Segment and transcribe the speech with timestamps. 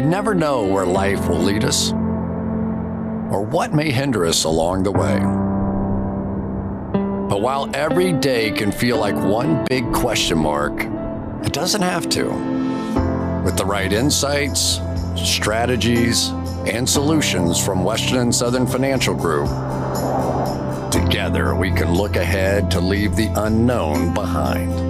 [0.00, 4.90] We never know where life will lead us or what may hinder us along the
[4.90, 5.18] way.
[7.28, 10.84] But while every day can feel like one big question mark,
[11.44, 12.30] it doesn't have to.
[13.44, 14.80] With the right insights,
[15.16, 16.30] strategies,
[16.64, 19.48] and solutions from Western and Southern Financial Group,
[20.90, 24.89] together we can look ahead to leave the unknown behind.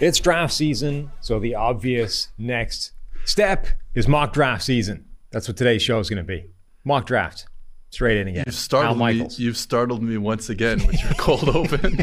[0.00, 2.92] It's draft season, so the obvious next
[3.26, 5.04] step is mock draft season.
[5.30, 6.46] That's what today's show is going to be.
[6.84, 7.46] Mock draft.
[7.90, 8.44] Straight in again.
[8.46, 9.28] You've startled me.
[9.36, 11.98] You've startled me once again with your cold open.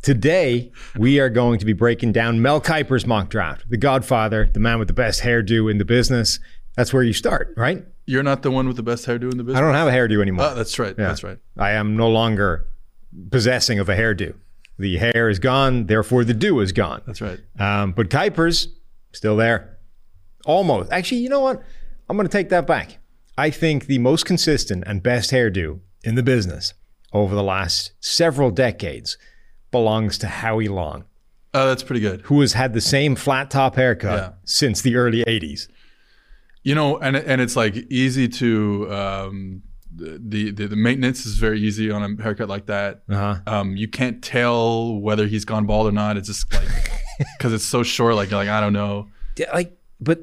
[0.00, 3.68] Today, we are going to be breaking down Mel Kiper's mock draft.
[3.68, 6.38] The godfather, the man with the best hairdo in the business.
[6.74, 7.84] That's where you start, right?
[8.06, 9.58] You're not the one with the best hairdo in the business.
[9.58, 10.46] I don't have a hairdo anymore.
[10.46, 10.94] Oh, that's right.
[10.96, 11.08] Yeah.
[11.08, 11.38] That's right.
[11.58, 12.66] I am no longer
[13.30, 14.34] possessing of a hairdo.
[14.78, 17.02] The hair is gone, therefore the do is gone.
[17.06, 17.38] That's right.
[17.58, 18.68] Um, but Kiper's
[19.12, 19.78] still there.
[20.44, 20.92] Almost.
[20.92, 21.62] Actually, you know what?
[22.08, 22.98] I'm going to take that back.
[23.38, 26.74] I think the most consistent and best hairdo in the business
[27.12, 29.16] over the last several decades
[29.70, 31.04] belongs to Howie Long,
[31.54, 32.20] Oh, that's pretty good.
[32.22, 34.30] who has had the same flat top haircut Yeah.
[34.44, 35.68] since the early 80s.
[36.62, 39.62] You know, and and it's like easy to um,
[39.94, 43.02] the, the the maintenance is very easy on a haircut like that.
[43.08, 43.40] Uh-huh.
[43.46, 46.16] Um, you can't tell whether he's gone bald or not.
[46.16, 46.68] It's just like
[47.38, 48.14] because it's so short.
[48.14, 49.08] Like you're like I don't know.
[49.36, 50.20] Yeah, like but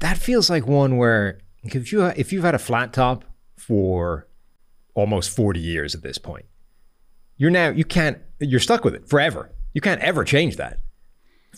[0.00, 3.24] that feels like one where if you if you've had a flat top
[3.56, 4.28] for
[4.94, 6.46] almost 40 years at this point
[7.36, 10.80] you're now you can't you're stuck with it forever you can't ever change that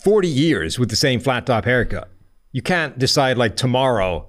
[0.03, 2.09] 40 years with the same flat top haircut
[2.51, 4.27] you can't decide like tomorrow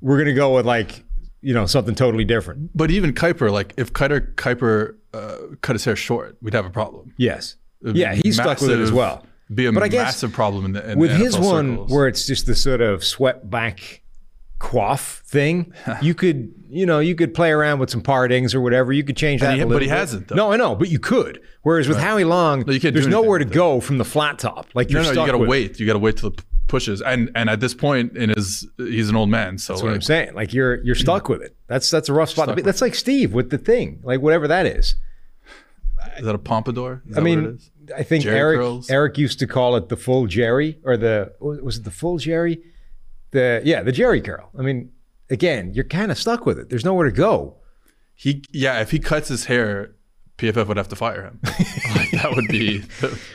[0.00, 1.04] we're going to go with like
[1.42, 5.84] you know something totally different But even Kiper, like if Kiper Kiper uh, cut his
[5.84, 7.14] hair short, we'd have a problem.
[7.16, 9.24] yes yeah he's stuck with it as well
[9.54, 11.90] Be a But I guess massive problem in the in with the his one circles.
[11.92, 14.02] where it's just the sort of swept back
[14.58, 18.92] quaff thing you could you know you could play around with some partings or whatever
[18.92, 19.96] you could change that he- but he bit.
[19.96, 20.34] hasn't, though.
[20.36, 23.38] no i know but you could whereas with howie long No, you can't there's nowhere
[23.38, 25.50] to go from the flat top like you're no, no, you gotta with it.
[25.50, 25.80] wait.
[25.80, 27.02] You gotta wait till p- pushes.
[27.02, 29.58] And and at this point in his, he's an old man.
[29.58, 31.00] So that's what i'm saying like you're you're hmm.
[31.00, 34.20] stuck with it that's that's a rough spot that's like steve with the thing like
[34.20, 34.94] whatever that is
[36.18, 37.02] is that a pompadour?
[37.06, 37.60] Is I that what it mean.
[37.96, 38.90] I think Jerry Eric curls?
[38.90, 42.62] Eric used to call it the full Jerry or the was it the full Jerry?
[43.32, 44.50] The yeah, the Jerry curl.
[44.58, 44.92] I mean,
[45.28, 46.68] again, you're kind of stuck with it.
[46.68, 47.56] There's nowhere to go.
[48.14, 48.80] he yeah.
[48.80, 49.94] If he cuts his hair,
[50.38, 51.40] PFF would have to fire him.
[51.44, 52.84] like, that would be.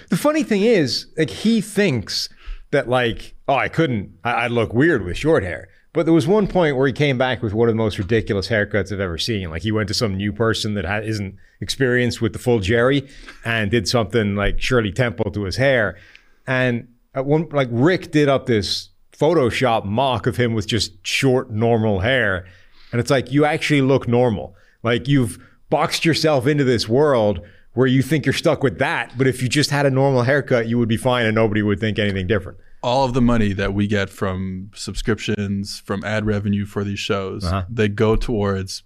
[0.10, 2.30] The funny thing is, like he thinks
[2.76, 5.68] that like, oh, I couldn't, I, I'd look weird with short hair.
[5.94, 8.50] But there was one point where he came back with one of the most ridiculous
[8.50, 9.50] haircuts I've ever seen.
[9.50, 13.08] Like he went to some new person that ha- isn't experienced with the full Jerry
[13.46, 15.98] and did something like Shirley Temple to his hair.
[16.46, 21.50] And at one, like Rick did up this Photoshop mock of him with just short,
[21.50, 22.46] normal hair.
[22.92, 24.54] And it's like, you actually look normal.
[24.84, 27.40] Like you've boxed yourself into this world
[27.76, 29.16] where you think you're stuck with that.
[29.18, 31.80] But if you just had a normal haircut, you would be fine and nobody would
[31.80, 32.58] think anything different.
[32.84, 37.44] all of the money that we get from subscriptions, from ad revenue for these shows,
[37.44, 37.64] Uh-huh.
[37.68, 38.84] they go towards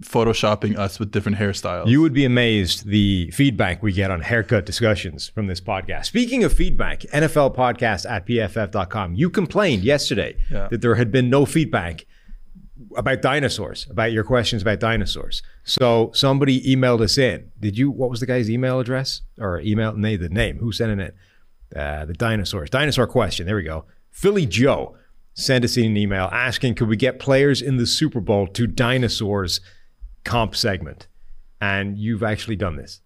[0.00, 1.86] photoshopping us with different hairstyles.
[1.88, 6.06] You would be amazed the feedback we get on haircut discussions from this podcast.
[6.06, 9.14] Speaking of feedback, NFL podcast at pff.com.
[9.14, 10.68] You complained yesterday Yeah.
[10.70, 12.04] that there had been no feedback
[12.96, 15.42] about dinosaurs, about your questions about dinosaurs.
[15.64, 17.50] So somebody emailed us in.
[17.58, 20.58] Did you, what was the guy's email address or email, name, the name?
[20.58, 21.14] Who sent it
[21.72, 21.78] in?
[21.78, 22.70] Uh, the dinosaurs.
[22.70, 23.46] Dinosaur question.
[23.46, 23.86] There we go.
[24.10, 24.96] Philly Joe
[25.34, 29.60] sent us an email asking, could we get players in the Super Bowl to dinosaurs
[30.24, 31.08] comp segment?
[31.60, 33.00] And you've actually done this.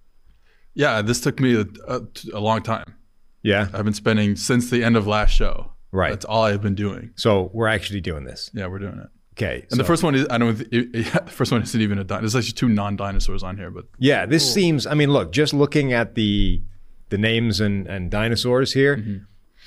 [0.75, 2.00] yeah, this took me a, a,
[2.34, 2.94] a long time.
[3.43, 3.69] Yeah.
[3.73, 5.73] I've been spending since the end of last show.
[5.93, 6.11] Right.
[6.11, 7.11] That's all I've been doing.
[7.16, 8.50] So we're actually doing this.
[8.55, 9.08] Yeah, we're doing it.
[9.42, 9.66] Okay.
[9.70, 10.60] And the first one is I don't.
[10.72, 12.20] It, yeah, the first one isn't even a dinosaur.
[12.22, 14.87] There's actually two non-dinosaurs on here, but Yeah, this seems.
[14.87, 16.62] I mean, look, just looking at the
[17.08, 19.16] the names and and dinosaurs here, Mm-hmm.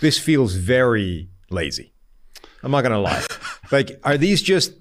[0.01, 1.93] this feels very lazy.
[2.61, 3.23] I'm not gonna lie.
[3.71, 4.73] like, are these just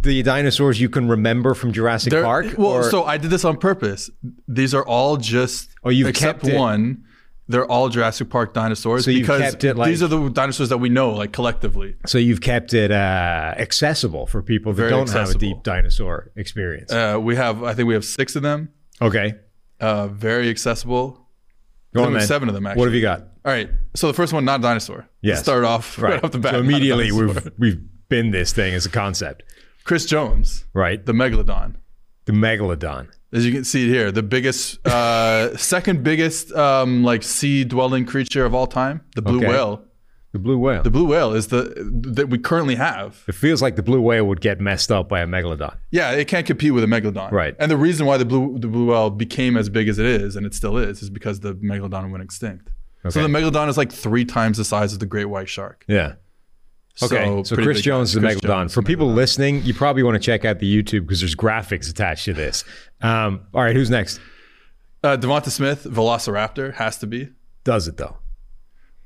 [0.00, 2.54] the dinosaurs you can remember from Jurassic They're- Park?
[2.56, 4.10] Well, or- so I did this on purpose.
[4.46, 7.04] These are all just Oh, you've except kept it- one.
[7.50, 10.78] They're all Jurassic Park dinosaurs So because kept it like- these are the dinosaurs that
[10.78, 11.96] we know, like collectively.
[12.06, 16.30] so you've kept it uh, accessible for people that Very don't have a deep dinosaur
[16.36, 16.92] experience.
[16.92, 18.68] Uh, we have, I think we have six of them.
[19.00, 19.34] okay.
[19.80, 21.26] Uh, very accessible.
[21.94, 22.26] Go on, think we have man.
[22.26, 22.80] seven of them, actually.
[22.80, 23.20] What have you got?
[23.44, 23.70] All right.
[23.94, 25.08] So the first one, not a dinosaur.
[25.22, 25.36] Yes.
[25.36, 26.52] Let's start off right, off the bat.
[26.54, 29.42] So immediately we've we've been this thing as a concept,
[29.84, 31.04] Chris Jones, right?
[31.06, 31.76] the megalodon.
[32.26, 33.08] The megalodon.
[33.32, 38.44] As you can see here, the biggest, uh, second biggest, um, like sea dwelling creature
[38.46, 39.48] of all time, the blue Okay.
[39.48, 39.82] whale.
[40.32, 40.82] The blue whale.
[40.82, 41.72] The blue whale is the
[42.14, 43.24] that we currently have.
[43.28, 45.74] it feels like the blue whale would get messed up by a megalodon.
[45.90, 47.30] Yeah, it can't compete with a megalodon.
[47.32, 47.54] Right.
[47.58, 50.36] And the reason why the blue the blue whale became as big as it is,
[50.36, 52.68] and it still is, is because the megalodon went extinct.
[53.04, 53.10] Okay.
[53.12, 55.84] So the megalodon is like three times the size of the great white shark.
[55.88, 56.14] Yeah.
[57.02, 57.42] Okay.
[57.44, 58.20] So, pretty Chris big Jones, guy.
[58.20, 58.46] the Chris megalodon.
[58.62, 59.14] Jones, For people megalodon.
[59.14, 62.64] listening, you probably want to check out the YouTube because there's graphics attached to this.
[63.00, 64.20] Um, all right, who's next?
[65.04, 67.28] uh, DeVonta Smith, Velociraptor, has to be.
[67.64, 68.16] Does it though?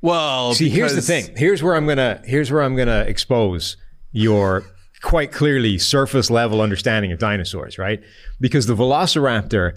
[0.00, 1.36] Well, See, here's the thing.
[1.36, 2.20] Here's where I'm gonna.
[2.24, 3.76] Here's where I'm gonna expose
[4.10, 4.64] your
[5.02, 8.00] quite clearly surface level understanding of dinosaurs, right?
[8.40, 9.74] Because the Velociraptor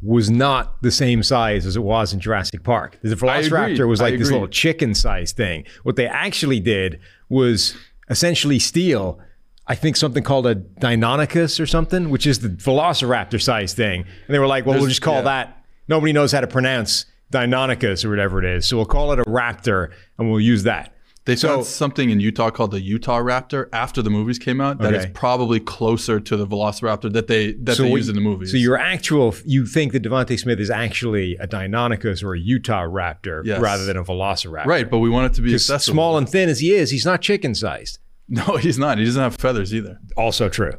[0.00, 2.98] was not the same size as it was in Jurassic Park.
[3.02, 5.64] The Velociraptor was like this little chicken-sized thing.
[5.82, 7.76] What they actually did was
[8.08, 9.18] essentially steal.
[9.66, 14.02] I think something called a Deinonychus or something, which is the Velociraptor-sized thing.
[14.02, 15.22] And they were like, "Well, we'll just call yeah.
[15.22, 18.66] that nobody knows how to pronounce Deinonychus or whatever it is.
[18.66, 20.94] So we'll call it a raptor and we'll use that.
[21.28, 24.78] They So- found something in Utah called the Utah Raptor after the movies came out
[24.80, 25.12] that is Okay.
[25.14, 28.50] probably closer to the Velociraptor that they that they what use in the movies.
[28.50, 32.84] So your actual, you think that DeVonta Smith is actually a Deinonychus or a Utah
[32.84, 33.60] raptor Yes.
[33.60, 34.64] rather than a Velociraptor.
[34.64, 35.92] right, but we want it to be accessible.
[35.94, 37.98] small and thin as he is, he's not chicken sized.
[38.26, 38.96] No, he's not.
[38.96, 39.98] He doesn't have feathers either.
[40.16, 40.72] Also true.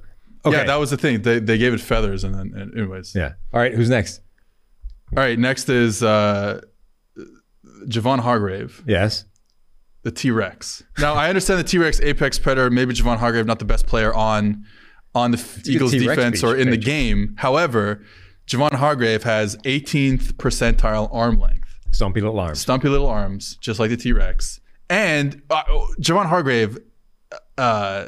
[0.45, 0.57] Okay.
[0.57, 1.21] Yeah, that was the thing.
[1.21, 3.13] They, they gave it feathers, and then and anyways.
[3.15, 3.33] yeah.
[3.53, 3.73] All right.
[3.75, 4.21] Who's next?
[5.15, 6.61] All right, next is uh,
[7.87, 9.25] Javon Hargrave, Yes.
[10.09, 10.83] The T Rex.
[10.97, 12.69] Now I understand the T Rex apex predator.
[12.69, 14.65] Maybe Javon Hargrave not the best player on
[15.15, 17.35] on the good Eagles defense or page- in the game.
[17.37, 18.03] However,
[18.47, 21.67] Javon Hargrave has 18th percentile arm length.
[21.91, 22.59] Stumpy little arms.
[22.59, 24.59] stumpy little arms, just like the T Rex.
[24.89, 25.63] And uh,
[25.99, 26.77] Javon Hargrave,
[27.57, 28.07] uh,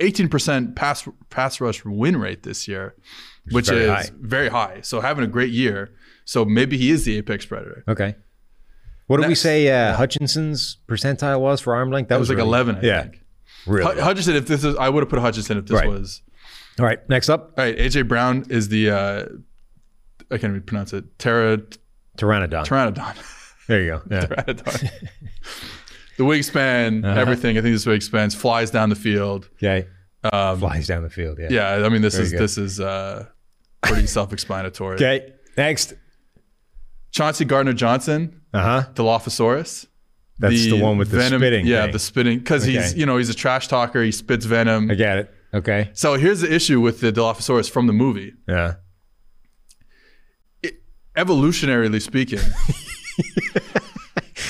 [0.00, 2.94] 18% pass pass rush win rate this year,
[3.50, 4.10] which very is high.
[4.20, 4.80] very high.
[4.82, 5.94] So having a great year.
[6.24, 7.84] So maybe he is the apex predator.
[7.86, 8.16] Okay.
[9.06, 12.08] What did we say uh, Hutchinson's percentile was for arm length?
[12.08, 13.02] That It was like really- 11, I yeah.
[13.02, 13.22] think.
[13.66, 13.94] Really?
[13.94, 15.88] Hu- Hutchinson, if this is, I would have put Hutchinson if this Right.
[15.88, 16.22] was.
[16.78, 16.98] All right.
[17.08, 19.24] Next up, All right, AJ Brown is the, uh,
[20.30, 21.58] I can't even pronounce it, Terra,
[22.18, 22.66] Pteranodon.
[22.66, 23.66] Pteranodon.
[23.68, 24.02] there you go.
[24.10, 24.26] Yeah.
[24.26, 24.90] Pteranodon.
[26.18, 27.20] the wingspan, Uh-huh.
[27.20, 27.58] everything.
[27.58, 29.48] I think this wingspan flies down the field.
[29.62, 29.86] Okay.
[30.32, 31.38] Um, Flies down the field.
[31.40, 31.48] Yeah.
[31.50, 32.40] Yeah, I mean this Very is good.
[32.40, 33.26] this is uh,
[33.82, 34.94] pretty self-explanatory.
[34.96, 35.32] Okay.
[35.56, 35.94] Next.
[37.16, 38.88] Chauncey Gardner Johnson, Uh huh.
[38.94, 39.86] Dilophosaurus.
[40.38, 41.66] That's the, one with the venom, spitting.
[41.66, 41.92] Yeah, thing.
[41.92, 44.02] the spitting because he's you know he's a trash talker.
[44.02, 44.90] He spits venom.
[44.90, 45.30] I get it.
[45.54, 45.88] Okay.
[45.94, 48.34] So here's the issue with the Dilophosaurus from the movie.
[48.46, 48.74] Yeah.
[51.16, 52.40] Evolutionarily speaking,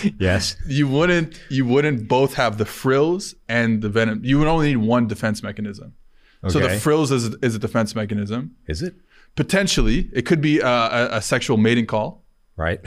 [0.18, 0.56] Yes.
[0.66, 4.22] you wouldn't you wouldn't both have the frills and the venom.
[4.24, 5.94] You would only need one defense mechanism.
[6.42, 6.52] Okay.
[6.52, 8.56] So the frills is, is a defense mechanism.
[8.66, 8.96] Is it?
[9.36, 12.25] Potentially, it could be a, a, a sexual mating call.
[12.56, 12.80] Right.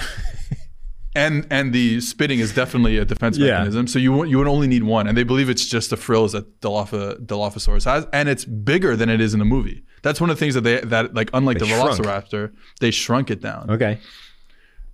[1.16, 3.52] and and the spitting is definitely a defense Yeah.
[3.60, 3.88] mechanism.
[3.88, 6.32] So you would- you would only need one, and they believe it's just the frills
[6.34, 9.84] that Dilopho, Dilophosaurus has, and it's bigger than it is in the movie.
[10.02, 12.00] That's one of the things that they that like unlike They the shrunk.
[12.00, 13.70] Velociraptor, they shrunk it down.
[13.70, 14.00] okay.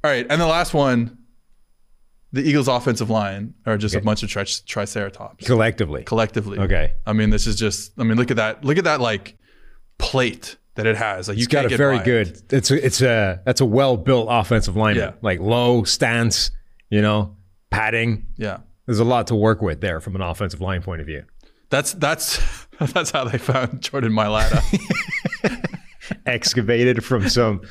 [0.03, 1.17] All right, and the last one,
[2.31, 6.03] the Eagles' offensive line are just a bunch of tri- triceratops Collectively.
[6.03, 6.59] collectively.
[6.59, 6.91] Okay.
[7.05, 7.91] I mean, this is just.
[7.97, 8.63] I mean, look at that.
[8.65, 9.37] Look at that like
[9.97, 11.27] plate that it has.
[11.27, 12.41] Like you He's got a very good.
[12.51, 15.09] It's a, it's a that's a well built offensive lineman.
[15.09, 15.19] Yeah.
[15.21, 16.51] Like low stance,
[16.89, 17.35] you know,
[17.71, 18.27] padding.
[18.37, 18.59] Yeah.
[18.85, 21.23] There's a lot to work with there from an offensive line point of view.
[21.69, 22.39] That's that's
[22.93, 24.61] that's how they found Jordan Mailata.
[26.27, 27.61] Excavated from some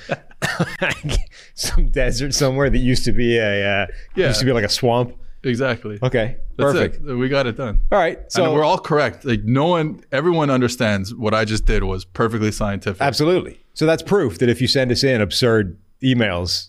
[1.54, 4.28] some desert somewhere that used to be a uh, Yeah.
[4.28, 5.16] used to be like a swamp.
[5.44, 5.98] Exactly.
[6.02, 6.36] Okay.
[6.56, 6.96] That's Perfect.
[7.06, 7.14] it.
[7.14, 7.80] We got it done.
[7.92, 8.18] All right.
[8.32, 9.24] So So we're all correct.
[9.24, 13.00] Like no one, everyone understands what I just did was perfectly scientific.
[13.00, 13.60] Absolutely.
[13.74, 16.68] So that's proof that if you send us in absurd emails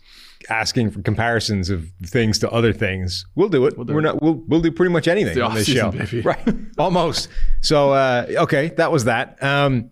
[0.50, 3.76] asking for comparisons of things to other things, we'll do it.
[3.76, 4.04] do We're it.
[4.04, 4.22] not.
[4.22, 5.92] We'll we'll do pretty much anything on this show.
[5.92, 6.22] baby.
[6.22, 6.48] Right.
[6.78, 7.30] Almost.
[7.62, 9.42] So uh, okay, that was that.
[9.44, 9.90] Um,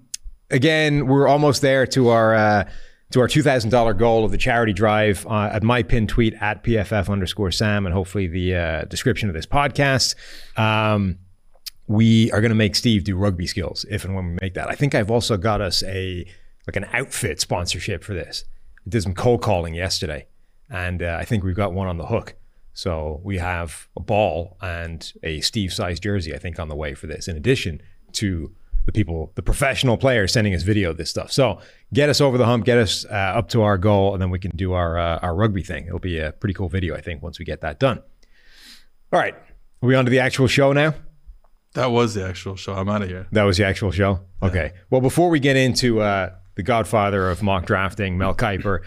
[0.50, 2.36] again, we're almost there to our.
[2.36, 2.70] Uh,
[3.14, 7.10] to our $2,000 goal of the charity drive uh, at my pin tweet at PFF
[7.12, 10.16] underscore Sam and hopefully the uh, description of this podcast.
[10.58, 11.20] Um,
[11.86, 14.68] we are going to make Steve do rugby skills if and when we make that.
[14.68, 16.26] I think I've also got us a
[16.66, 18.46] like an outfit sponsorship for this.
[18.88, 20.26] I did some cold calling yesterday,
[20.70, 22.34] and uh, I think we've got one on the hook.
[22.74, 26.96] So we have a ball and a Steve size jersey, I think, on the way
[26.96, 27.82] for this, in addition
[28.14, 31.32] to the people, the professional players sending us video of this stuff.
[31.32, 31.60] So
[31.94, 34.40] get us over the hump, get us uh, up to our goal, and then we
[34.40, 35.88] can do our uh, our rugby thing.
[35.88, 38.02] It'll be a pretty cool video, I think, once we get that done.
[39.12, 40.96] All right, are we on to the actual show now?
[41.74, 42.74] That was the actual show.
[42.74, 43.28] I'm out of here.
[43.32, 44.20] That was the actual show.
[44.42, 44.74] Okay.
[44.90, 48.82] Well, before we get into uh, the Godfather of mock drafting, Mel Kiper,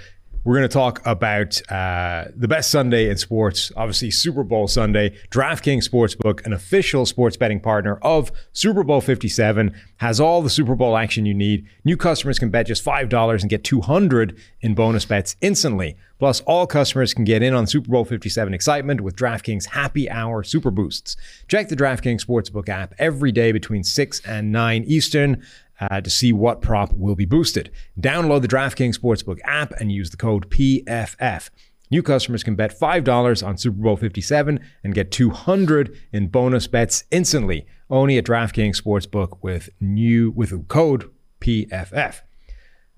[0.46, 3.72] we're going to talk about uh, the best Sunday in sports.
[3.76, 5.10] Obviously, Super Bowl Sunday.
[5.30, 10.76] DraftKings Sportsbook, an official sports betting partner of Super Bowl 57, has all the Super
[10.76, 11.66] Bowl action you need.
[11.84, 15.96] New customers can bet just $5 and get 200 in bonus bets instantly.
[16.20, 20.44] Plus, all customers can get in on Super Bowl 57 excitement with DraftKings Happy Hour
[20.44, 21.16] Super Boosts.
[21.48, 25.42] Check the DraftKings Sportsbook app every day between 6 and 9 Eastern
[25.80, 27.70] uh, to see what prop will be boosted.
[28.00, 31.50] Download the DraftKings Sportsbook app and use the code PFF.
[31.90, 37.04] New customers can bet $5 on Super Bowl 57 and get 200 in bonus bets
[37.10, 37.66] instantly.
[37.88, 42.20] Only at DraftKings Sportsbook with new with code PFF.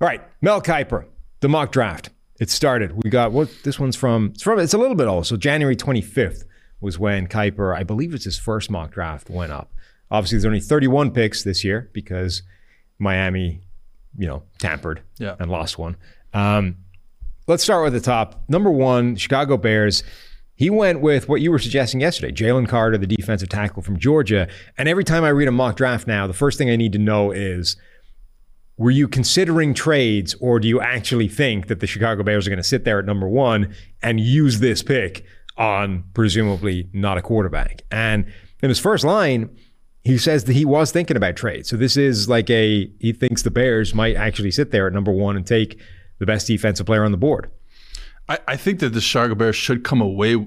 [0.01, 1.07] All right, Mel Kiper,
[1.41, 2.11] the mock draft.
[2.41, 3.03] It started.
[3.03, 4.31] We got what this one's from.
[4.33, 4.61] It's from.
[4.61, 5.27] It's a little bit old.
[5.27, 6.45] So January 25th
[6.81, 9.73] was when Kiper, I believe it's his first mock draft, went up.
[10.11, 12.43] Obviously, there's only 31 picks this year because
[12.99, 13.61] Miami,
[14.17, 15.37] you know, tampered Yeah.
[15.39, 15.97] and lost one.
[16.35, 16.77] Um,
[17.47, 18.43] let's start with the top.
[18.49, 20.03] Number one, Chicago Bears.
[20.55, 24.49] He went with what you were suggesting yesterday, Jalen Carter, the defensive tackle from Georgia.
[24.77, 26.99] And every time I read a mock draft now, the first thing I need to
[26.99, 27.77] know is
[28.77, 32.59] were you considering trades or do you actually think that the Chicago Bears are going
[32.59, 35.25] to sit there at number one and use this pick
[35.57, 37.83] on presumably not a quarterback?
[37.93, 38.25] And
[38.61, 39.51] in his first line,
[40.09, 41.67] he says that he was thinking about trade.
[41.67, 45.13] So this is like a he thinks the Bears might actually sit there at number
[45.13, 45.79] one and take
[46.19, 47.51] the best defensive player on the board.
[48.29, 50.47] I, I think that the Chicago Bears should come away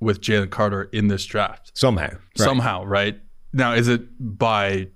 [0.00, 2.10] with Jalen Carter in this draft Somehow.
[2.10, 2.20] Right.
[2.36, 3.20] somehow, right?
[3.52, 4.02] Now, is it
[4.38, 4.88] by?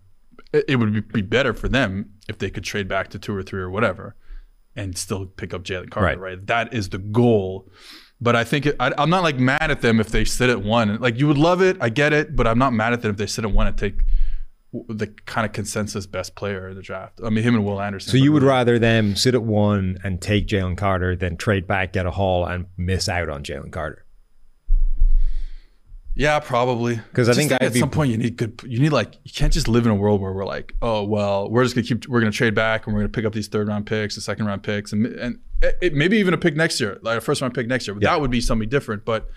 [0.52, 3.42] It would be- be better for them if they could trade back to two or
[3.42, 4.14] three or whatever,
[4.76, 6.18] and still pick up Jalen Carter, Right.
[6.20, 6.46] right.
[6.46, 7.68] That is the goal.
[8.24, 10.62] But I think it, I, I'm not like mad at them if they sit at
[10.62, 10.98] one.
[10.98, 13.18] Like you would love it, I get it, but I'm not mad at them if
[13.18, 14.00] they sit at one and take
[14.88, 17.20] the kind of consensus best player in the draft.
[17.22, 18.10] I mean, him and Will Anderson.
[18.10, 21.92] So you would rather them sit at one and take Jalen Carter than trade back,
[21.92, 24.03] get a haul, and miss out on Jalen Carter.
[26.16, 26.94] Yeah, probably.
[26.96, 28.60] Because I Just think I'd at be- some point you need good.
[28.64, 31.50] You need like you can't just live in a world where we're like, oh well,
[31.50, 33.66] we're just gonna keep we're gonna trade back and we're gonna pick up these third
[33.68, 35.38] round picks, and second round picks, and and
[35.80, 37.96] it- maybe even a pick next year, like a first round pick next year.
[38.00, 38.10] Yeah.
[38.10, 39.04] That would be something different.
[39.04, 39.28] But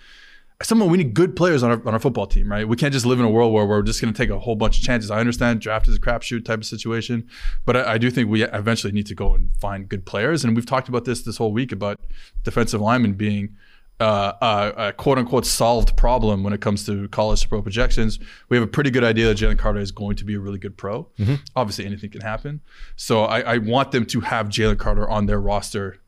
[0.62, 2.68] someone we need good players on our on our football team, right?
[2.68, 4.78] We can't just live in a world where we're just gonna take a whole bunch
[4.78, 5.10] of chances.
[5.10, 7.26] I understand draft is a crapshoot type of situation,
[7.66, 10.44] but I, I do think we eventually need to go and find good players.
[10.44, 11.98] And we've talked about this this whole week about
[12.44, 13.56] defensive linemen being
[14.00, 18.18] uh, a, a quote unquote solved problem when it comes to college to pro projections.
[18.48, 20.58] We have a pretty good idea that Jalen Carter is going to be a really
[20.58, 21.08] good pro.
[21.56, 22.60] Obviously, anything can happen.
[22.96, 25.98] So I, I want them to have Jalen Carter on their roster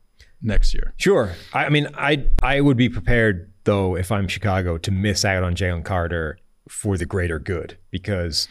[0.41, 0.93] next year.
[0.97, 1.33] Sure.
[1.53, 5.43] I I mean, I I would be prepared though if I'm Chicago to miss out
[5.43, 8.47] on Jalen Carter for the greater good because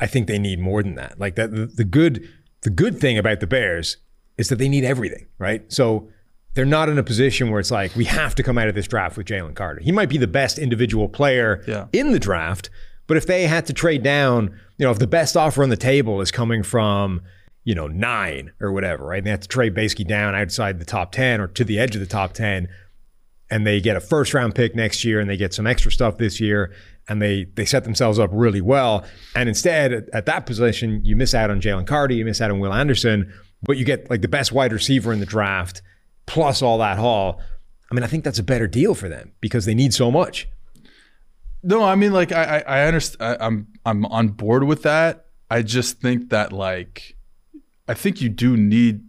[0.00, 1.18] I think they need more than that.
[1.18, 2.28] Like that, the, the good
[2.62, 3.98] the good thing about the Bears
[4.38, 5.70] is that they need everything, right?
[5.72, 6.08] So
[6.54, 8.86] they're not in a position where it's like we have to come out of this
[8.86, 9.80] draft with Jalen Carter.
[9.80, 11.86] He might be the best individual player Yeah.
[11.92, 12.70] in the draft,
[13.06, 15.76] but if they had to trade down, you know, if the best offer on the
[15.76, 17.20] table is coming from
[17.66, 19.16] you know, nine or whatever, right?
[19.16, 21.94] And they have to trade basically down outside the top 10 or to the edge
[21.94, 22.68] of the top 10.
[23.50, 26.18] And they get a first round pick next year and they get some extra stuff
[26.18, 26.74] this year
[27.08, 29.02] and they they set themselves up really well.
[29.34, 32.50] And instead, at, at that position, you miss out on Jalen Carter, you miss out
[32.50, 33.32] on Will Anderson,
[33.62, 35.80] but you get like the best wide receiver in the draft
[36.26, 37.40] plus all that haul.
[37.90, 40.48] I mean, I think that's a better deal for them because they need so much.
[41.62, 43.38] No, I mean like I I, I understand.
[43.40, 45.26] I, I'm I'm on board with that.
[45.50, 47.16] I just think that like
[47.88, 49.02] I think you do need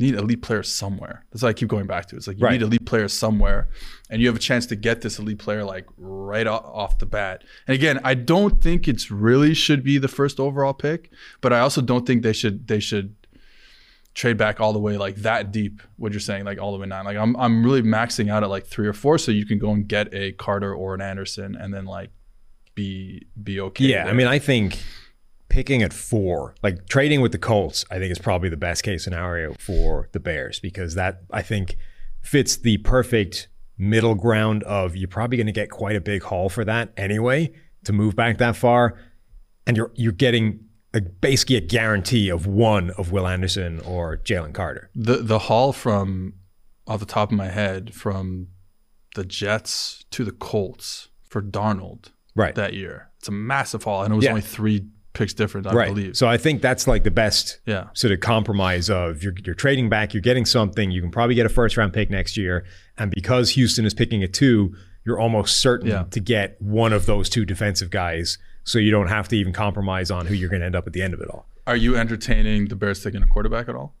[0.00, 1.24] need elite players somewhere.
[1.30, 2.16] That's what I keep going back to.
[2.16, 2.52] It's like you Right.
[2.52, 3.68] need elite players somewhere,
[4.10, 7.44] and you have a chance to get this elite player like right off the bat.
[7.68, 11.60] And again, I don't think it's really should be the first overall pick, but I
[11.60, 13.14] also don't think they should they should
[14.14, 15.82] trade back all the way like that deep.
[15.96, 17.04] What you're saying, like all the way nine.
[17.04, 19.70] Like I'm I'm really maxing out at like three or four, so you can go
[19.70, 22.10] and get a Carter or an Anderson, and then like
[22.74, 23.84] be be okay.
[23.84, 24.82] Yeah, I mean, I think
[25.48, 29.04] picking at four, like trading with the Colts, I think is probably the best case
[29.04, 31.76] scenario for the Bears because that I think
[32.22, 36.48] fits the perfect middle ground of you're probably going to get quite a big haul
[36.48, 37.52] for that anyway.
[37.84, 38.98] to move back that far,
[39.66, 40.63] and you're you're getting
[40.94, 44.90] a, basically a guarantee of one of Will Anderson or Jalen Carter.
[44.94, 46.34] The the haul from
[46.86, 48.48] off the top of my head from
[49.14, 52.54] the Jets to the Colts for Darnold Right.
[52.54, 53.10] that year.
[53.18, 54.30] It's a massive haul, and it was Yeah.
[54.30, 55.88] only three picks different, I right.
[55.88, 56.16] believe.
[56.16, 57.84] So I think that's like the best Yeah.
[57.94, 61.46] sort of compromise of you're, you're trading back, you're getting something, you can probably get
[61.46, 62.64] a first round pick next year.
[62.98, 64.74] And because Houston is picking a two,
[65.06, 66.04] you're almost certain Yeah.
[66.10, 68.38] to get one of those two defensive guys.
[68.64, 70.92] So you don't have to even compromise on who you're going to end up at
[70.92, 71.46] the end of it all.
[71.66, 73.94] Are you entertaining the Bears taking a quarterback at all?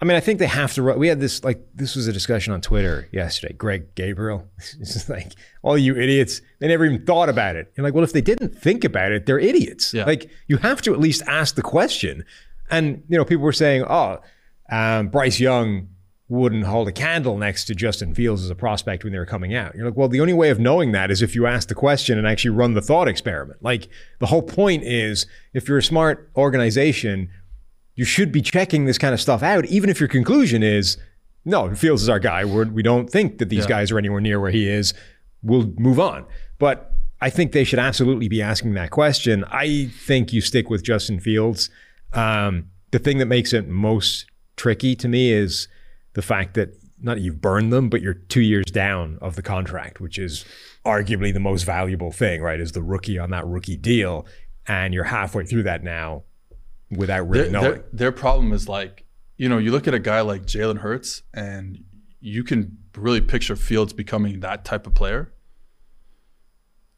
[0.00, 0.82] I mean, I think they have to.
[0.82, 3.54] We had this like this was a discussion on Twitter yesterday.
[3.54, 6.42] Greg Gabriel, it's just like all you idiots.
[6.58, 7.72] They never even thought about it.
[7.76, 9.94] You're like, well, if they didn't think about it, they're idiots.
[9.94, 10.04] Yeah.
[10.04, 12.24] Like you have to at least ask the question.
[12.70, 14.20] And you know, people were saying, oh,
[14.70, 15.88] um, Bryce Young
[16.28, 19.54] wouldn't hold a candle next to Justin Fields as a prospect when they were coming
[19.54, 19.74] out.
[19.76, 22.18] You're like, well, the only way of knowing that is if you ask the question
[22.18, 23.62] and actually run the thought experiment.
[23.62, 27.30] Like the whole point is, if you're a smart organization
[27.98, 30.98] you should be checking this kind of stuff out, even if your conclusion is,
[31.46, 32.44] no, Fields is our guy.
[32.44, 33.68] We're, we don't think that these Yeah.
[33.68, 34.92] guys are anywhere near where he is.
[35.42, 36.26] We'll move on.
[36.58, 36.92] But
[37.22, 39.44] I think they should absolutely be asking that question.
[39.50, 41.70] I think you stick with Justin Fields.
[42.12, 45.66] Um, the thing that makes it most tricky to me is
[46.16, 49.42] the fact that not that you've burned them, but you're two years down of the
[49.42, 50.46] contract, which is
[50.82, 52.58] arguably the most valuable thing, right?
[52.58, 54.26] Is the rookie on that rookie deal.
[54.66, 56.22] And you're halfway through that now
[56.90, 57.70] without really Their, knowing.
[57.70, 59.04] their, their problem is like,
[59.36, 61.84] you know, you look at a guy like Jalen Hurts, and
[62.20, 65.34] you can really picture Fields becoming that type of player.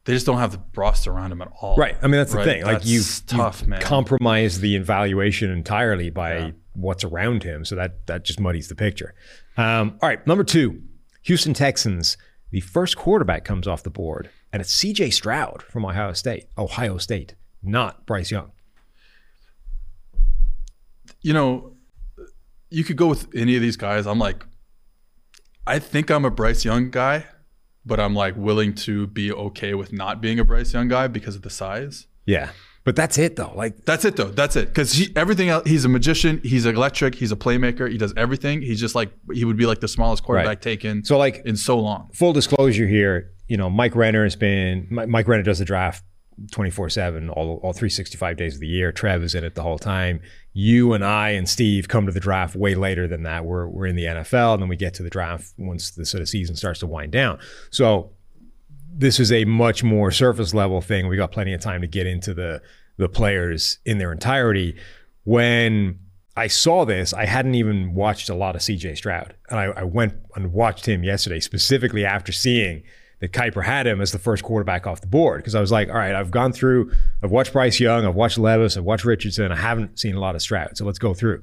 [0.09, 1.77] They just don't have the roster around him at all.
[1.77, 1.95] Right.
[2.01, 2.65] I mean, that's the thing.
[2.65, 3.83] Like you, tough, man.
[3.83, 6.51] compromise the evaluation entirely by Yeah.
[6.73, 7.67] what's around him.
[7.67, 9.13] So that that just muddies the picture.
[9.59, 10.81] Um, all right, number two,
[11.25, 12.17] Houston Texans.
[12.53, 15.11] The first quarterback comes off the board, and it's C.J.
[15.11, 16.47] Stroud from Ohio State.
[16.57, 18.53] Ohio State, not Bryce Young.
[21.21, 21.77] you know,
[22.71, 24.07] you could go with any of these guys.
[24.07, 24.47] I'm like,
[25.67, 27.27] I think I'm a Bryce Young guy,
[27.89, 31.35] but I'm like willing to be okay with not being a Bryce Young guy because
[31.35, 32.07] of the size.
[32.27, 32.51] Yeah,
[32.85, 33.53] but that's it though.
[33.57, 34.31] Like That's it though.
[34.31, 34.69] That's it.
[34.69, 36.41] Because he, everything else, he's a magician.
[36.45, 37.15] He's electric.
[37.17, 37.91] He's a playmaker.
[37.91, 38.63] He does everything.
[38.63, 40.61] He's just like he would be like the smallest quarterback Right.
[40.63, 42.11] taken So, like- in so long.
[42.15, 46.05] full disclosure here, you know, Mike Renner has been Mike Renner does the draft
[46.47, 48.93] 24/7 all all 365 days of the year.
[48.93, 50.21] Trev is in it the whole time.
[50.53, 53.45] You and I and Steve come to the draft way later than that.
[53.45, 56.21] We're we're in the NFL and then we get to the draft once the sort
[56.21, 57.39] of season starts to wind down.
[57.71, 58.13] So
[58.93, 61.09] this is a much more surface level thing.
[61.09, 62.63] We got plenty of time to get into the
[62.97, 64.77] the players in their entirety.
[65.25, 65.99] When
[66.37, 69.35] I saw this, I hadn't even watched a lot of CJ Stroud.
[69.51, 72.85] And I, I went and watched him yesterday, specifically after seeing
[73.21, 75.41] that Kiper had him as the first quarterback off the board.
[75.41, 78.39] Because I was like, all right, I've gone through, I've watched Bryce Young, I've watched
[78.39, 80.77] Levis, I've watched Richardson, I haven't seen a lot of Stroud.
[80.77, 81.43] So let's go through.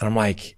[0.00, 0.56] And I'm like,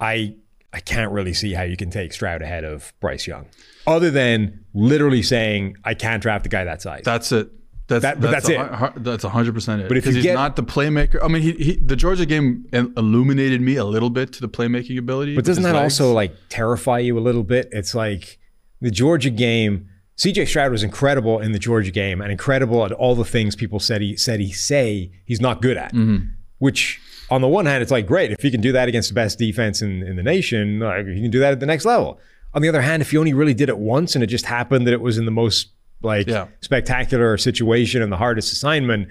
[0.00, 0.36] I
[0.72, 3.46] I can't really see how you can take Stroud ahead of Bryce Young.
[3.86, 7.02] Other than literally saying, I can't draft a guy that size.
[7.04, 7.50] That's it.
[7.88, 8.74] That's That- but that's a it.
[8.74, 9.88] hu- That's hundred percent it.
[9.88, 11.24] But if because he's get- not the playmaker.
[11.24, 14.98] I mean, he, he the Georgia game illuminated me a little bit to the playmaking
[14.98, 15.34] ability.
[15.34, 15.98] But doesn't that legs.
[15.98, 17.70] also like terrify you a little bit?
[17.72, 18.38] It's like
[18.80, 19.88] the Georgia game.
[20.16, 23.78] CJ Stroud was incredible in the Georgia game and incredible at all the things people
[23.78, 25.92] said he said he say he's not good at.
[25.94, 26.26] Mm-hmm.
[26.58, 29.14] Which on the one hand, it's like great if he can do that against the
[29.14, 32.18] best defense in, in the nation, like, he can do that at the next level.
[32.54, 34.86] On the other hand, if he only really did it once and it just happened
[34.88, 35.68] that it was in the most
[36.02, 36.46] like Yeah.
[36.62, 39.08] spectacular situation and the hardest assignment,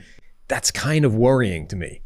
[0.50, 2.02] that's kind of worrying to me.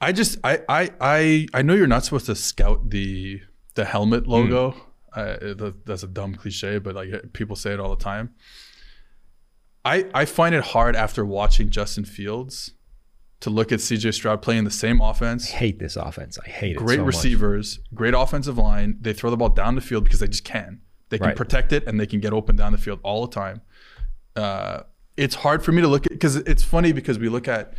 [0.00, 3.40] I just I I I I know you're not supposed to scout the
[3.74, 4.70] the helmet logo.
[4.70, 4.74] Uh,
[5.14, 8.34] that, that's a dumb cliche, but like people say it all the time.
[9.84, 12.72] I I find it hard after watching Justin Fields
[13.40, 15.52] to look at CJ Stroud playing the same offense.
[15.52, 16.38] I hate this offense.
[16.44, 16.78] I hate it.
[16.78, 17.14] Great so much.
[17.14, 18.98] receivers, great offensive line.
[19.00, 20.80] They throw the ball down the field because they just can.
[21.10, 21.36] They can Right.
[21.36, 23.62] protect it and they can get open down the field all the time.
[24.34, 24.80] Uh,
[25.16, 27.74] it's hard for me to look at because it's funny because we look at,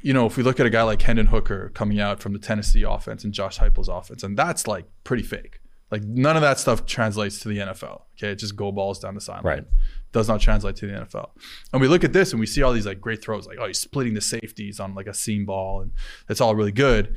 [0.00, 2.38] you know, if we look at a guy like Hendon Hooker coming out from the
[2.38, 5.60] Tennessee offense and Josh Heupel's offense, and that's like pretty fake.
[5.90, 8.02] Like none of that stuff translates to the NFL.
[8.16, 9.44] Okay, it just go balls down the sideline.
[9.44, 9.64] Right.
[10.12, 11.30] Does not translate to the NFL.
[11.72, 13.66] And we look at this and we see all these like great throws, like oh
[13.66, 15.92] he's splitting the safeties on like a seam ball, and
[16.26, 17.16] that's all really good.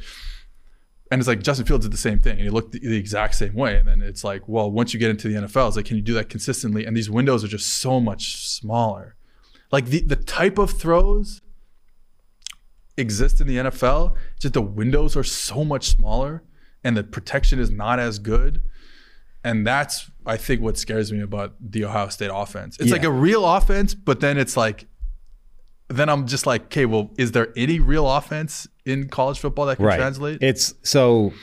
[1.09, 3.35] And it's like Justin Fields did the same thing, and he looked the, the exact
[3.35, 3.77] same way.
[3.77, 6.01] And then it's like, well, once you get into the NFL, it's like, can you
[6.01, 6.85] do that consistently?
[6.85, 9.15] And these windows are just so much smaller.
[9.71, 11.41] Like the the type of throws
[12.97, 16.43] exist in the NFL, just the windows are so much smaller,
[16.83, 18.61] and the protection is not as good.
[19.43, 22.77] And that's I think what scares me about the Ohio State offense.
[22.79, 22.93] It's Yeah.
[22.93, 24.85] like a real offense, but then it's like
[25.87, 29.75] then I'm just like, okay, well, is there any real offense in college football that
[29.77, 30.37] can translate?
[30.41, 31.33] It's so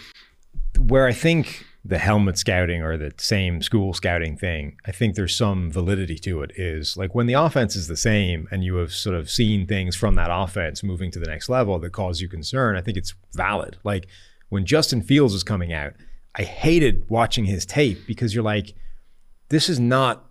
[0.78, 5.34] where I think the helmet scouting or the same school scouting thing, I think there's
[5.34, 6.52] some validity to it.
[6.56, 9.96] Is like when the offense is the same and you have sort of seen things
[9.96, 13.14] from that offense moving to the next level that cause you concern, I think it's
[13.34, 13.76] valid.
[13.84, 14.06] Like
[14.48, 15.94] when Justin Fields was coming out,
[16.34, 18.74] I hated watching his tape because you're like,
[19.48, 20.28] this is not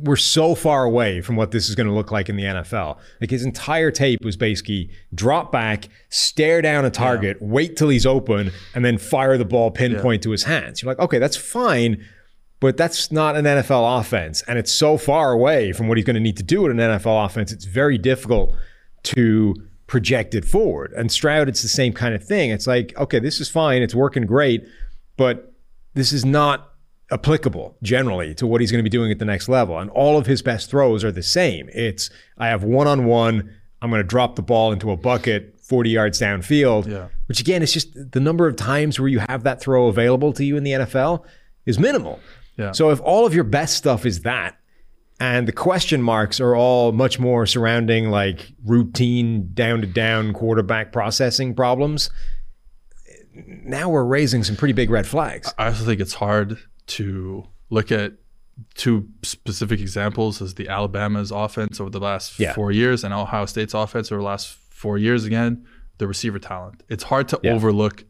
[0.00, 2.98] we're so far away from what this is going to look like in the NFL.
[3.20, 8.04] Like his entire tape was basically drop back, stare down a target, wait till he's
[8.04, 10.82] open, and then fire the ball pinpoint to his hands.
[10.82, 12.04] You're like, okay, that's fine,
[12.58, 14.42] but that's not an NFL offense.
[14.46, 16.98] And it's so far away from what he's going to need to do in an
[16.98, 17.50] NFL offense.
[17.50, 18.54] It's very difficult
[19.04, 19.54] to
[19.90, 20.92] project it forward.
[20.92, 22.50] And Stroud, it's the same kind of thing.
[22.50, 24.64] It's like, okay, this is fine, it's working great,
[25.16, 25.52] but
[25.94, 26.74] this is not
[27.10, 29.76] applicable generally to what he's going to be doing at the next level.
[29.76, 31.68] And all of his best throws are the same.
[31.74, 35.58] It's I have one on one, I'm going to drop the ball into a bucket
[35.58, 36.88] 40 yards downfield.
[36.88, 37.08] Yeah.
[37.26, 40.44] Which again, is just the number of times where you have that throw available to
[40.44, 41.24] you in the NFL
[41.66, 42.20] is minimal.
[42.56, 42.70] Yeah.
[42.70, 44.56] So if all of your best stuff is that,
[45.20, 50.90] and the question marks are all much more surrounding like routine down to down quarterback
[50.92, 52.10] processing problems,
[53.34, 55.52] now we're raising some pretty big red flags.
[55.58, 58.14] I also think it's hard to look at
[58.74, 62.52] two specific examples as the Alabama's offense over the last Yeah.
[62.52, 65.64] four years and Ohio State's offense over the last four years again,
[65.98, 66.82] the receiver talent.
[66.88, 67.52] It's hard to Yeah.
[67.52, 68.04] overlook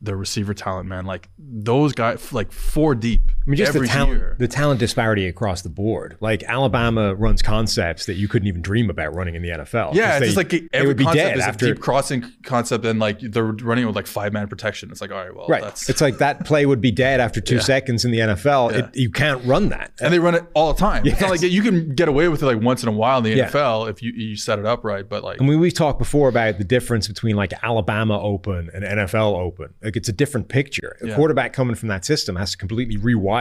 [0.00, 1.04] the receiver talent, man.
[1.04, 3.30] Like those guys, like four deep.
[3.48, 4.36] I mean, just the talent, year.
[4.38, 6.16] the talent disparity across the board.
[6.20, 9.94] Like Alabama runs concepts that you couldn't even dream about running in the NFL.
[9.94, 11.66] Yeah, it's they- just like they every would be concept dead is after.
[11.66, 14.90] a deep crossing concept, and like they're running with like five man protection.
[14.90, 17.40] It's like, all right, well, right, that's it's like that play would be dead after
[17.40, 17.60] two Yeah.
[17.62, 18.72] seconds in the NFL.
[18.74, 19.92] It, you can't run that.
[20.00, 21.06] and they run it all the time.
[21.06, 23.24] It's not like you can get away with it like once in a while in
[23.24, 23.48] the Yeah.
[23.48, 25.08] NFL if you, you set it up right.
[25.08, 28.84] But like, I mean, we've talked before about the difference between like Alabama Open and
[28.84, 29.72] NFL Open.
[29.82, 30.96] Like it's a different picture.
[31.00, 31.14] A Yeah.
[31.16, 33.37] quarterback coming from that system has to completely rewire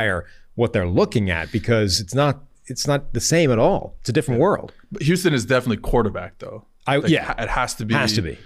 [0.55, 3.95] what they're looking at because it's not it's not the same at all.
[4.01, 4.73] It's a different world.
[4.91, 6.65] but Houston is definitely quarterback though.
[6.85, 7.93] I Like, yeah, it has to be.
[7.93, 8.37] has to be.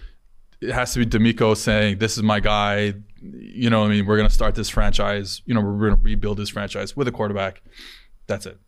[0.61, 4.05] It has to be DeMeco saying, "This is my guy." You know, what I mean,
[4.05, 5.41] we're gonna start this franchise.
[5.45, 7.61] You know, we're gonna rebuild this franchise with a quarterback.
[8.27, 8.59] That's it.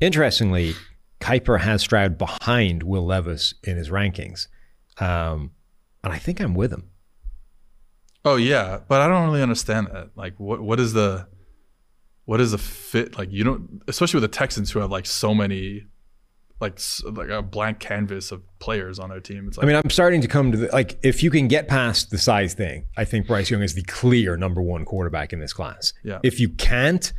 [0.00, 0.74] Interestingly,
[1.20, 4.48] Kiper has Stroud behind Will Levis in his rankings,
[4.98, 5.50] um,
[6.04, 6.90] and I think I'm with him.
[8.24, 10.10] Oh yeah, but I don't really understand that.
[10.16, 11.26] Like, what what is the
[12.26, 13.16] what is the fit?
[13.18, 15.86] Like, you don't, especially with the Texans who have like so many,
[16.60, 16.78] like
[17.12, 19.46] like a blank canvas of players on their team.
[19.48, 21.68] It's like, I mean, I'm starting to come to the like if you can get
[21.68, 25.38] past the size thing, I think Bryce Young is the clear number one quarterback in
[25.40, 25.92] this class.
[26.02, 26.18] Yeah.
[26.22, 27.12] If you can't,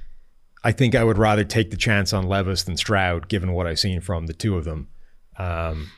[0.63, 3.80] I think I would rather take the chance on Levis than Stroud, given what I've
[3.80, 4.88] seen from the two of them.
[5.38, 5.91] Um,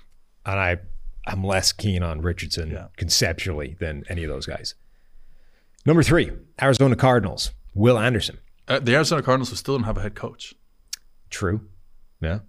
[0.45, 0.77] and I,
[1.25, 2.87] I'm less keen on Richardson Yeah.
[2.97, 4.75] conceptually than any of those guys.
[5.85, 8.37] Number three, Arizona Cardinals, Will Anderson.
[8.69, 10.53] Uh, the Arizona Cardinals who still don't have a head coach.
[11.29, 11.61] True.
[12.21, 12.39] Yeah.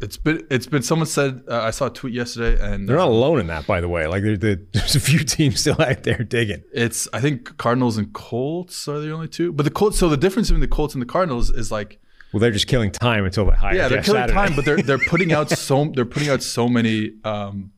[0.00, 3.08] It's been it's been someone said uh, I saw a tweet yesterday and They're not
[3.08, 4.06] alone in that, by the way.
[4.06, 6.62] Like there- there- there's a few teams still out there digging.
[6.72, 9.52] it's I think Cardinals and Colts are the only two.
[9.52, 11.98] But the Colts so the difference between the Colts and the Cardinals is like
[12.32, 13.74] Well, they're just killing time until they hire.
[13.74, 14.34] yeah they're killing Saturday.
[14.38, 17.72] time, but they're they're putting out so they're putting out so many um,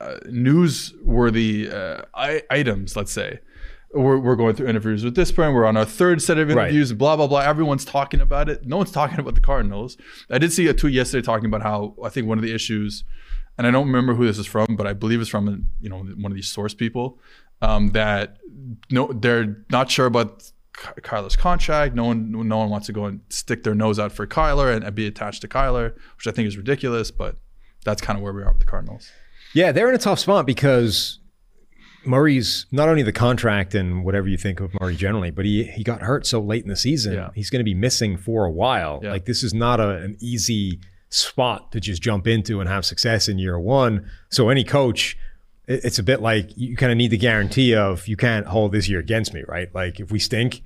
[0.00, 2.96] uh, newsworthy uh, I- items.
[2.96, 3.38] Let's say
[3.94, 5.54] we're, we're going through interviews with this brand.
[5.54, 6.64] We're on our third set of Right.
[6.68, 6.92] interviews.
[6.92, 7.40] Blah blah blah.
[7.40, 8.66] Everyone's talking about it.
[8.66, 9.96] No one's talking about the Cardinals.
[10.30, 13.04] I did see a tweet yesterday talking about how I think one of the issues,
[13.56, 15.98] and I don't remember who this is from, but I believe it's from you know
[15.98, 17.18] one of these source people
[17.62, 18.38] um, that
[18.90, 20.50] no they're not sure about.
[20.76, 21.94] Ky- Kyler's contract.
[21.94, 24.84] No one, no one wants to go and stick their nose out for Kyler and,
[24.84, 27.12] and be attached to Kyler, which I think is ridiculous.
[27.12, 27.36] But
[27.84, 29.08] that's kind of where we are with the Cardinals.
[29.52, 31.20] Yeah, they're in a tough spot because
[32.06, 35.82] Murray's not only the contract and whatever you think of Murray generally, but he he
[35.82, 37.14] got hurt so late in the season.
[37.14, 37.30] Yeah.
[37.34, 39.00] He's going to be missing for a while.
[39.02, 39.10] Yeah.
[39.12, 43.28] Like this is not a, an easy spot to just jump into and have success
[43.28, 44.08] in year one.
[44.30, 45.16] So any coach,
[45.66, 48.72] it- it's a bit like you kind of need the guarantee of you can't hold
[48.72, 49.72] this year against me, right?
[49.74, 50.62] Like if we stink,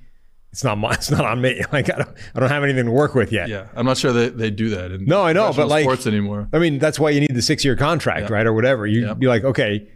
[0.51, 1.61] it's not my, it's not on me.
[1.71, 3.47] Like I don't I don't have anything to work with yet.
[3.49, 6.07] Yeah, I'm not sure they, they do that in No, I know, but like- sports
[6.07, 6.49] anymore.
[6.51, 8.35] I mean, that's why you need the six year contract, Yeah.
[8.35, 8.47] right?
[8.47, 8.87] Or whatever.
[8.87, 9.13] You'd Yeah.
[9.13, 9.87] be like, okay,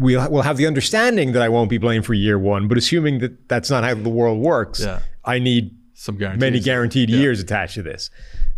[0.00, 3.18] we'll, we'll have the understanding that I won't be blamed for year one, but assuming
[3.20, 5.00] that that's not how the world works, Yeah.
[5.24, 6.40] I need Some guarantees.
[6.40, 7.18] many guaranteed Yeah.
[7.18, 8.10] years attached to this.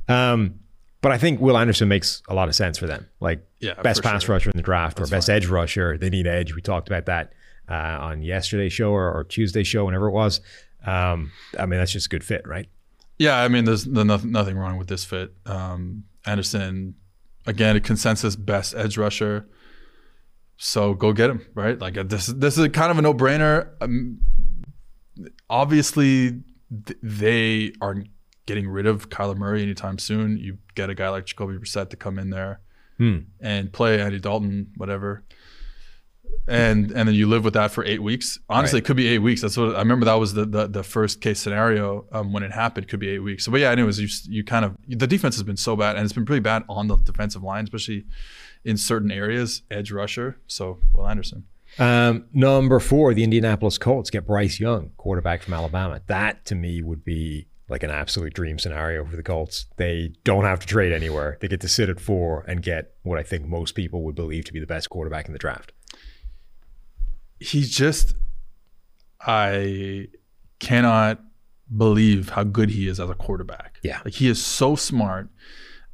[0.08, 0.60] Um,
[1.02, 3.06] but I think Will Anderson makes a lot of sense for them.
[3.20, 4.34] Like Yeah, best pass sure.
[4.34, 5.36] rusher in the draft or best fine.
[5.36, 5.98] edge rusher.
[5.98, 6.54] They need edge.
[6.54, 7.32] We talked about that
[7.68, 10.40] uh, on yesterday's show or, or Tuesday's show, whenever it was.
[10.86, 12.68] Um, I mean, that's just a good fit, right?
[13.18, 15.32] Yeah, I mean, there's no- nothing, nothing wrong with this fit.
[15.46, 16.94] Um, Anderson,
[17.46, 19.46] again, a consensus best edge rusher.
[20.56, 21.78] So go get him, right?
[21.78, 23.70] Like uh, this, this is kind of a no-brainer.
[23.80, 24.20] Um,
[25.50, 26.42] obviously,
[26.86, 28.08] th- they aren't
[28.46, 30.38] getting rid of Kyler Murray anytime soon.
[30.38, 32.60] You get a guy like Jacoby Brissett to come in there
[33.40, 35.24] and play Andy Dalton, whatever.
[36.46, 38.38] And and then you live with that for eight weeks.
[38.48, 39.40] Honestly, it could be eight weeks.
[39.40, 40.04] That's what I remember.
[40.04, 42.88] That was the the, the first case scenario um, when it happened.
[42.88, 43.44] Could be eight weeks.
[43.44, 46.04] So, but yeah, anyways, you you kind of the defense has been so bad, and
[46.04, 48.04] it's been pretty bad on the defensive line, especially
[48.64, 50.38] in certain areas, edge rusher.
[50.46, 51.44] So, Will Anderson.
[51.78, 56.00] Um, number four, the Indianapolis Colts get Bryce Young, quarterback from Alabama.
[56.06, 59.66] That to me would be like an absolute dream scenario for the Colts.
[59.76, 61.38] They don't have to trade anywhere.
[61.40, 64.44] They get to sit at four and get what I think most people would believe
[64.44, 65.72] to be the best quarterback in the draft.
[67.40, 68.14] He's just,
[69.20, 70.08] I
[70.60, 71.20] cannot
[71.74, 73.78] believe how good he is as a quarterback.
[73.82, 74.00] Yeah.
[74.04, 75.28] like he is so smart.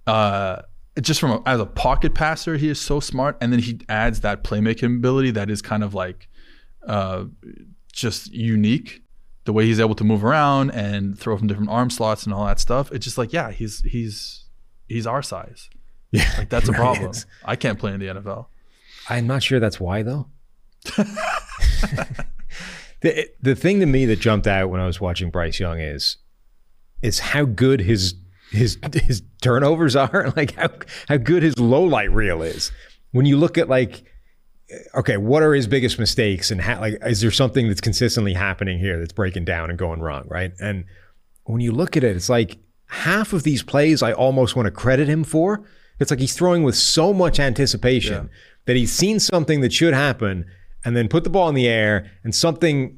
[0.06, 0.62] Uh,
[1.00, 4.20] just from a, as a pocket passer, he is so smart, and then he adds
[4.20, 6.28] that playmaking ability that is kind of like,
[6.86, 7.24] uh,
[7.92, 9.02] just unique.
[9.44, 12.44] The way he's able to move around and throw from different arm slots and all
[12.46, 12.92] that stuff.
[12.92, 14.44] It's just like, yeah, he's he's
[14.88, 15.68] he's our size.
[16.12, 17.10] Yeah, Like that's a really problem.
[17.12, 17.24] is.
[17.44, 18.46] I can't play in the NFL.
[19.08, 20.26] I'm not sure that's why though.
[23.00, 26.16] the the thing to me that jumped out when I was watching Bryce Young is
[27.02, 28.14] is how good his
[28.50, 30.70] his his turnovers are, like how
[31.08, 32.72] how good his low light reel is.
[33.12, 34.04] When you look at like
[34.94, 38.78] okay, what are his biggest mistakes and how, like is there something that's consistently happening
[38.78, 40.52] here that's breaking down and going wrong, right?
[40.60, 40.84] And
[41.44, 44.70] when you look at it, it's like half of these plays I almost want to
[44.70, 45.64] credit him for.
[45.98, 48.30] It's like he's throwing with so much anticipation
[48.66, 50.46] that he's seen something that should happen
[50.84, 52.96] and then put the ball in the air and something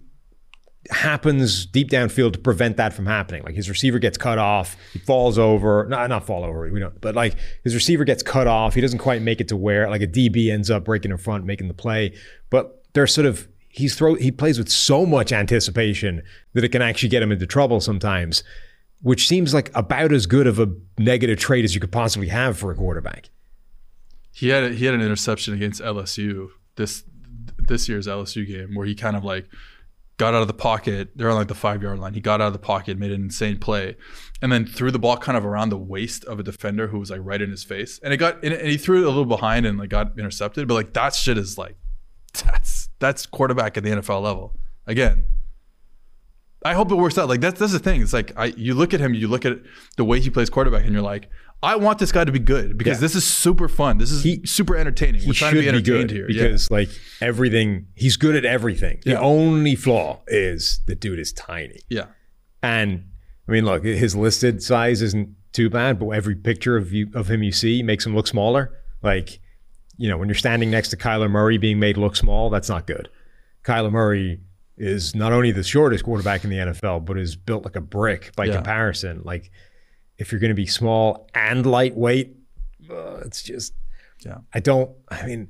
[0.90, 3.42] happens deep downfield to prevent that from happening.
[3.44, 7.00] Like his receiver gets cut off, he falls over, not not fall over, we don't,
[7.00, 10.02] but like his receiver gets cut off, he doesn't quite make it to where like
[10.02, 12.14] a DB ends up breaking in front, making the play.
[12.50, 16.82] But they're sort of he's throw he plays with so much anticipation that it can
[16.82, 18.42] actually get him into trouble sometimes,
[19.00, 20.68] which seems like about as good of a
[20.98, 23.30] negative trait as you could possibly have for a quarterback.
[24.32, 27.04] He had a, he had an interception against LSU this
[27.58, 29.48] this year's LSU game where he kind of like
[30.22, 31.10] got out of the pocket.
[31.16, 32.14] They're on like the five yard line.
[32.14, 33.96] He got out of the pocket, made an insane play,
[34.40, 37.10] and then threw the ball kind of around the waist of a defender who was
[37.10, 37.98] like right in his face.
[38.04, 40.68] And it got and, he threw it a little behind and like got intercepted.
[40.68, 41.74] But like that shit is like
[42.34, 44.56] that's that's quarterback at the NFL level
[44.86, 45.24] again.
[46.64, 47.28] I hope it works out.
[47.28, 48.00] Like that's that's the thing.
[48.00, 49.58] It's like I you look at him, you look at
[49.96, 51.28] the way he plays quarterback, and you're like,
[51.62, 53.02] I want this guy to be good because Yeah.
[53.02, 53.98] this is super fun.
[53.98, 55.22] This is He- super entertaining.
[55.26, 56.26] We're trying to be be entertained good here.
[56.28, 56.42] Yeah.
[56.44, 56.88] because like
[57.20, 58.98] everything, he's good at everything.
[59.04, 59.20] The Yeah.
[59.20, 61.78] only flaw is the dude is tiny.
[61.88, 62.06] Yeah.
[62.62, 63.04] And
[63.48, 67.28] I mean, look, his listed size isn't too bad, but every picture of you of
[67.28, 68.72] him you see makes him look smaller.
[69.02, 69.38] Like,
[69.98, 72.86] you know, when you're standing next to Kyler Murray being made look small, that's not
[72.86, 73.08] good.
[73.64, 74.40] Kyler Murray
[74.78, 78.32] is not only the shortest quarterback in the NFL, but is built like a brick
[78.34, 78.54] by Yeah.
[78.56, 79.20] comparison.
[79.22, 79.50] Like,
[80.18, 82.36] if you're going to be small and lightweight,
[82.90, 83.72] uh, it's just
[84.24, 84.38] Yeah.
[84.54, 84.90] I don't.
[85.08, 85.48] I mean,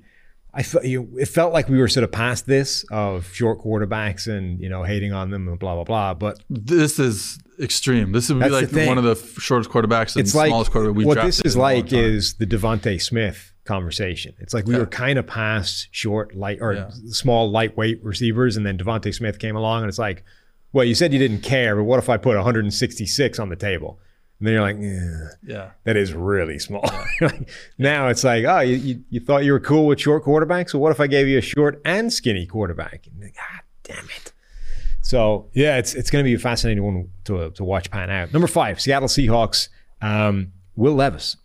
[0.55, 1.09] I felt you.
[1.18, 4.83] It felt like we were sort of past this of short quarterbacks and you know
[4.83, 6.14] hating on them and blah blah blah.
[6.14, 8.12] But This is extreme.
[8.12, 11.07] This would be like one of the shortest quarterbacks and it's like smallest quarterback we've
[11.07, 14.35] what this is in a long like is the DeVonta Smith conversation.
[14.40, 16.90] It's like we were kind of past short, light or Yeah.
[17.11, 20.25] small, lightweight receivers, and then DeVonta Smith came along, and it's like,
[20.72, 24.01] well, you said you didn't care, but what if I put 166 on the table?
[24.42, 25.70] And then you're like, yeah, yeah.
[25.85, 26.85] that is really small.
[27.20, 30.70] Like, now it's like, oh, you, you, you thought you were cool with short quarterbacks?
[30.70, 33.07] So what if I gave you a short and skinny quarterback?
[33.07, 34.33] And like, God damn it.
[35.00, 38.33] So yeah, it's it's going to be a fascinating one to, to watch pan out.
[38.33, 39.68] Number five, Seattle Seahawks.
[40.00, 41.37] Um, Will Levis.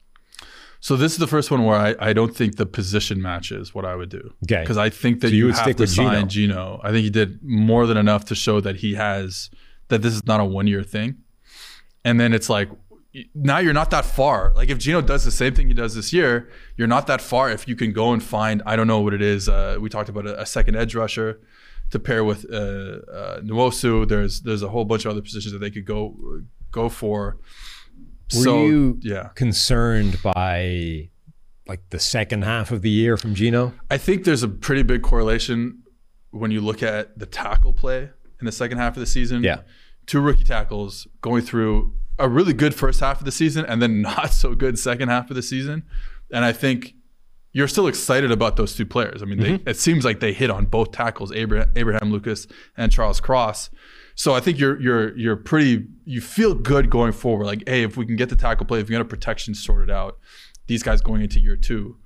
[0.79, 3.86] So this is the first one where I, I don't think the position matches what
[3.86, 4.33] I would do.
[4.45, 4.62] Okay.
[4.62, 6.10] Because I think that So you you, would have stick to with Geno.
[6.13, 6.81] sign Geno.
[6.83, 9.51] I think he did more than enough to show that he has
[9.89, 11.17] that this is not a one year thing.
[12.03, 12.69] And then it's like
[13.33, 14.53] now you're not that far.
[14.55, 17.49] Like if Geno does the same thing he does this year, you're not that far
[17.49, 19.49] if you can go and find I don't know what it is.
[19.49, 21.39] Uh, we talked about a, a second edge rusher
[21.91, 24.07] to pair with uh, uh, Nwosu.
[24.07, 26.41] There's there's a whole bunch of other positions that they could go
[26.71, 27.37] go for.
[28.35, 31.09] Were so you yeah, concerned by
[31.67, 33.73] like the second half of the year from Geno?
[33.89, 35.83] I think there's a pretty big correlation
[36.31, 39.43] when you look at the tackle play in the second half of the season.
[39.43, 39.61] Yeah.
[40.05, 44.01] Two rookie tackles going through a really good first half of the season and then
[44.01, 45.84] not so good second half of the season.
[46.32, 46.93] And I think
[47.53, 49.21] you're still excited about those two players.
[49.21, 49.63] I mean, Mm-hmm.
[49.65, 53.69] they, it seems like they hit on both tackles, Abraham, Abraham Lucas and Charles Cross.
[54.15, 57.45] So I think you're you're you're pretty you feel good going forward.
[57.45, 59.91] Like, hey, if we can get the tackle play, if we get a protection sorted
[59.91, 60.17] out,
[60.65, 61.97] these guys going into year two,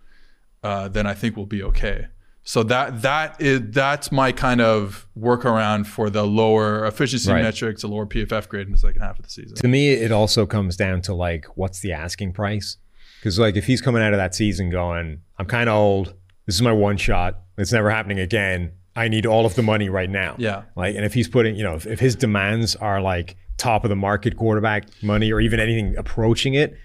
[0.61, 2.07] uh, then I think we'll be okay.
[2.43, 7.43] So that that is that's my kind of workaround for the lower efficiency Right.
[7.43, 9.55] metrics, the lower PFF grade in the second half of the season.
[9.57, 12.77] To me, it also comes down to like, what's the asking price?
[13.19, 16.15] Because like, if he's coming out of that season going, I'm kind of old.
[16.47, 17.41] This is my one shot.
[17.57, 18.71] It's never happening again.
[18.95, 20.35] I need all of the money right now.
[20.39, 20.63] Yeah.
[20.75, 23.89] Like, and if he's putting, you know, if, if his demands are like top of
[23.89, 26.75] the market quarterback money or even anything approaching it,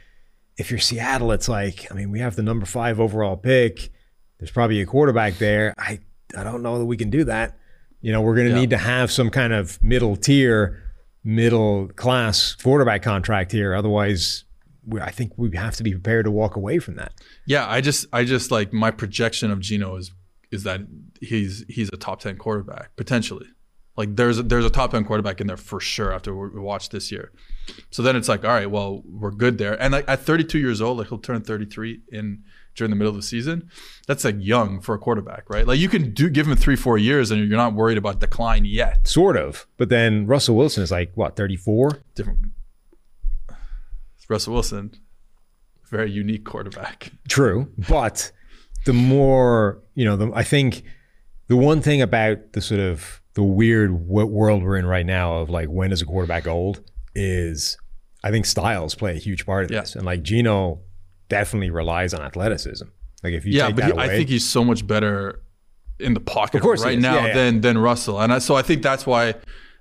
[0.58, 3.90] if you're Seattle, it's like, I mean, we have the number five overall pick.
[4.38, 5.74] There's probably a quarterback there.
[5.78, 6.00] I
[6.36, 7.56] I don't know that we can do that.
[8.00, 8.60] You know, we're going to Yeah.
[8.60, 10.82] need to have some kind of middle tier,
[11.24, 13.74] middle class quarterback contract here.
[13.74, 14.44] Otherwise,
[14.84, 17.12] we, I think we have to be prepared to walk away from that.
[17.46, 20.12] Yeah, I just I just like my projection of Geno is
[20.52, 20.80] is that
[21.20, 23.46] he's he's a top ten quarterback potentially.
[23.96, 26.90] Like there's a, there's a top ten quarterback in there for sure after we watched
[26.92, 27.32] this year.
[27.90, 29.80] So then it's like, all right, well we're good there.
[29.80, 32.42] And like at 32 years old, like he'll turn 33 in
[32.76, 33.68] during the middle of the season.
[34.06, 35.66] That's like young for a quarterback, right?
[35.66, 38.64] Like you can do give him three four years and you're not worried about decline
[38.64, 39.08] yet.
[39.08, 39.66] Sort of.
[39.76, 42.02] But then Russell Wilson is like, what, 34?
[42.14, 42.38] Different.
[44.28, 44.92] Russell Wilson,
[45.88, 47.12] very unique quarterback.
[47.28, 48.32] True, but
[48.84, 50.82] the more you know, the, I think
[51.48, 55.48] the one thing about the sort of the weird world we're in right now of
[55.50, 56.82] like when is a quarterback old
[57.14, 57.76] is
[58.24, 59.80] I think styles play a huge part of Yeah.
[59.82, 60.80] this, and like Geno
[61.28, 62.86] definitely relies on athleticism.
[63.22, 65.42] Like if you yeah, take but that he, I think he's so much better
[65.98, 67.34] in the pocket right now Yeah, yeah.
[67.34, 69.34] than than Russell, and I, so I think that's why.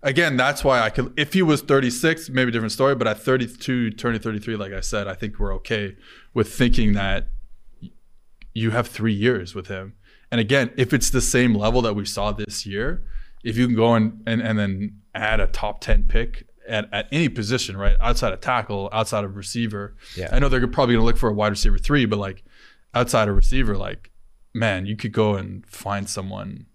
[0.04, 1.14] Again, that's why I could.
[1.18, 2.94] If he was 36, maybe a different story.
[2.94, 5.96] But at 32, turning 33, like I said, I think we're okay
[6.32, 7.28] with thinking that
[8.54, 9.96] you have three years with him.
[10.32, 13.04] And again, if it's the same level that we saw this year,
[13.44, 17.08] if you can go and and, and then add a top 10 pick at, at
[17.12, 20.30] any position, right, outside of tackle, outside of receiver, Yeah.
[20.32, 22.44] I know they're probably going to look for a wide receiver three, but like
[22.94, 24.12] outside of receiver, like
[24.54, 26.66] man, you could go and find someone,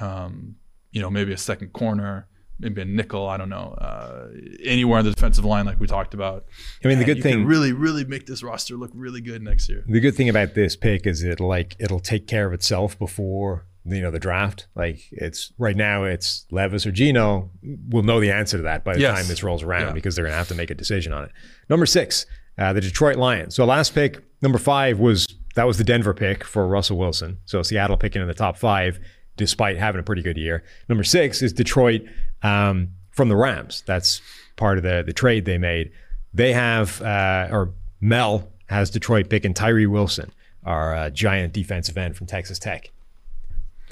[0.00, 0.56] um,
[0.92, 2.26] you know, maybe a second corner,
[2.58, 3.28] maybe a nickel.
[3.28, 4.28] I don't know, uh,
[4.64, 6.46] anywhere on the defensive line, like we talked about.
[6.84, 9.84] I mean, the good thing really, really make this roster look really good next year.
[9.86, 13.66] The good thing about this pick is it like it'll take care of itself before
[13.84, 14.66] you know the draft.
[14.74, 17.50] Like it's right now it's Levis or Geno.
[17.88, 19.18] We'll know the answer to that by the Yes.
[19.18, 19.92] time this rolls around Yeah.
[19.92, 21.30] because they're gonna have to make a decision on it.
[21.68, 22.26] Number six,
[22.58, 23.54] uh, the Detroit Lions.
[23.54, 27.38] So last pick, number five was that was the Denver pick for Russell Wilson.
[27.44, 28.98] So Seattle picking in the top five
[29.36, 30.62] despite having a pretty good year.
[30.88, 32.02] Number six is Detroit
[32.42, 33.82] um, from the Rams.
[33.86, 34.20] That's
[34.56, 35.90] part of the the trade they made.
[36.34, 40.30] They have uh, or Mel has Detroit picking Tyree Wilson,
[40.64, 42.90] our uh, giant defensive end from Texas Tech.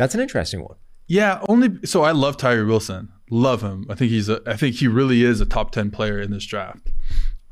[0.01, 0.77] That's an interesting one.
[1.09, 3.11] Yeah, only so I love Tyree Wilson.
[3.31, 3.85] Love him.
[3.91, 6.47] I think he's a I think he really is a top 10 player in this
[6.47, 6.91] draft.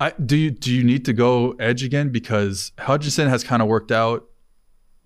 [0.01, 3.69] I do you do you need to go edge again because Hutchinson has kind of
[3.69, 4.31] worked out.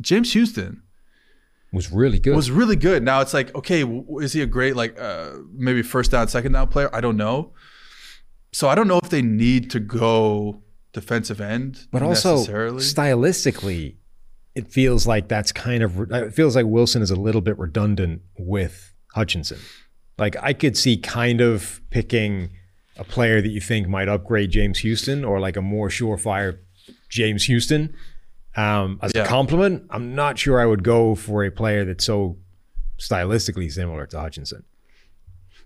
[0.01, 0.83] James Houston
[1.73, 2.37] Was really good.
[2.37, 3.03] was really good.
[3.03, 3.83] Now it's like, okay,
[4.21, 6.95] is he a great like uh, maybe first down, second down player?
[6.95, 7.55] I don't know.
[8.53, 13.97] So I don't know if they need to go defensive end, but also stylistically,
[14.55, 18.23] it feels like that's kind of it feels like Wilson is a little bit redundant
[18.39, 19.59] with Hutchinson.
[20.19, 22.51] Like I could see kind of picking
[22.97, 26.59] a player that you think might upgrade James Houston or like a more surefire
[27.09, 27.95] James Houston
[28.55, 29.23] um, as Yeah.
[29.23, 29.85] a complement.
[29.91, 32.37] I'm not sure I would go for a player that's so
[32.99, 34.65] stylistically similar to Hutchinson.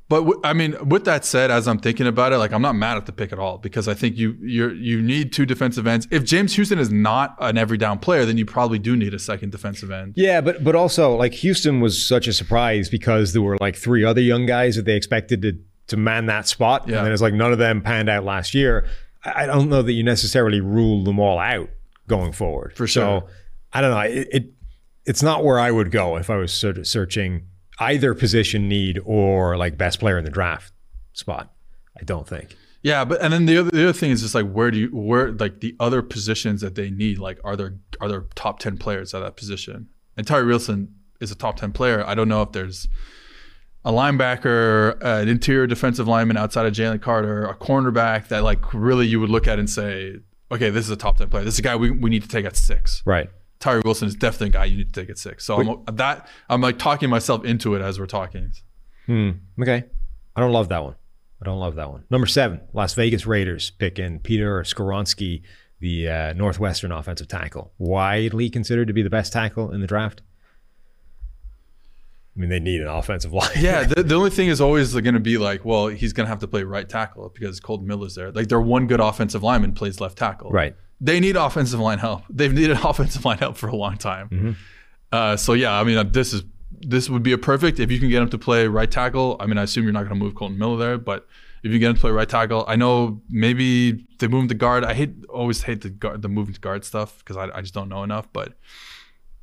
[0.08, 2.74] But w- I mean, with that said, as I'm thinking about it, like I'm not
[2.76, 5.84] mad at the pick at all because I think you you you need two defensive
[5.86, 6.06] ends.
[6.12, 9.18] If James Houston is not an every down player, then you probably do need a
[9.18, 10.12] second defensive end.
[10.16, 14.04] Yeah, but but also like Houston was such a surprise because there were like three
[14.04, 16.98] other young guys that they expected to to man that spot, Yeah.
[16.98, 18.86] and then it's like none of them panned out last year.
[19.24, 21.68] I, I don't know that you necessarily rule them all out
[22.06, 22.74] going forward.
[22.76, 23.22] For sure.
[23.22, 23.28] So
[23.72, 23.98] I don't know.
[24.00, 24.52] It, it
[25.04, 27.46] it's not where I would go if I was sort of searching
[27.78, 30.72] either position need or like best player in the draft
[31.12, 31.52] spot.
[31.98, 32.56] I don't think.
[32.82, 34.88] Yeah, but and then the other the other thing is just like where do you
[34.88, 38.78] where like the other positions that they need like are there are there top ten
[38.78, 39.88] players at that position?
[40.16, 42.04] And Tyree Wilson is a top ten player.
[42.06, 42.86] I don't know if there's
[43.84, 49.06] a linebacker, an interior defensive lineman outside of Jalen Carter, a cornerback that like really
[49.06, 50.16] you would look at and say,
[50.50, 51.44] okay, this is a top ten player.
[51.44, 53.02] This is a guy we, we need to take at six.
[53.04, 53.30] Right.
[53.66, 55.44] Tyree Wilson is definitely a guy you need to take at six.
[55.44, 58.52] So I'm that I'm like talking myself into it as we're talking.
[59.60, 59.84] Okay.
[60.36, 60.94] I don't love that one.
[61.42, 62.04] I don't love that one.
[62.08, 65.42] Number seven, Las Vegas Raiders picking Peter Skoronski,
[65.80, 70.22] the uh, Northwestern offensive tackle, widely considered to be the best tackle in the draft.
[72.36, 73.50] I mean, they need an offensive line.
[73.58, 76.28] Yeah, the, the only thing is always going to be like, well, he's going to
[76.28, 78.30] have to play right tackle because Kolton Miller's there.
[78.30, 80.50] Like, their one good offensive lineman plays left tackle.
[80.50, 80.76] Right.
[81.00, 82.22] They need offensive line help.
[82.30, 84.28] They've needed offensive line help for a long time.
[84.28, 84.52] Mm-hmm.
[85.12, 86.42] Uh, so yeah, I mean, uh, this is
[86.78, 89.36] this would be a perfect if you can get him to play right tackle.
[89.40, 91.26] I mean, I assume you're not going to move Kolton Miller there, but
[91.62, 94.54] if you get him to play right tackle, I know maybe they move him to
[94.54, 94.84] guard.
[94.84, 97.74] I hate always hate the guard, the moving to guard stuff because I, I just
[97.74, 98.28] don't know enough.
[98.32, 98.54] But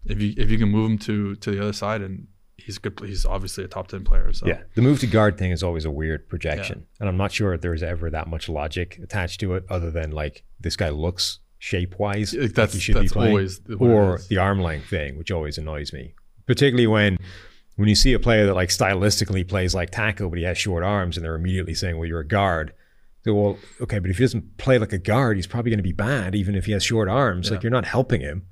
[0.06, 2.28] if you if you can move him to to the other side and
[2.58, 4.32] he's good, he's obviously a top ten player.
[4.34, 7.32] So Yeah, the move to guard thing is always a weird projection, and I'm not
[7.32, 10.90] sure if there's ever that much logic attached to it, other than like this guy
[10.90, 14.38] looks shape wise Like, like that's- he should that's be playing, always it or the
[14.38, 16.14] arm length thing, which always annoys me,
[16.46, 17.18] particularly when
[17.78, 20.84] when you see a player that like stylistically plays like tackle, but he has short
[20.84, 22.74] arms, and they're immediately saying, "Well, you're a guard."
[23.24, 25.84] So, well, okay, but if he doesn't play like a guard, he's probably going to
[25.84, 27.50] be bad, even if he has short arms.
[27.50, 28.44] Like you're not helping him.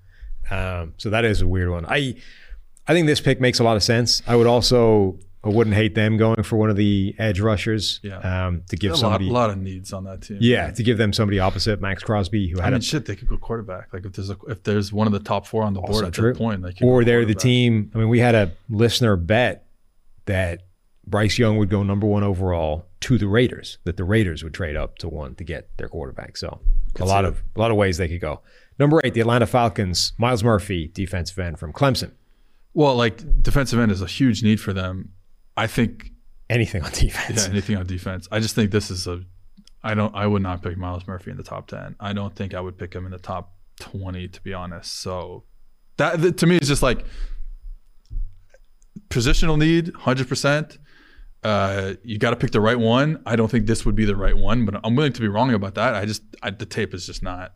[0.50, 1.86] Um, so that is a weird one.
[1.88, 2.16] I
[2.88, 4.22] I think this pick makes a lot of sense.
[4.26, 8.00] I would also I wouldn't hate them going for one of the edge rushers.
[8.04, 8.20] Yeah.
[8.20, 10.38] Um, to give somebody a lot, of needs on that team.
[10.40, 13.16] Yeah, to give them somebody opposite Maxx Crosby who I had mean, a shit, they
[13.16, 13.92] could go quarterback.
[13.92, 16.14] Like if there's a, if there's one of the top four on the board at
[16.14, 16.34] true.
[16.34, 17.92] that point, they or they're the team.
[17.96, 19.66] I mean, we had a listener bet
[20.26, 20.62] that
[21.08, 24.76] Bryce Young would go number one overall to the Raiders, that the Raiders would trade
[24.76, 26.38] up to one to get their quarterback.
[26.38, 26.60] So
[27.00, 28.42] a lot of a lot of ways they could go.
[28.78, 32.12] Number eight, the Atlanta Falcons, Myles Murphy, defensive end from Clemson.
[32.74, 35.14] Well, like defensive end is a huge need for them.
[35.58, 36.12] I think
[36.50, 37.46] Anything on defense.
[37.46, 38.28] yeah, anything on defense.
[38.32, 39.22] I just think this is a.
[39.84, 40.14] I don't.
[40.14, 41.96] I would not pick Myles Murphy in the top ten.
[42.00, 45.00] I don't think I would pick him in the top twenty, to be honest.
[45.00, 45.46] So
[45.98, 47.06] that, that to me is just like
[49.10, 50.78] positional need, hundred percent.
[51.44, 53.22] Uh, you got to pick the right one.
[53.26, 55.54] I don't think this would be the right one, but I'm willing to be wrong
[55.54, 55.96] about that.
[55.96, 57.54] I just I, the tape is just not.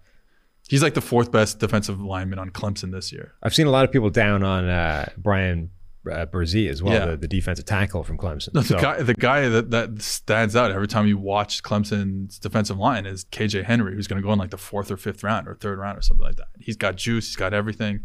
[0.67, 3.33] He's like the fourth best defensive lineman on Clemson this year.
[3.43, 5.69] I've seen a lot of people down on uh, Bryan
[6.11, 7.05] uh, Bresee as well, Yeah.
[7.11, 8.53] the, the defensive tackle from Clemson.
[8.53, 12.39] No, the So- guy, the guy that, that stands out every time you watch Clemson's
[12.39, 15.23] defensive line is KJ Henry, who's going to go in like the fourth or fifth
[15.23, 16.47] round or third round or something like that.
[16.59, 17.27] He's got juice.
[17.27, 18.01] He's got everything.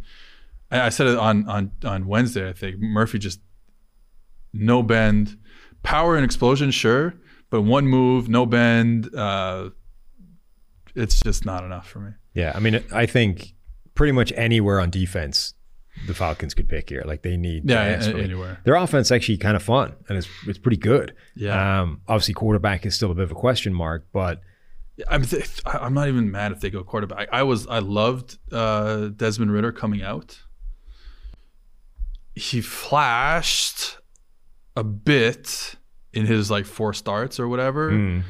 [0.70, 2.48] I, I said it on on on Wednesday.
[2.48, 3.40] I think Murphy just
[4.53, 5.36] no bend,
[5.82, 7.14] power and explosion, sure,
[7.51, 9.14] but one move, no bend.
[9.14, 9.70] Uh,
[10.94, 12.11] it's just not enough for me.
[12.34, 13.55] Yeah, I mean, I think
[13.94, 15.55] pretty much anywhere on defense,
[16.07, 17.03] the Falcons could pick here.
[17.07, 18.61] Like they need Yeah, a- anywhere.
[18.64, 21.14] Their offense actually kind of fun and it's it's pretty good.
[21.34, 21.80] Yeah.
[21.82, 24.41] Um, obviously, quarterback is still a bit of a question mark, but
[25.09, 27.28] I'm th- I'm not even mad if they go quarterback.
[27.32, 30.38] I was I loved uh, Desmond Ridder coming out.
[32.34, 33.99] He flashed
[34.76, 35.74] a bit
[36.12, 37.91] in his like four starts or whatever.
[37.91, 38.20] Hmm.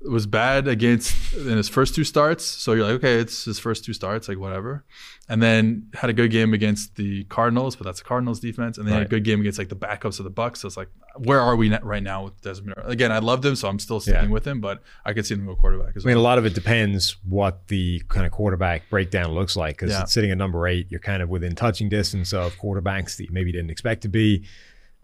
[0.00, 2.44] Was bad against in his first two starts.
[2.44, 4.84] So you're like, okay, it's his first two starts, like whatever.
[5.28, 8.78] And then had a good game against the Cardinals, but that's the Cardinals defense.
[8.78, 10.58] And then had a good game against like the backups of the Bucs.
[10.58, 12.74] So it's like, where are we right now with Desmond?
[12.84, 14.28] Again, I loved him, so I'm still sticking Yeah.
[14.30, 14.60] with him.
[14.60, 17.16] But I could see him go quarterback as I mean, a lot of it depends
[17.28, 19.76] what the kind of quarterback breakdown looks like.
[19.78, 20.04] Because Yeah.
[20.04, 23.50] sitting at number eight, you're kind of within touching distance of quarterbacks that you maybe
[23.50, 24.44] didn't expect to be.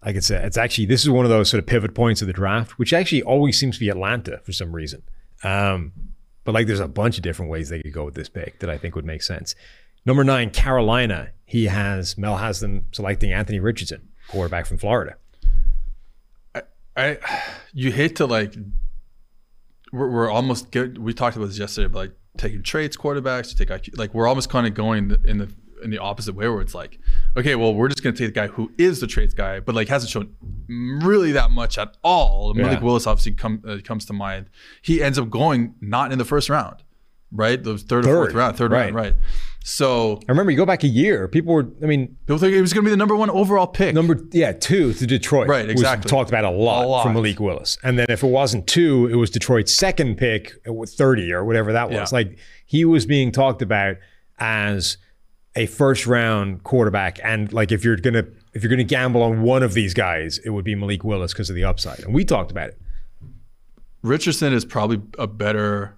[0.05, 2.27] Like it's, a, it's actually this is one of those sort of pivot points of
[2.27, 5.03] the draft, which actually always seems to be Atlanta for some reason.
[5.43, 5.93] Um,
[6.45, 8.69] but like, there's a bunch of different ways they could go with this pick that
[8.69, 9.55] I think would make sense.
[10.05, 11.31] Number nine, Carolina.
[11.47, 15.17] He has Mel has them selecting Anthony Richardson, quarterback from Florida.
[16.97, 17.19] I
[17.73, 18.55] you hate to like
[19.93, 20.99] we're, we're almost good.
[20.99, 24.29] we talked about this yesterday but like taking traits quarterbacks to take IQ like we're
[24.29, 25.51] almost kind of going in the
[25.83, 26.99] in the opposite way where it's like
[27.37, 29.75] okay well we're just going to take the guy who is the traits guy but
[29.75, 30.35] like hasn't shown
[31.05, 32.85] really that much at all Malik Yeah.
[32.85, 34.49] Willis obviously come, uh, comes to mind
[34.83, 36.83] he ends up going not in the first round
[37.33, 39.05] right the third or fourth round third round right.
[39.07, 39.15] right
[39.67, 42.61] so I remember you go back a year, people were, I mean, people think he
[42.61, 45.49] was going to be the number one overall pick Number yeah, two to Detroit.
[45.49, 46.07] Right, was exactly.
[46.11, 47.03] talked about a lot, A lot.
[47.03, 50.53] from Malik Willis, and then if it wasn't two, it was Detroit's second pick
[50.87, 52.13] thirty or whatever that was.
[52.13, 52.19] Yeah.
[52.19, 53.97] Like he was being talked about
[54.39, 54.99] as
[55.57, 59.63] a first round quarterback, and like if you're gonna if you're gonna gamble on one
[59.63, 62.51] of these guys, it would be Malik Willis because of the upside, and we talked
[62.51, 62.79] about it.
[64.03, 65.97] Richardson is probably a better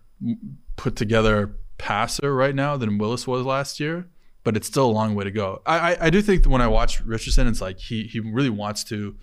[0.76, 4.06] put together passer right now than Willis was last year,
[4.44, 5.60] but it's still a long way to go.
[5.66, 8.84] I, I, I do think when I watch Richardson, it's like he he really wants
[8.84, 9.16] to,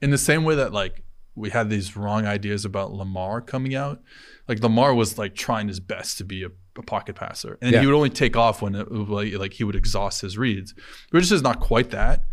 [0.00, 1.02] in the same way that like
[1.34, 4.00] we had these wrong ideas about Lamar coming out.
[4.46, 6.48] Like Lamar was like trying his best to be a,
[6.78, 7.80] a pocket passer, and Yeah.
[7.80, 10.74] he would only take off when it, like, like he would exhaust his reads.
[11.12, 12.24] Richardson's not quite that,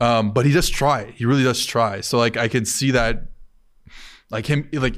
[0.00, 1.10] um, but he does try.
[1.12, 2.00] He really does try.
[2.00, 3.26] So like I can see that
[4.30, 4.96] like him like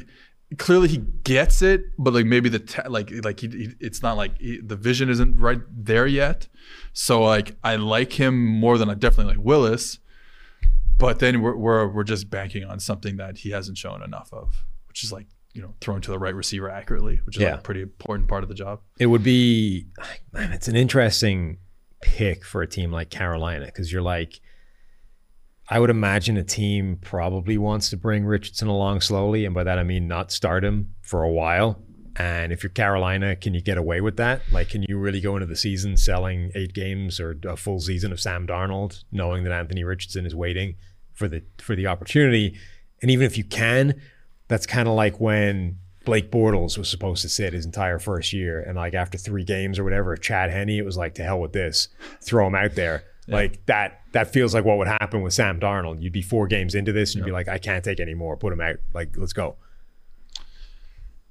[0.58, 4.16] clearly he gets it, but like maybe the te- like like he, he- it's not
[4.16, 6.48] like he, the vision isn't right there yet.
[6.92, 9.98] So like I like him more than I definitely like Willis,
[10.98, 14.64] but then we're we're we're just banking on something that he hasn't shown enough of,
[14.88, 15.26] which is like
[15.56, 17.52] you know thrown to the right receiver accurately, which is Yeah.
[17.52, 18.80] like a pretty important part of the job.
[19.00, 19.86] It would be,
[20.32, 21.58] man, it's an interesting
[22.02, 24.40] pick for a team like Carolina because you're like,
[25.68, 29.44] I would imagine a team probably wants to bring Richardson along slowly.
[29.44, 31.82] And by that, I mean not start him for a while.
[32.18, 34.40] And if you're Carolina, can you get away with that?
[34.52, 38.12] Like, can you really go into the season selling eight games or a full season
[38.12, 40.76] of Sam Darnold, knowing that Anthony Richardson is waiting
[41.14, 42.56] for the for the opportunity?
[43.02, 44.00] And even if you can,
[44.48, 48.60] that's kind of like when Blake Bortles was supposed to sit his entire first year,
[48.60, 51.52] and like after three games or whatever, Chad Henne, it was like to hell with
[51.52, 51.88] this,
[52.20, 53.04] throw him out there.
[53.28, 54.02] Like that.
[54.12, 56.00] That feels like what would happen with Sam Darnold.
[56.00, 58.36] You'd be four games into this, and you'd be like, I can't take any more.
[58.36, 58.76] Put him out.
[58.94, 59.56] Like, let's go.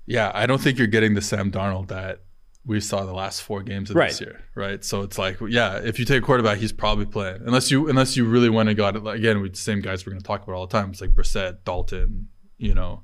[0.06, 2.20] Yeah, I don't think you're getting the Sam Darnold that
[2.66, 4.10] we saw the last four games of Right.
[4.10, 4.84] this year, right?
[4.84, 7.42] So it's like, yeah, if you take a quarterback, he's probably playing.
[7.46, 10.12] Unless you unless you really went and got it again with the same guys we're
[10.12, 10.90] going to talk about all the time.
[10.92, 13.04] It's like Brissett, Dalton, you know,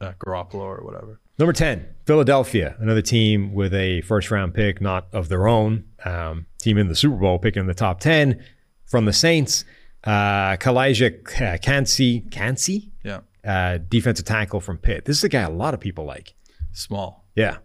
[0.00, 1.20] uh, Garoppolo or whatever.
[1.38, 5.84] Number 10, Philadelphia, another team with a first round pick, not of their own.
[6.04, 8.42] Um, team in the Super Bowl, picking in the top 10
[8.86, 9.64] from the Saints.
[10.04, 15.04] Uh, Kalijah Kancey, Kancey, Yeah, uh, defensive tackle from Pitt.
[15.06, 16.34] This is a guy a lot of people like.
[16.72, 17.58] small, Yeah.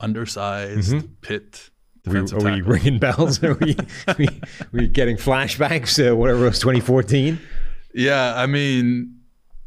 [0.00, 1.70] undersized, Pitt.
[2.06, 3.42] Are we, are we ringing bells?
[3.42, 3.76] Are we,
[4.18, 4.28] we,
[4.70, 7.38] we getting flashbacks to whatever it was, 2014?
[7.94, 9.15] Yeah, I mean,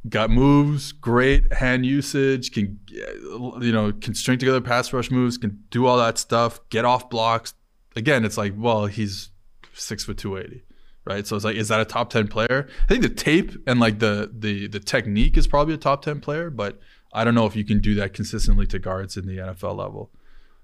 [0.08, 5.64] got moves, great hand usage, can you know can string together pass rush moves, can
[5.72, 7.54] do all that stuff, get off blocks.
[7.96, 9.32] Again, it's like, well, he's
[9.74, 10.64] six foot two eighty,
[11.06, 11.26] right?
[11.28, 12.68] So it's like, is that a top ten player?
[12.84, 16.22] I think the tape and like the the the technique is probably a top ten
[16.22, 16.80] player, but
[17.12, 20.12] I don't know if you can do that consistently to guards in the NFL level.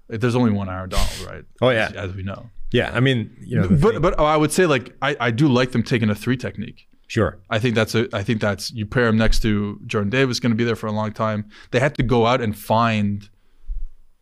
[0.08, 1.44] There's only one Aaron Donald, right?
[1.60, 1.86] Oh, yeah.
[1.88, 2.48] as, as we know.
[2.72, 2.92] Yeah.
[2.94, 5.48] I mean, you know, But thing- but oh, I would say like I, I do
[5.48, 6.86] like them taking a three technique.
[7.08, 7.38] Sure.
[7.48, 8.08] I think that's a.
[8.12, 10.88] I think that's you pair him next to Jordan Davis, going to be there for
[10.88, 11.48] a long time.
[11.70, 13.28] They had to go out and find,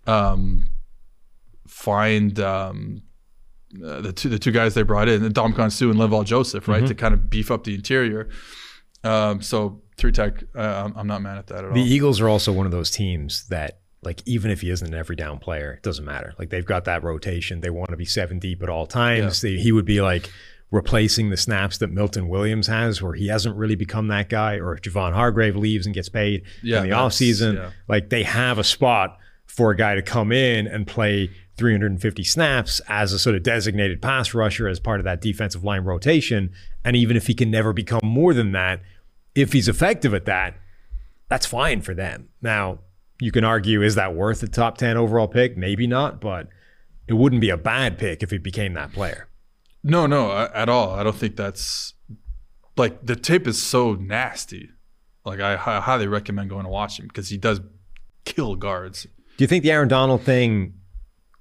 [0.07, 0.67] um,
[1.67, 3.03] find um,
[3.83, 6.87] uh, the two the two guys they brought in, Dom Suh and Linval Joseph, right,
[6.87, 8.29] to kind of beef up the interior.
[9.03, 11.75] Um, so three tech, uh, I'm, I'm not mad at that at The all.
[11.75, 14.99] The Eagles are also one of those teams that, like, even if he isn't an
[14.99, 16.35] every down player, it doesn't matter.
[16.39, 17.61] Like, they've got that rotation.
[17.61, 19.41] They want to be seven deep at all times.
[19.41, 20.31] They, he would be like
[20.75, 24.75] replacing the snaps that Milton Williams has, where he hasn't really become that guy, or
[24.75, 27.55] if Javon Hargrave leaves and gets paid Yeah, in the offseason.
[27.55, 27.71] yeah.
[27.89, 29.17] Like, they have a spot
[29.47, 34.03] for a guy to come in and play 350 snaps as a sort of designated
[34.03, 36.51] pass rusher as part of that defensive line rotation.
[36.85, 38.81] And even if he can never become more than that,
[39.37, 40.57] if he's effective at that,
[41.29, 42.29] that's fine for them.
[42.43, 42.81] Now,
[43.21, 45.57] you can argue, is that worth a top 10 overall pick?
[45.57, 46.49] Maybe not, but
[47.07, 49.29] it wouldn't be a bad pick if he became that player.
[49.85, 50.91] No, no, uh, at all.
[50.95, 51.93] I don't think that's
[52.77, 54.71] like the tape is so nasty.
[55.25, 57.61] Like I, hi- highly recommend going to watch him because he does
[58.25, 59.03] kill guards.
[59.37, 60.75] Do you think the Aaron Donald thing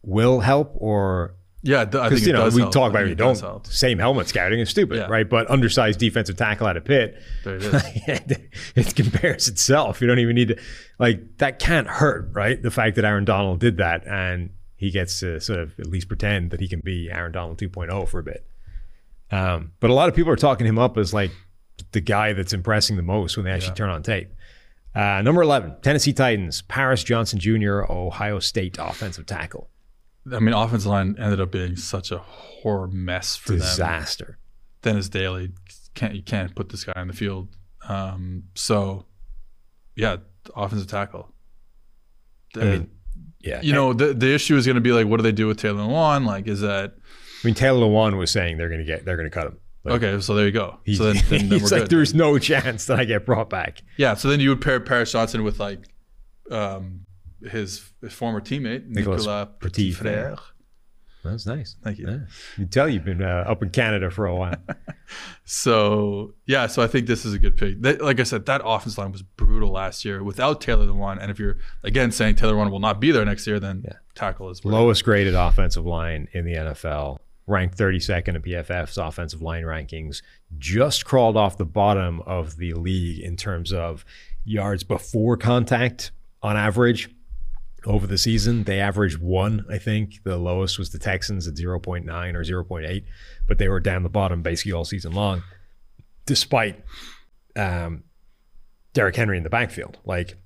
[0.03, 2.73] will help or Yeah, I think you know we help.
[2.73, 3.67] talk about it, it don't help.
[3.67, 5.05] same helmet scouting is stupid, Yeah.
[5.05, 5.29] right?
[5.29, 8.37] But undersized defensive tackle out of Pitt, There it is.
[8.75, 10.01] it compares itself.
[10.01, 10.59] You don't even need to
[10.99, 12.61] like that can't hurt, right?
[12.61, 14.49] The fact that Aaron Donald did that and
[14.83, 18.07] he gets to sort of at least pretend that he can be Aaron Donald 2.0
[18.07, 18.45] for a bit.
[19.31, 21.31] Um, but a lot of people are talking him up as like
[21.91, 24.29] the guy that's impressing the most when they actually turn on tape.
[24.93, 29.69] Uh, number 11, Tennessee Titans, Paris Johnson Jr., Ohio State offensive tackle.
[30.31, 33.59] I mean, offensive line ended up being such a horror mess for them.
[33.59, 34.37] Disaster.
[34.81, 35.51] Dennis Daley
[35.95, 37.49] can't you can't put this guy on the field.
[37.87, 39.05] Um, so,
[39.95, 40.17] yeah,
[40.55, 41.33] offensive tackle.
[42.55, 42.91] I mean,
[43.43, 43.61] yeah.
[43.61, 45.57] you know, the the issue is going to be like, what do they do with
[45.57, 46.25] Taylor Lewan?
[46.25, 46.95] Like, is that
[47.43, 49.57] I mean, Taylor Lewan was saying they're going to get, they're going to cut him.
[49.83, 50.21] Like, okay?
[50.21, 50.79] So there you go.
[50.85, 51.97] He's, so then, then, then he's we're like, good.
[51.97, 53.81] there's no chance that I get brought back.
[53.97, 55.79] Yeah, so then you would pair Paris Johnson with like
[56.49, 57.05] um,
[57.41, 60.39] his, his former teammate Nicolas Nicolas Petit Petit-Frère.
[61.23, 61.75] That's nice.
[61.81, 62.09] Thank you.
[62.09, 62.17] Yeah.
[62.57, 64.55] You tell you've been uh, up in Canada for a while.
[65.45, 67.81] So yeah, so I think this is a good pick.
[67.81, 71.21] That, like I said, that offense line was brutal last year without Taylor Lewan.
[71.21, 73.97] And if you're again saying Taylor Lewan will not be there next year, then yeah.
[74.15, 79.63] tackle is Lowest graded offensive line in the NFL, ranked 32nd in PFF's offensive line
[79.63, 80.21] rankings,
[80.57, 84.05] just crawled off the bottom of the league in terms of
[84.45, 86.11] yards before contact
[86.41, 87.09] on average
[87.85, 88.63] over the season.
[88.63, 90.23] They averaged one, I think.
[90.23, 93.03] The lowest was the Texans at 0.9 or 0.8,
[93.47, 95.43] but they were down the bottom basically all season long,
[96.25, 96.83] despite
[97.55, 98.03] um,
[98.93, 99.99] Derrick Henry in the backfield.
[100.05, 100.37] Like,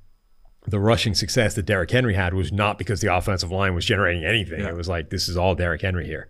[0.68, 4.26] the rushing success that Derrick Henry had was not because the offensive line was generating
[4.26, 4.60] anything.
[4.60, 4.70] Yeah.
[4.70, 6.30] It was like this is all Derrick Henry here.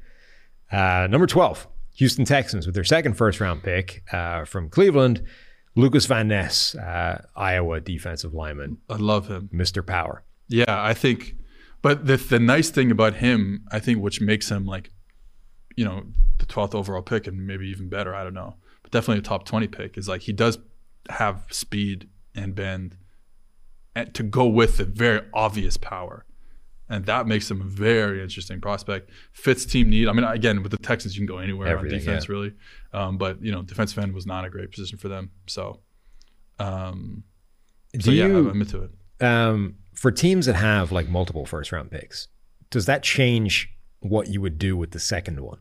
[0.72, 5.24] Uh, number twelve, Houston Texans with their second first round pick uh, from Cleveland,
[5.76, 9.49] Lukas Van Ness, uh, Iowa defensive lineman, I love him.
[9.53, 9.86] Mr.
[9.86, 10.24] Power.
[10.47, 11.35] Yeah, I think.
[11.81, 14.91] But the the nice thing about him, I think, which makes him like,
[15.75, 16.03] you know,
[16.39, 18.15] the twelfth overall pick and maybe even better.
[18.15, 20.57] I don't know, but definitely a top twenty pick is like he does
[21.09, 22.97] have speed and bend,
[23.95, 26.25] and to go with the very obvious power,
[26.89, 29.09] and that makes him a very interesting prospect.
[29.31, 30.07] Fits team need.
[30.07, 32.31] I mean, again, with the Texans, you can go anywhere Everything, on defense, yeah.
[32.33, 32.53] really.
[32.93, 35.31] Um, but you know, defensive end was not a great position for them.
[35.45, 35.79] So,
[36.59, 37.23] um,
[37.93, 38.91] Do so yeah, you I'm into it.
[39.25, 42.27] um, for teams that have like multiple first round picks,
[42.69, 43.69] does that change
[43.99, 45.57] what you would do with the second one?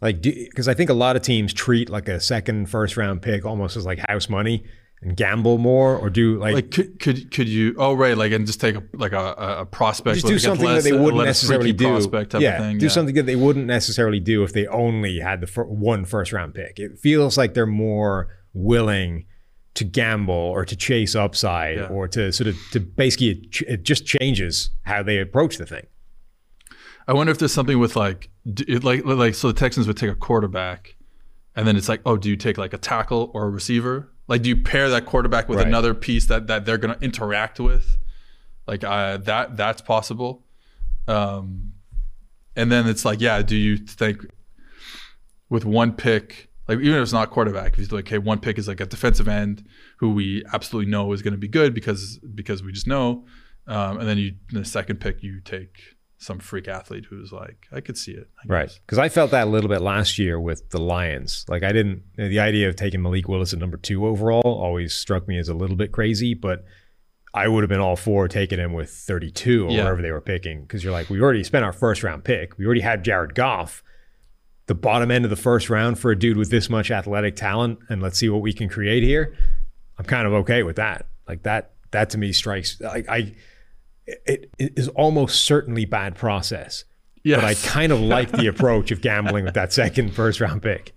[0.00, 3.44] Like, because I think a lot of teams treat like a second first round pick
[3.44, 4.64] almost as like house money
[5.00, 8.46] and gamble more, or do like, like could could could you oh right like and
[8.46, 11.72] just take a like a, a- prospect just do something less- that they wouldn't necessarily
[11.72, 11.86] do.
[11.86, 12.90] prospect type yeah, of thing do yeah.
[12.90, 16.52] something that they wouldn't necessarily do if they only had the fir- one first round
[16.52, 16.80] pick.
[16.80, 19.26] It feels like they're more willing
[19.74, 21.86] to gamble or to chase upside Yeah.
[21.86, 25.66] or to sort of to basically it, ch- it just changes how they approach the
[25.66, 25.86] thing.
[27.08, 30.10] I wonder if there's something with like it, like like so the Texans would take
[30.10, 30.96] a quarterback
[31.56, 34.42] and then it's like oh do you take like a tackle or a receiver like
[34.42, 35.66] do you pair that quarterback with Right.
[35.66, 37.98] another piece that that they're going to interact with
[38.66, 40.44] like uh, that that's possible
[41.08, 41.72] um
[42.56, 44.24] and then it's like yeah do you think
[45.50, 48.58] with one pick like even if it's not quarterback if it's like okay one pick
[48.58, 49.64] is like a defensive end
[49.98, 53.24] who we absolutely know is going to be good because because we just know
[53.66, 55.76] um, and then you the second pick you take
[56.18, 58.80] some freak athlete who's like I could see it I Right.
[58.86, 61.44] Because I felt that a little bit last year with the Lions.
[61.48, 65.28] Like I didn't the idea of taking Malik Willis at number two overall always struck
[65.28, 66.64] me as a little bit crazy, but
[67.34, 69.82] I would have been all for taking him with 32 or Yeah.
[69.82, 70.62] wherever they were picking.
[70.62, 72.56] Because you're like, we already spent our first round pick.
[72.56, 73.82] We already had Jared Goff.
[74.66, 77.80] The bottom end of the first round for a dude with this much athletic talent,
[77.88, 79.36] and let's see what we can create here.
[79.98, 81.06] I'm kind of okay with that.
[81.28, 82.80] Like that, that to me strikes.
[82.82, 83.34] I, I
[84.06, 86.84] it, it is almost certainly bad process
[87.22, 87.40] Yes.
[87.40, 90.94] but I kind of like the approach of gambling with that second first round pick.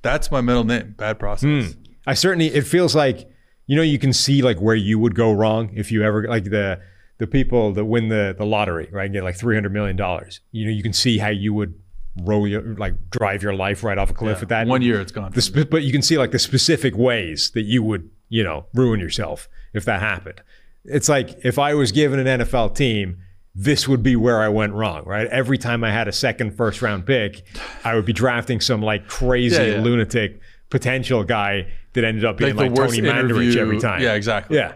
[0.00, 1.80] that's my middle name bad process hmm.
[2.06, 3.28] I certainly it feels like
[3.66, 6.44] you know you can see like where you would go wrong if you ever like
[6.44, 6.80] the
[7.18, 10.40] the people that win the the lottery right and get like three hundred million dollars.
[10.50, 11.74] You know you can see how you would
[12.22, 15.12] roll your like drive your life right off a cliff with that one year it's
[15.12, 15.32] gone
[15.70, 19.48] but you can see like the specific ways that you would you know ruin yourself
[19.74, 20.40] if that happened.
[20.84, 23.18] It's like if I was given an NFL team.
[23.58, 25.26] This would be where I went wrong, right?
[25.28, 27.42] Every time I had a second first round pick,
[27.84, 29.80] I would be drafting some like crazy Yeah, yeah.
[29.80, 34.02] lunatic potential guy that ended up being Like like, Tony Mandarich every time.
[34.02, 34.58] yeah, exactly.
[34.58, 34.74] Yeah.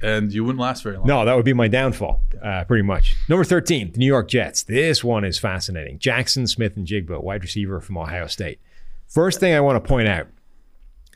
[0.00, 3.16] And you wouldn't last very long No, that would be my downfall, uh, pretty much.
[3.28, 4.62] Number 13, the New York Jets.
[4.62, 5.98] This one is fascinating.
[5.98, 8.60] Jaxon Smith-Njigba, wide receiver from Ohio State.
[9.08, 10.28] First thing I want to point out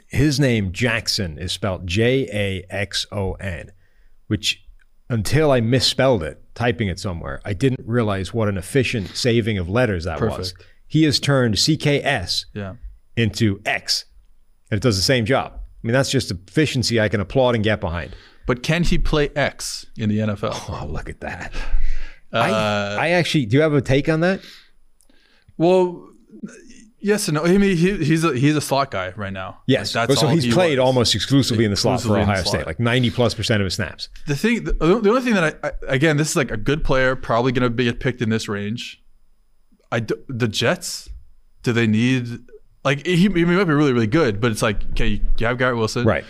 [0.09, 3.72] his name, Jackson, is spelled J A X O N,
[4.26, 4.64] which
[5.09, 9.68] until I misspelled it, typing it somewhere, I didn't realize what an efficient saving of
[9.68, 10.55] letters that was.
[10.87, 12.74] He has turned CKS yeah
[13.16, 14.07] into X,
[14.70, 15.53] and it does the same job.
[15.55, 18.14] I mean, that's just efficiency I can applaud and get behind.
[18.47, 21.55] But can he play X in the NFL Oh, look at that.
[22.32, 24.40] Uh, I, I actually, do you have a take on that?
[25.59, 26.09] well
[27.01, 29.95] yes and no I mean he, he's a he's a slot guy right now Yes.
[29.95, 30.86] Like, so all he's he played was.
[30.86, 32.45] almost exclusively in the slot for Exclusively in the Ohio.
[32.45, 34.09] State, like 90 plus percent of his snaps.
[34.26, 36.84] the thing the, the only thing that I, I again this is like a good
[36.84, 39.03] player probably going to be get picked in this range
[39.90, 41.09] I the Jets
[41.62, 42.28] do they need
[42.84, 45.76] like he, he might be really really good but it's like okay you have Garrett
[45.76, 46.24] Wilson Right.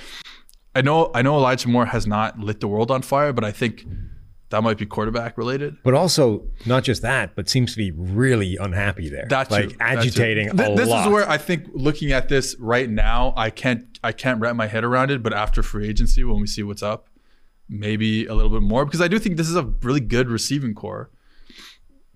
[0.74, 3.52] I know I know Elijah Moore has not lit the world on fire but I
[3.52, 3.84] think
[4.50, 8.58] that might be quarterback related But also, not just that, but seems to be really
[8.58, 9.26] unhappy there.
[9.28, 9.76] That's like too.
[9.80, 11.06] agitating Th- a this lot.
[11.06, 14.66] is where I think looking at this right now, I can't I can't wrap my
[14.66, 15.22] head around it.
[15.22, 17.08] But after free agency, when we see what's up,
[17.68, 20.74] maybe a little bit more because I do think this is a really good receiving
[20.74, 21.10] corps.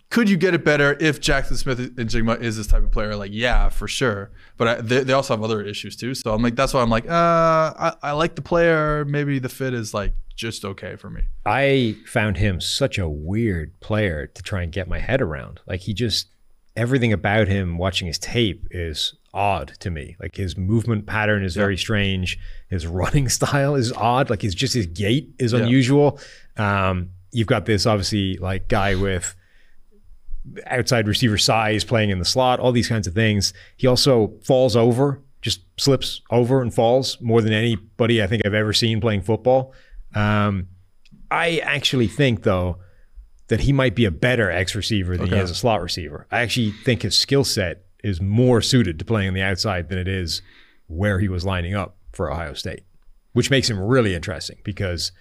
[0.09, 3.17] Could you get it better if Jaxon Smith-Njigba is this type of player?
[3.17, 4.31] Like, yeah, for sure.
[4.57, 6.15] But I, they, they also have other issues too.
[6.15, 9.05] So I'm like, that's why I'm like, uh, I, I like the player.
[9.05, 11.23] Maybe the fit is like just okay for me.
[11.45, 15.61] I found him such a weird player to try and get my head around.
[15.67, 16.29] Like he just
[16.77, 20.17] everything about him watching his tape is odd to me.
[20.21, 22.39] Like his movement pattern is very strange.
[22.69, 24.31] His running style is odd.
[24.31, 26.21] Like his just his gait is unusual.
[26.57, 29.35] Um, you've got this obviously like guy with
[30.67, 33.53] outside receiver size playing in the slot, all these kinds of things.
[33.77, 38.55] He also falls over, just slips over and falls more than anybody I think I've
[38.55, 39.73] ever seen playing football.
[40.15, 40.69] Um,
[41.31, 42.79] I actually think though
[43.49, 46.27] that he might be a better X receiver than he is a slot receiver.
[46.33, 49.99] I actually think his skill set is more suited to playing on the outside than
[49.99, 50.43] it is
[50.89, 52.83] where he was lining up for Ohio State,
[53.33, 55.13] which makes him really interesting because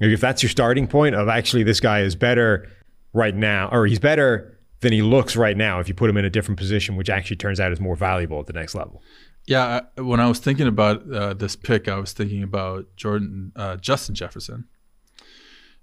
[0.00, 2.68] if that's your starting point of actually this guy is better
[3.12, 4.53] right now, or he's better
[4.84, 7.36] than he looks right now if you put him in a different position, which actually
[7.36, 9.02] turns out is more valuable at the next level.
[9.46, 13.76] Yeah, when I was thinking about uh, this pick, I was thinking about Jordan uh,
[13.76, 14.66] Justin Jefferson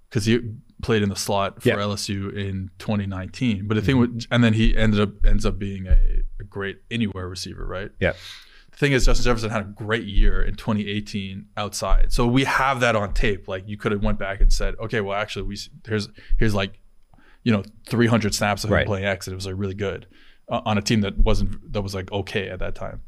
[0.08, 0.40] because he
[0.82, 1.76] played in the slot for Yeah.
[1.76, 3.68] LSU in 2019.
[3.68, 5.96] But the thing with, and then he ended up ends up being a,
[6.40, 7.90] a great anywhere receiver, right?
[8.00, 8.12] Yeah.
[8.72, 12.80] The thing is, Justin Jefferson had a great year in 2018 outside, so we have
[12.80, 13.46] that on tape.
[13.46, 16.80] Like you could have went back and said, okay, well, actually, we here's here's like,
[17.44, 18.86] you know, 300 snaps of him Right.
[18.86, 20.06] playing X, and it was like really good
[20.48, 23.00] uh, on a team that wasn't that was like okay at that time.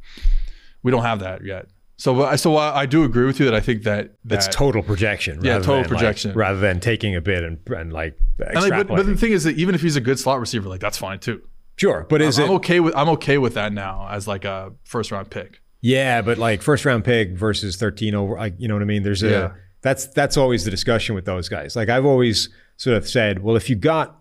[0.83, 1.67] We don't have that yet.
[1.97, 4.53] So, I- so I, I do agree with you that I think that That's that,
[4.53, 5.39] total projection.
[5.43, 6.33] Yeah, total than, like- projection.
[6.35, 9.45] rather than taking a bit and, and like And like, but, but the thing is
[9.45, 11.43] that even if he's a good slot receiver, like that's fine too.
[11.77, 12.55] Sure, but is I'm it?
[12.55, 15.61] okay with I'm okay with that now as like a first round pick.
[15.81, 19.03] Yeah, but like first round pick versus thirteen over, like you know what I mean.
[19.03, 19.53] There's a Yeah.
[19.83, 21.75] that's that's always the discussion with those guys.
[21.77, 24.17] Like I've always sort of said, well, if you got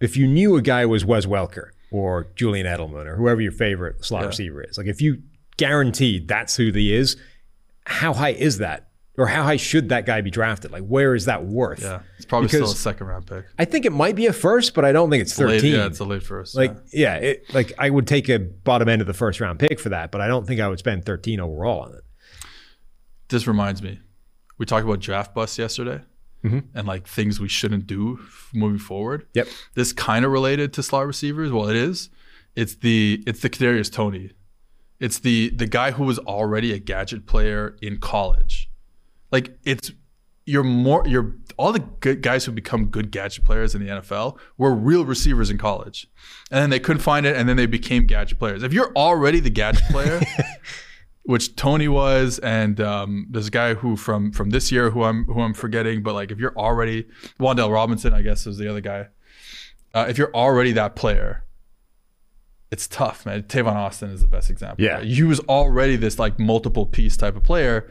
[0.00, 4.04] if you knew a guy was Wes Welker or Julian Edelman or whoever your favorite
[4.04, 4.28] slot Yeah.
[4.28, 5.22] receiver is, like if you
[5.56, 7.16] guaranteed that's who he is,
[7.84, 8.86] how high is that?
[9.18, 10.70] Or how high should that guy be drafted?
[10.70, 11.82] Like where is that worth?
[11.82, 13.44] Yeah, it's probably still a second round pick.
[13.58, 15.74] I think it might be a first, but I don't think it's Late, thirteen.
[15.74, 16.54] yeah, it's a late first.
[16.56, 17.16] Like yeah.
[17.18, 19.90] yeah, it, like I would take a bottom end of the first round pick for
[19.90, 22.00] that, but I don't think I would spend 13 overall on it.
[23.28, 23.98] this reminds me,
[24.56, 26.00] we talked about draft busts yesterday,
[26.44, 26.60] Mm-hmm.
[26.74, 28.18] and like things we shouldn't do
[28.54, 29.26] moving forward.
[29.34, 29.48] Yep.
[29.74, 31.52] This kind of related to slot receivers.
[31.52, 32.08] Well, it is.
[32.56, 34.32] It's the it's the Kadarius Toney.
[34.98, 38.70] It's the the guy who was already a gadget player in college.
[39.30, 39.92] Like it's
[40.46, 44.38] you're more you're all the good guys who become good gadget players in the NFL
[44.58, 46.08] were real receivers in college,
[46.50, 48.62] and then they couldn't find it, and then they became gadget players.
[48.62, 50.20] If you're already the gadget player,
[51.30, 55.26] which Toney was, and um, there's a guy who from from this year who I'm
[55.26, 57.06] who I'm forgetting, but like if you're already
[57.38, 59.06] Wan'Dale Robinson, I guess is the other guy.
[59.94, 61.44] Uh, if you're already that player,
[62.72, 63.44] it's tough, man.
[63.44, 64.84] Tavon Austin is the best example.
[64.84, 64.94] Yeah.
[64.94, 65.04] right?
[65.04, 67.88] he was already this like multiple piece type of player,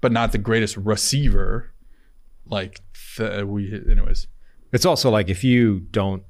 [0.00, 1.74] but not the greatest receiver.
[2.46, 2.80] Like
[3.16, 4.28] th- we, anyways.
[4.72, 6.22] It's also like if you don't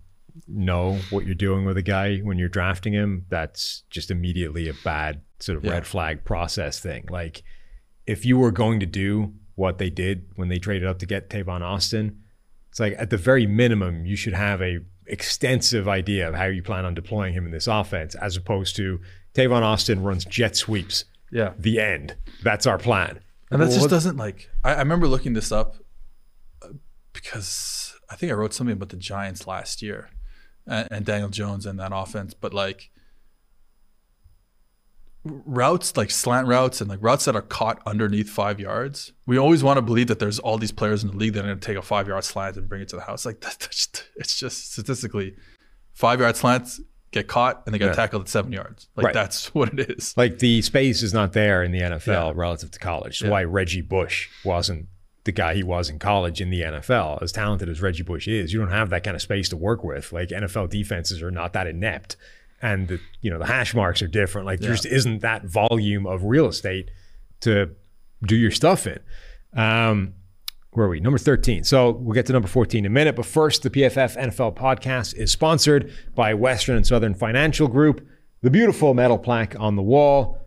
[0.49, 4.75] know what you're doing with a guy when you're drafting him, that's just immediately a
[4.85, 5.72] bad sort of Yeah.
[5.72, 7.07] red flag process thing.
[7.11, 7.43] Like
[8.07, 11.30] if you were going to do what they did when they traded up to get
[11.30, 12.20] Tavon Austin,
[12.70, 16.62] it's like at the very minimum you should have a extensive idea of how you
[16.62, 19.01] plan on deploying him in this offense, as opposed to
[19.34, 21.05] Tavon Austin runs jet sweeps.
[21.32, 21.53] Yeah.
[21.59, 22.16] The end.
[22.43, 23.20] That's our plan.
[23.51, 24.51] And that Well, just doesn't like.
[24.64, 25.76] I, I remember looking this up
[26.62, 26.68] uh,
[27.12, 30.11] because I think I wrote something about the Giants last year
[30.66, 32.34] and, and Daniel Jones and that offense.
[32.34, 32.91] But like
[35.25, 39.62] routes, like slant routes and like routes that are caught underneath five yards, we always
[39.62, 41.66] want to believe that there's all these players in the league that are going to
[41.66, 43.27] take a five yard slant and bring it to the house.
[43.27, 45.35] Like that, that's just, it's just statistically
[45.93, 47.93] five yard slants get caught and they get Yeah.
[47.95, 48.89] tackled at seven yards.
[48.97, 49.14] Like Right.
[49.14, 50.14] that's what it is.
[50.16, 52.33] Like the space is not there in the NFL Yeah.
[52.35, 53.19] relative to college.
[53.21, 53.31] That's Yeah.
[53.31, 54.87] why Reggie Bush wasn't
[55.25, 57.19] the guy he was in college in the NFL.
[57.23, 59.85] As talented as Reggie Bush is, you don't have that kind of space to work
[59.85, 60.11] with.
[60.12, 62.16] Like NFL defenses are not that inept.
[62.61, 64.47] And the you know, the hash marks are different.
[64.47, 66.91] Like there just isn't that volume of real estate
[67.41, 67.71] to
[68.23, 68.99] do your stuff in.
[69.55, 70.15] Um
[70.71, 71.01] where are we?
[71.01, 71.65] Number 13.
[71.65, 73.17] So we'll get to number 14 in a minute.
[73.17, 78.07] But first, the PFF NFL podcast is sponsored by Western and Southern Financial Group.
[78.43, 80.39] The beautiful metal plaque on the wall,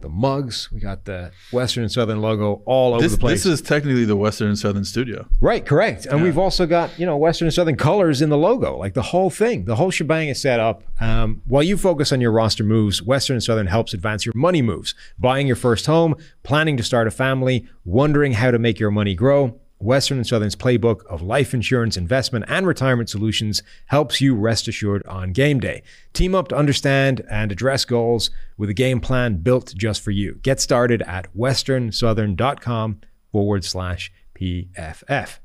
[0.00, 0.70] the mugs.
[0.72, 3.44] We got the Western and Southern logo all over This, the place.
[3.44, 5.26] this is technically the Western and Southern studio.
[5.40, 6.06] Right, correct.
[6.06, 9.02] And we've also got, you know, Western and Southern colors in the logo, like the
[9.02, 10.82] whole thing, the whole shebang is set up.
[11.00, 14.62] Um, while you focus on your roster moves, Western and Southern helps advance your money
[14.62, 14.94] moves.
[15.18, 19.14] Buying your first home, planning to start a family, wondering how to make your money
[19.14, 19.58] grow.
[19.80, 25.06] Western and Southern's playbook of life insurance, investment, and retirement solutions helps you rest assured
[25.06, 25.82] on game day.
[26.12, 30.34] Team up to understand and address goals with a game plan built just for you.
[30.42, 33.00] Get started at westernsouthern.com
[33.30, 35.38] forward slash PFF.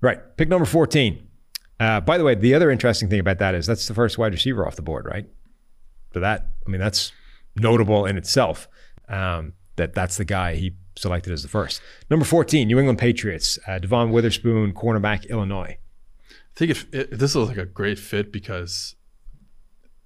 [0.00, 0.36] Right.
[0.36, 1.28] Pick number 14.
[1.78, 4.32] Uh, by the way, the other interesting thing about that is that's the first wide
[4.32, 5.28] receiver off the board, right?
[6.14, 7.12] So that, I mean, that's
[7.56, 8.68] notable in itself
[9.08, 11.80] um, that that's the guy he selected as the first.
[12.10, 15.78] Number 14, New England Patriots, uh, Devon Witherspoon, cornerback, Illinois.
[16.30, 18.94] I think if, if this is like a great fit because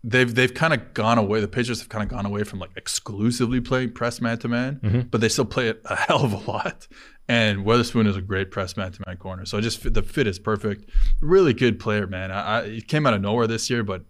[0.07, 1.41] they've they've kind of gone away.
[1.41, 4.79] The Patriots have kind of gone away from like exclusively playing press man to man,
[5.11, 6.87] but they still play it a hell of a lot.
[7.29, 9.45] And Witherspoon is a great press man to man corner.
[9.45, 10.89] So just the fit is perfect.
[11.21, 12.31] Really good player, man.
[12.31, 14.05] I, I, he came out of nowhere this year, but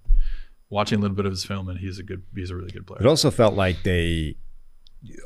[0.68, 2.86] watching a little bit of his film, and he's a good, he's a really good
[2.86, 3.00] player.
[3.00, 4.36] It also felt like they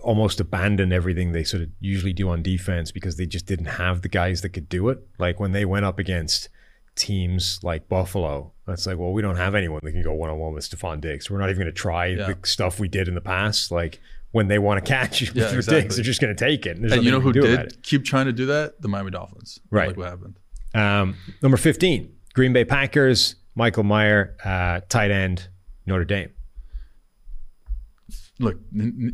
[0.02, 4.02] almost abandon everything they sort of usually do on defense because they just didn't have
[4.02, 4.98] the guys that could do it.
[5.18, 6.48] Like when they went up against
[6.96, 10.38] teams like Buffalo, it's like, well, we don't have anyone that can go one on
[10.38, 11.30] one with Stefon Diggs.
[11.30, 12.32] We're not even going to try Yeah.
[12.32, 13.70] the stuff we did in the past.
[13.70, 14.00] Like
[14.32, 15.80] when they want to catch you Yeah, with exactly.
[15.82, 16.78] Diggs, they're just going to take it.
[16.80, 18.80] There's and you know who did keep trying to do that?
[18.82, 19.58] The Miami Dolphins.
[19.70, 19.88] Right.
[19.88, 20.38] Like what happened.
[20.74, 25.48] Um, number 15, Green Bay Packers, Michael Mayer, uh, tight end,
[25.86, 26.30] Notre Dame.
[28.40, 28.58] Look,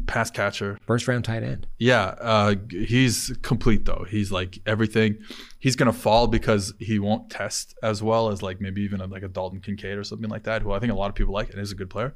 [0.06, 0.78] pass catcher.
[0.86, 1.66] First round tight end.
[1.78, 4.06] Yeah, uh, he's complete though.
[4.08, 5.18] He's like everything.
[5.58, 9.24] He's gonna fall because he won't test as well as like maybe even a, like
[9.24, 11.50] a Dalton Kincaid or something like that, who I think a lot of people like
[11.50, 12.14] and is a good player.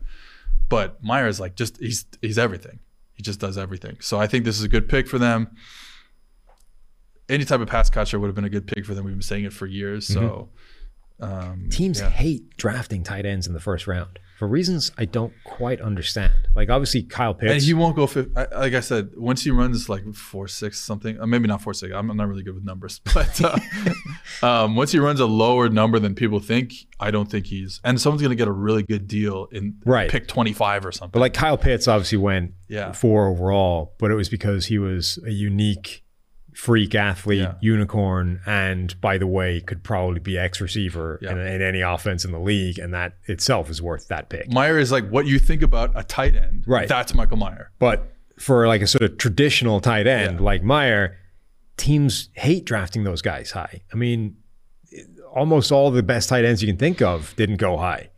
[0.69, 2.79] But Mayer is like just he's he's everything.
[3.15, 3.97] He just does everything.
[4.01, 5.57] So I think this is a good pick for them.
[7.29, 9.05] Any type of pass catcher would have been a good pick for them.
[9.05, 10.07] We've been saying it for years.
[10.07, 10.49] So
[11.19, 12.09] um, Teams yeah.
[12.09, 16.33] hate drafting tight ends in the first round for reasons I don't quite understand.
[16.57, 17.53] Like obviously Kyle Pitts.
[17.53, 18.07] And he won't go.
[18.07, 21.61] Fif- I, like I said, once he runs like four six something, uh, maybe not
[21.61, 21.93] four six.
[21.95, 23.59] I'm, not really good with numbers, but uh,
[24.47, 27.83] um, once he runs a lower number than people think, I don't think he's.
[27.85, 30.11] And someone's gonna get a really good deal in Right.
[30.11, 31.11] pick 25 or something.
[31.13, 32.93] But like Kyle Pitts obviously went Yeah.
[32.93, 36.03] four overall, but it was because he was a unique
[36.55, 37.55] freak athlete, Yeah.
[37.61, 41.33] unicorn, and by the way, could probably be X receiver Yeah.
[41.33, 44.49] in, in any offense in the league, and that itself is worth that pick.
[44.53, 46.65] Mayer is like what you think about a tight end.
[46.67, 46.89] Right.
[46.89, 47.71] That's Michael Mayer.
[47.79, 50.45] But for like a sort of traditional tight end Yeah.
[50.45, 51.17] like Mayer,
[51.77, 53.83] teams hate drafting those guys high.
[53.93, 54.37] I mean,
[55.33, 58.11] almost all the best tight ends you can think of didn't go high.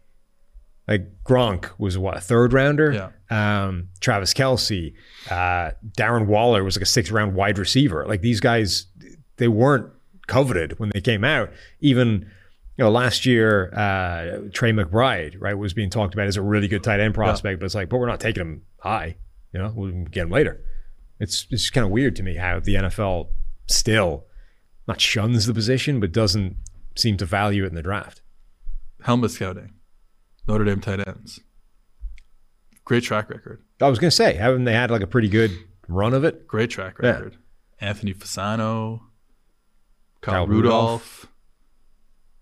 [0.89, 3.13] Like Gronk was what a third rounder.
[3.33, 3.65] Yeah.
[3.67, 4.95] Um, Travis Kelce,
[5.31, 8.07] uh, Darren Waller was like a sixth round wide receiver.
[8.07, 8.87] Like these guys,
[9.37, 9.91] they weren't
[10.27, 11.51] coveted when they came out.
[11.81, 12.31] Even
[12.77, 16.69] you know last year, uh, Trey McBride right was being talked about as a really
[16.69, 19.17] good tight end prospect, but it's like, but we're not taking him high.
[19.53, 20.61] You know, we'll get him later.
[21.21, 23.29] It's it's kind of weird to me how the NFL
[23.67, 24.27] still
[24.89, 26.57] not shuns the position, but doesn't
[26.97, 28.21] seem to value it in the draft.
[29.03, 29.75] Helmet scouting.
[30.47, 31.41] Notre Dame tight ends.
[32.85, 33.63] Great track record.
[33.81, 35.51] I was gonna say, haven't they had like a pretty good
[35.89, 36.47] run of it?
[36.47, 37.11] Great track Yeah.
[37.11, 37.37] record.
[37.81, 39.01] Anthony Fasano.
[40.21, 41.27] Kyle, Kyle Rudolph.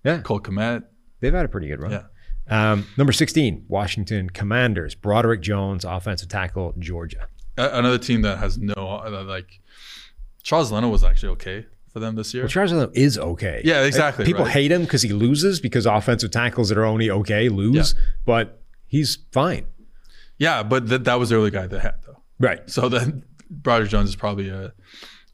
[0.04, 0.84] Yeah, Cole Kmet.
[1.20, 1.92] they've had a pretty good run.
[1.92, 2.02] Yeah.
[2.72, 7.28] Um, number 16, Washington Commanders, Broderick Jones, offensive tackle, Georgia.
[7.56, 9.60] Another team that has no uh, like
[10.42, 12.44] Charles Leno was actually okay for them this year.
[12.44, 13.60] Well, Charles Leno is okay.
[13.64, 14.52] Yeah, exactly, Like, people right.
[14.54, 19.18] hate him because he loses because offensive tackles that are only okay lose, but he's
[19.32, 19.66] fine.
[20.40, 22.20] Yeah, but th- that was the early guy they had though.
[22.40, 22.68] Right.
[22.68, 24.72] So then Broderick Jones is probably a,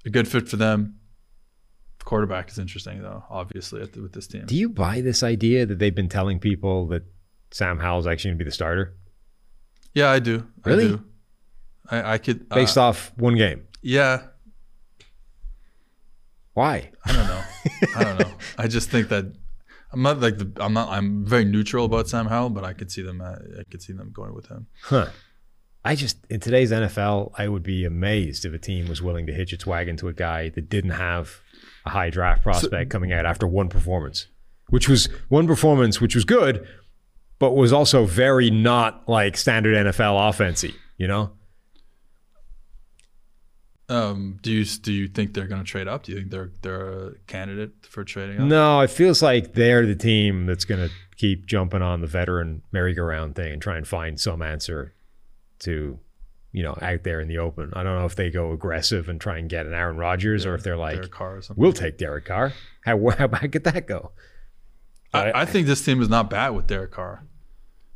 [0.05, 0.99] a good fit for them.
[2.05, 4.45] Quarterback is interesting though, obviously at the, with this team.
[4.45, 7.05] Do you buy this idea that they've been telling people that
[7.51, 8.95] Sam Howell's actually going to be the starter
[9.97, 10.47] yeah, I do.
[10.63, 10.85] Really?
[10.85, 11.05] I do.
[11.91, 13.67] I, I could based uh, off one game?
[13.81, 14.25] Yeah,
[16.53, 16.91] Why?
[17.07, 17.43] I don't know.
[17.97, 18.35] I don't know.
[18.59, 19.25] I just think that
[19.97, 22.93] I'm not like the I'm not I'm very neutral about Sam Howell, but I could
[22.93, 23.23] see them.
[23.23, 24.67] Uh, I could see them going with him.
[24.83, 25.09] Huh.
[25.87, 29.33] I just in today's NFL, I would be amazed if a team was willing to
[29.33, 31.41] hitch its wagon to a guy that didn't have
[31.87, 34.27] a high draft prospect coming out after one performance,
[34.69, 36.67] which was one performance which was good,
[37.39, 40.75] but was also very not like standard NFL offensy.
[40.99, 41.33] You know,
[43.89, 46.03] Um, do you do you think they're going to trade up?
[46.03, 48.49] Do you think they're they're a candidate for trading up?
[48.49, 52.63] no, it feels like they're the team that's going to keep jumping on the veteran
[52.73, 54.95] merry-go-round thing and try and find some answer
[55.61, 55.99] to.
[56.53, 57.71] You know, out there in the open.
[57.75, 60.55] I don't know if they go aggressive and try and get an Aaron Rodgers, or
[60.55, 61.61] if they're like, Derek Carr or something.
[61.61, 62.55] We'll take Derek Carr.
[62.81, 64.13] How, how bad could that go?
[65.13, 67.27] I, I think this team is not bad with Derek Carr.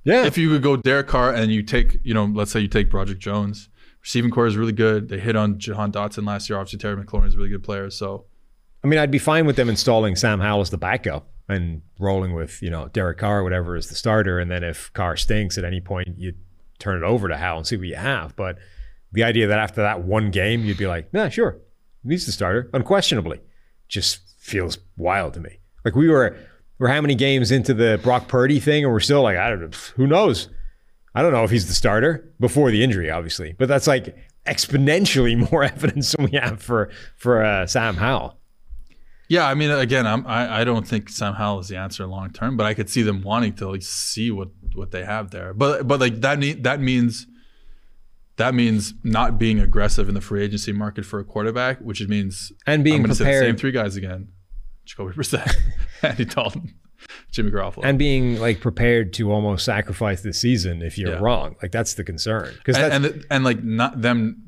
[0.04, 0.26] Yeah.
[0.26, 2.90] If you could go Derek Carr and you take, you know, let's say you take
[2.90, 3.69] Broderick Jones,
[4.02, 5.08] receiving corps is really good.
[5.08, 6.58] They hit on Jahan Dotson last year.
[6.58, 7.90] Obviously, Terry McLaurin is a really good player.
[7.90, 8.26] So
[8.82, 12.34] I mean, I'd be fine with them installing Sam Howell as the backup and rolling
[12.34, 14.38] with, you know, Derek Carr or whatever as the starter.
[14.38, 16.34] And then if Carr stinks at any point, you
[16.78, 18.34] turn it over to Howell and see what you have.
[18.36, 18.58] But
[19.12, 21.58] the idea that after that one game, you'd be like, nah, sure,
[22.06, 23.40] he's the starter, unquestionably,
[23.88, 25.58] just feels wild to me.
[25.84, 26.36] Like we were,
[26.78, 29.60] we're how many games into the Brock Purdy thing, and we're still like, I don't
[29.60, 30.48] know, who knows?
[31.14, 35.36] I don't know if he's the starter before the injury, obviously, but that's like exponentially
[35.50, 38.38] more evidence than we have for for uh, Sam Howell.
[39.28, 42.30] yeah, I mean, again, I'm, I I don't think Sam Howell is the answer long
[42.30, 45.52] term, but I could see them wanting to like see what what they have there.
[45.54, 47.26] But but like that ne- that means
[48.36, 52.08] that means not being aggressive in the free agency market for a quarterback, which it
[52.08, 54.28] means And being I'm gonna say the same three guys again:
[54.84, 55.56] Jacoby Brissett,
[56.02, 56.74] Andy Dalton,
[57.30, 57.80] Jimmy Garoppolo.
[57.84, 61.18] and being like prepared to almost sacrifice the season if you're Yeah.
[61.20, 61.56] wrong.
[61.62, 64.42] Like that's the concern because and, and, and like not them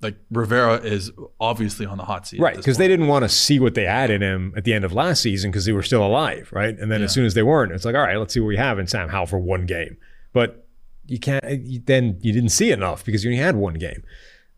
[0.00, 2.40] like Rivera is obviously on the hot seat.
[2.40, 4.84] right because they didn't want to see what they had in him at the end
[4.84, 6.76] of last season because they were still alive, right?
[6.78, 7.04] And then Yeah.
[7.04, 8.86] as soon as they weren't, it's like all right, let's see what we have in
[8.86, 9.96] Sam Howell for one game,
[10.32, 10.66] but
[11.06, 11.44] you can't.
[11.64, 14.02] You, then you didn't see enough because you only had one game.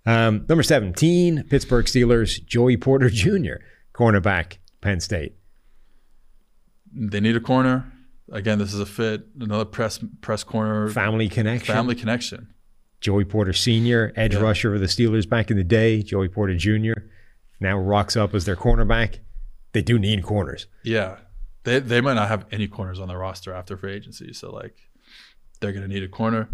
[0.07, 3.55] Um, number seventeen, Pittsburgh Steelers, Joey Porter Jr.,
[3.95, 5.35] cornerback, Penn State.
[6.95, 7.91] They need a corner.
[8.33, 9.27] Again, this is a fit.
[9.39, 11.75] Another press press corner Family connection.
[11.75, 12.49] family connection.
[13.01, 14.41] Joey Porter Sr., edge Yeah.
[14.41, 16.03] rusher for the Steelers back in the day.
[16.03, 16.95] Joey Porter Jr.
[17.61, 19.19] now rocks up as their cornerback.
[19.73, 20.67] They do need corners.
[20.83, 21.19] Yeah,
[21.65, 24.77] they they might not have any corners on their roster after free agency, so like
[25.61, 26.49] they're gonna need a corner.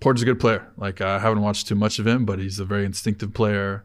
[0.00, 0.68] Porter's a good player.
[0.76, 3.84] Like I haven't watched too much of him, but he's a very instinctive player,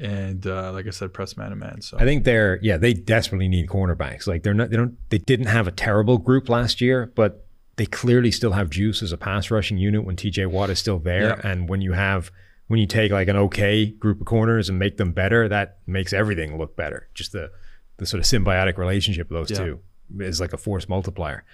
[0.00, 1.80] and uh, like I said, press man to man.
[1.82, 4.26] So I think they're yeah they desperately need cornerbacks.
[4.26, 7.86] Like they're not they don't they didn't have a terrible group last year, but they
[7.86, 10.46] clearly still have juice as a pass rushing unit when T.J.
[10.46, 11.40] Watt is still there, Yeah.
[11.50, 12.30] and when you have
[12.68, 16.12] when you take like an okay group of corners and make them better, that makes
[16.12, 17.08] everything look better.
[17.14, 17.50] Just the
[17.98, 19.58] the sort of symbiotic relationship of those Yeah.
[19.64, 19.80] two
[20.20, 21.44] is like a force multiplier.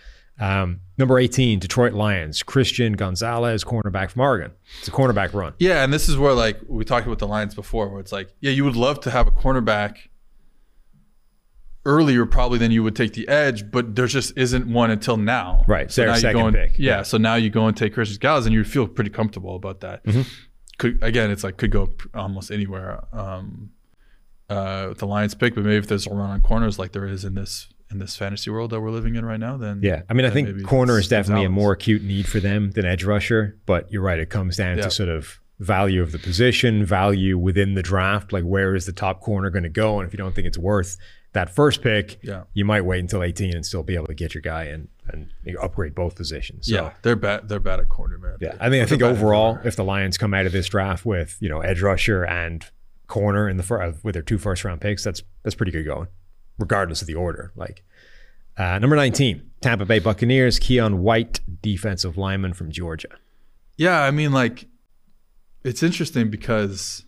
[0.41, 4.53] Um, number 18, Detroit Lions, Christian Gonzalez, cornerback from Oregon.
[4.79, 5.55] It's a cornerback run.
[5.59, 8.31] Yeah, and this is where like we talked about the Lions before, where it's like,
[8.41, 9.97] yeah, you would love to have a cornerback
[11.85, 15.65] earlier probably than you would take the edge, but there just isn't one until now.
[15.67, 16.79] Right, So now you go and, pick.
[16.79, 19.81] Yeah, so now you go and take Christian Gonzalez, and you feel pretty comfortable about
[19.81, 20.05] that.
[20.05, 20.23] Mm-hmm.
[20.79, 23.05] Could again, it's like could go almost anywhere.
[23.13, 23.71] Um,
[24.51, 27.07] uh, with the Lions pick, but maybe if there's a run on corners like there
[27.07, 30.03] is in this in this fantasy world that we're living in right now, then Yeah,
[30.09, 33.05] I mean, I think corner is definitely a more acute need for them than edge
[33.05, 33.57] rusher.
[33.67, 34.85] But you're right; it comes down Yeah.
[34.85, 38.33] to sort of value of the position, value within the draft.
[38.33, 39.99] Like, where is the top corner going to go?
[39.99, 40.97] And if you don't think it's worth
[41.33, 42.45] that first pick, Yeah.
[42.55, 45.31] you might wait until 18 and still be able to get your guy and and
[45.61, 46.67] upgrade both positions.
[46.67, 47.49] So, Yeah, they're bad.
[47.49, 48.37] They're bad at corner, man.
[48.41, 48.55] yeah.
[48.61, 51.49] I mean, I think overall, if the Lions come out of this draft with you
[51.49, 52.65] know edge rusher and
[53.07, 56.09] corner in the uh, with their two first round picks, that's that's pretty good going,
[56.59, 57.53] regardless of the order.
[57.57, 57.85] Like
[58.57, 63.09] uh, number 19, Tampa Bay Buccaneers, Keion White, defensive lineman from Georgia.
[63.77, 64.67] Yeah, I mean, like,
[65.63, 67.05] it's interesting because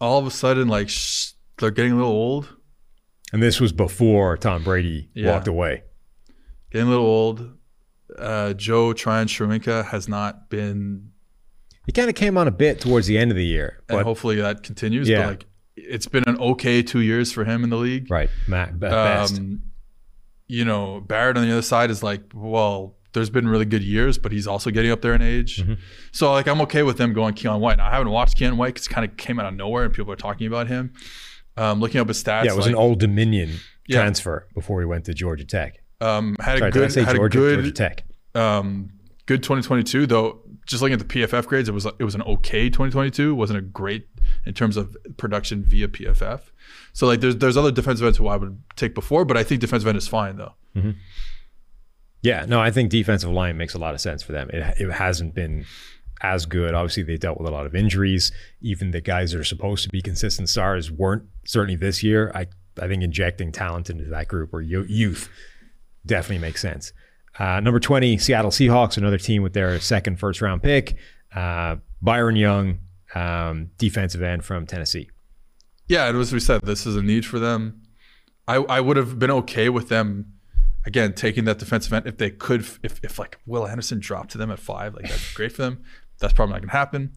[0.00, 2.48] all of a sudden, like, sh- they're getting a little old,
[3.32, 5.32] And this was before Tom Brady Yeah.
[5.32, 5.84] walked away.
[6.70, 7.56] getting a little old.
[8.18, 11.12] Uh, Joe Tryon-Shoyinka has not been,
[11.86, 14.04] He kind of came on a bit towards the end of the year, and but
[14.04, 15.08] hopefully that continues.
[15.08, 15.20] Yeah.
[15.22, 15.46] But like,
[15.76, 18.10] it's been an okay two years for him in the league.
[18.10, 19.38] right, Matt, at best.
[19.38, 19.62] Um,
[20.48, 24.18] you know, Barrett on the other side is like, well, there's been really good years,
[24.18, 25.62] but he's also getting up there in age.
[25.62, 25.74] Mm-hmm.
[26.12, 27.78] So like, I'm okay with them going Keion White.
[27.78, 29.94] Now, I haven't watched Keion White because it kind of came out of nowhere and
[29.94, 30.92] people are talking about him.
[31.56, 33.50] Um, looking up his stats, yeah, it was like, an Old Dominion
[33.86, 33.98] Yeah.
[33.98, 35.82] transfer before he went to Georgia Tech.
[36.00, 37.46] um, had Sorry, a did I good, say had Georgia?
[37.46, 38.04] a Georgia Tech.
[38.34, 38.90] um,
[39.26, 40.40] good 2022 though.
[40.66, 43.30] Just looking at the PFF grades, it was it was an okay 2022.
[43.30, 44.06] It wasn't a great
[44.46, 46.40] in terms of production via PFF.
[46.92, 49.60] So like, there's there's other defensive ends who I would take before, but I think
[49.60, 50.54] defensive end is fine though.
[50.76, 50.92] Mm-hmm.
[52.22, 54.48] Yeah, no, I think defensive line makes a lot of sense for them.
[54.50, 55.66] It, it hasn't been
[56.22, 56.72] as good.
[56.72, 58.30] Obviously, they dealt with a lot of injuries.
[58.60, 62.30] Even the guys that are supposed to be consistent stars weren't certainly this year.
[62.34, 62.46] I
[62.80, 65.28] I think injecting talent into that group or youth
[66.06, 66.92] definitely makes sense.
[67.38, 70.96] Uh, number 20, Seattle Seahawks, another team with their second first round pick.
[71.34, 72.78] Uh, Byron Young,
[73.14, 75.08] um, defensive end from Tennessee.
[75.88, 77.82] Yeah, and as we said, this is a need for them.
[78.46, 80.34] I, I would have been okay with them
[80.84, 84.38] again taking that defensive end if they could if, if like Will Anderson dropped to
[84.38, 85.84] them at five, like great for them.
[86.18, 87.16] That's probably not gonna happen.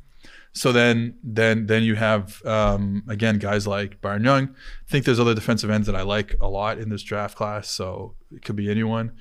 [0.54, 4.44] So then then then you have um, again guys like Byron Young.
[4.50, 7.70] I think there's other defensive ends that I like a lot in this draft class,
[7.70, 9.12] so it could be anyone.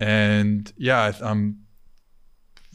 [0.00, 1.60] And yeah, I- I'm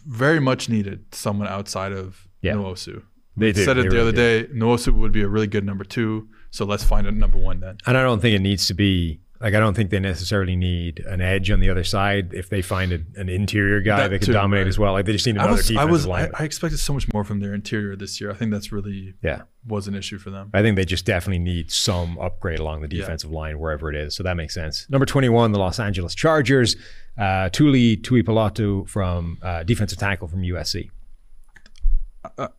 [0.05, 2.53] very much needed someone outside of Yeah.
[2.53, 3.03] Nwosu.
[3.37, 3.63] They do.
[3.63, 4.47] Said it They the really other do.
[4.47, 4.53] day.
[4.53, 6.27] Nwosu would be a really good number two.
[6.51, 7.77] So let's find a number one then.
[7.85, 10.99] And I don't think it needs to be like I don't think they necessarily need
[11.07, 12.33] an edge on the other side.
[12.33, 14.67] If they find a, an interior guy That that, can too, dominate right.
[14.69, 16.29] as well, like they just need I another was, I defensive was, I.
[16.37, 18.31] I expected so much more from their interior this year.
[18.31, 20.49] I think that's really yeah, was an issue for them.
[20.53, 24.13] I think they just definitely need some upgrade along the defensive line wherever it is.
[24.15, 24.87] So that makes sense.
[24.89, 26.75] Number twenty-one, the Los Angeles Chargers,
[27.19, 30.89] uh, Tuli Tuipulotu from uh, defensive tackle from USC.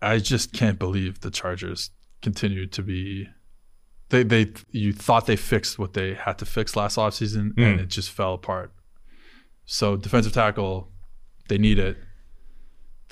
[0.01, 1.91] I, just can't believe the Chargers
[2.23, 3.29] continue to be.
[4.09, 7.81] They they you thought they fixed what they had to fix last offseason and Mm.
[7.81, 8.73] it just fell apart.
[9.67, 10.91] So defensive tackle,
[11.49, 11.97] they need it.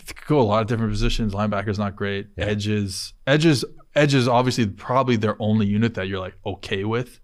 [0.07, 1.35] could go a lot of different positions.
[1.35, 2.29] Linebacker's not great.
[2.37, 4.27] Edges, edges, edges.
[4.27, 7.21] Obviously, probably their only unit that you're like okay with,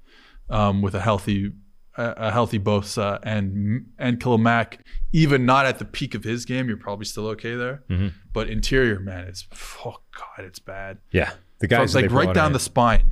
[0.50, 1.50] um, with a healthy,
[1.96, 4.84] a, a healthy Bosa and and Khalil Mack.
[5.12, 7.82] Even not at the peak of his game, you're probably still okay there.
[7.88, 8.08] Mm-hmm.
[8.32, 9.46] But interior, man, it's
[9.84, 10.98] oh god, it's bad.
[11.12, 13.04] Yeah, the guys like right down the spine.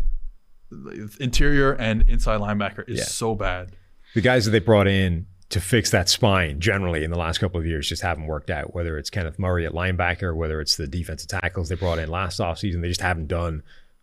[1.21, 3.05] Interior and inside linebacker is Yeah.
[3.05, 3.73] so bad.
[4.15, 7.61] the guys that they brought in to fix that spine generally in the last couple
[7.61, 8.75] of years just haven't worked out.
[8.75, 12.41] Whether it's Kenneth Murray at linebacker, whether it's the defensive tackles they brought in last
[12.41, 13.63] offseason, they just haven't done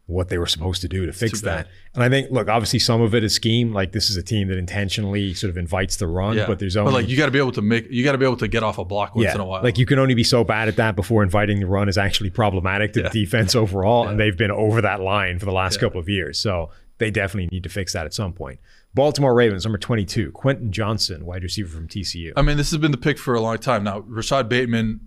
[0.10, 1.68] what they were supposed to do to fix that.
[1.94, 3.72] And I think, look, obviously some of it is scheme.
[3.74, 6.76] Like this is a team that intentionally sort of invites the run, Yeah, but there's
[6.76, 8.48] only like you got to be able to make you got to be able to
[8.48, 9.64] get off a block once yeah, in a while.
[9.64, 12.30] like you can only be so bad at that before inviting the run is actually
[12.30, 13.10] problematic to Yeah.
[13.10, 14.08] the defense overall.
[14.08, 16.40] And they've been over that line for the last couple of years.
[16.40, 18.60] So they definitely need to fix that at some point.
[18.94, 22.34] Baltimore Ravens, number 22, Quentin Johnston, wide receiver from TCU.
[22.36, 24.00] I mean, this has been the pick for a long time now.
[24.00, 25.02] Rashod Bateman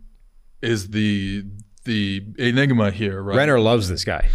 [0.62, 1.44] is the
[1.84, 3.36] the enigma here, right?
[3.36, 4.28] Renner loves this guy,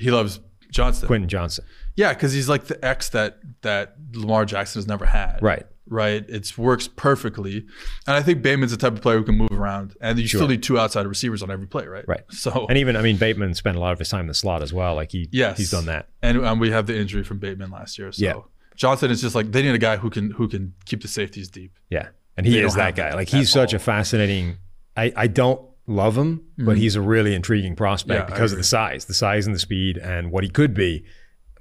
[0.00, 0.40] he loves
[0.70, 1.06] Johnston.
[1.06, 1.64] Quentin Johnston.
[1.96, 5.38] Yeah, because he's like the X that that Lamar Jackson has never had.
[5.42, 5.66] Right.
[5.86, 6.24] Right.
[6.28, 7.66] It works perfectly,
[8.06, 10.46] and I think Bateman's the type of player who can move around, and you still
[10.46, 12.04] need two outside receivers on every play, right?
[12.06, 12.22] Right.
[12.30, 14.62] So And even, I mean, Bateman spent a lot of his time in the slot
[14.62, 14.94] as well.
[14.94, 16.08] Like he, yes, he's done that.
[16.22, 18.12] and, and we have the injury from Bateman last year.
[18.12, 18.34] So Yeah.
[18.76, 21.48] Johnston is just like they need a guy who can who can keep the safeties
[21.48, 21.72] deep.
[21.90, 22.08] Yeah.
[22.36, 23.12] And he They is that guy.
[23.14, 23.76] Like he's such all.
[23.76, 24.58] a fascinating.
[24.96, 28.30] I, I don't love him, but he's a really intriguing prospect Mm-hmm.
[28.30, 31.04] Yeah, because of the size, the size and the speed and what he could be.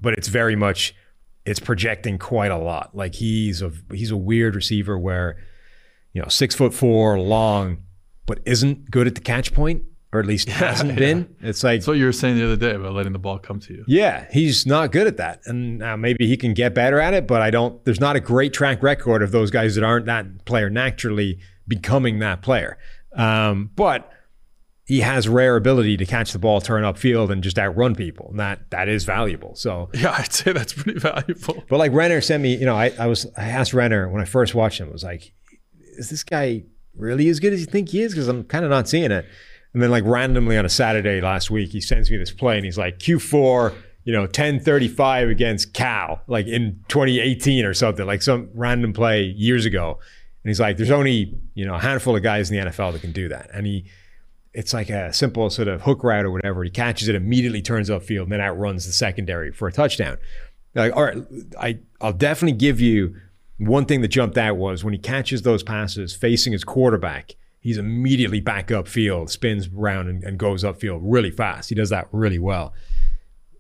[0.02, 0.96] But it's very much
[1.46, 2.96] it's projecting quite a lot.
[2.96, 5.38] Like he's a he's a weird receiver where,
[6.14, 7.80] you know, six foot four, long,
[8.26, 11.36] but isn't good at the catch point, or at least hasn't been.
[11.42, 13.60] It's like That's what you were saying the other day about letting the ball come
[13.62, 13.84] to you.
[13.88, 15.42] yeah, he's not good at that.
[15.46, 18.20] And now maybe he can get better at it, but I don't, there's not a
[18.20, 22.78] great track record of those guys that aren't that player naturally becoming that player.
[23.16, 24.12] Um, but
[24.90, 28.30] he has rare ability to catch the ball, turn upfield, and just outrun people.
[28.32, 29.54] And that, that is valuable.
[29.54, 31.64] So, Yeah, I'd say that's pretty valuable.
[31.70, 34.26] but like Renner sent me, you know, I, I was, I asked Renner when I
[34.26, 35.32] first watched him, I was like,
[36.00, 36.64] is this guy
[36.96, 38.14] really as good as you think he is?
[38.14, 39.28] Because I'm kind of not seeing it.
[39.76, 42.66] And then like randomly on a Saturday last week, he sends me this play and
[42.66, 43.76] he's like Q4,
[44.06, 49.68] you know, 1035 against Cal, like in 2018 or something, like some random play years
[49.68, 50.00] ago.
[50.44, 53.02] And he's like, there's only, you know, a handful of guys in the NFL that
[53.02, 53.52] can do that.
[53.54, 53.86] And he,
[54.54, 56.64] it's like a simple sort of hook route or whatever.
[56.64, 60.18] He catches it, immediately turns upfield, and then outruns the secondary for a touchdown.
[60.76, 61.18] Like, all right,
[61.60, 63.16] I, I'll definitely give you
[63.58, 67.78] one thing that jumped out was when he catches those passes facing his quarterback, he's
[67.78, 71.70] immediately back upfield, spins around and, and goes upfield really fast.
[71.70, 72.74] He does that really well.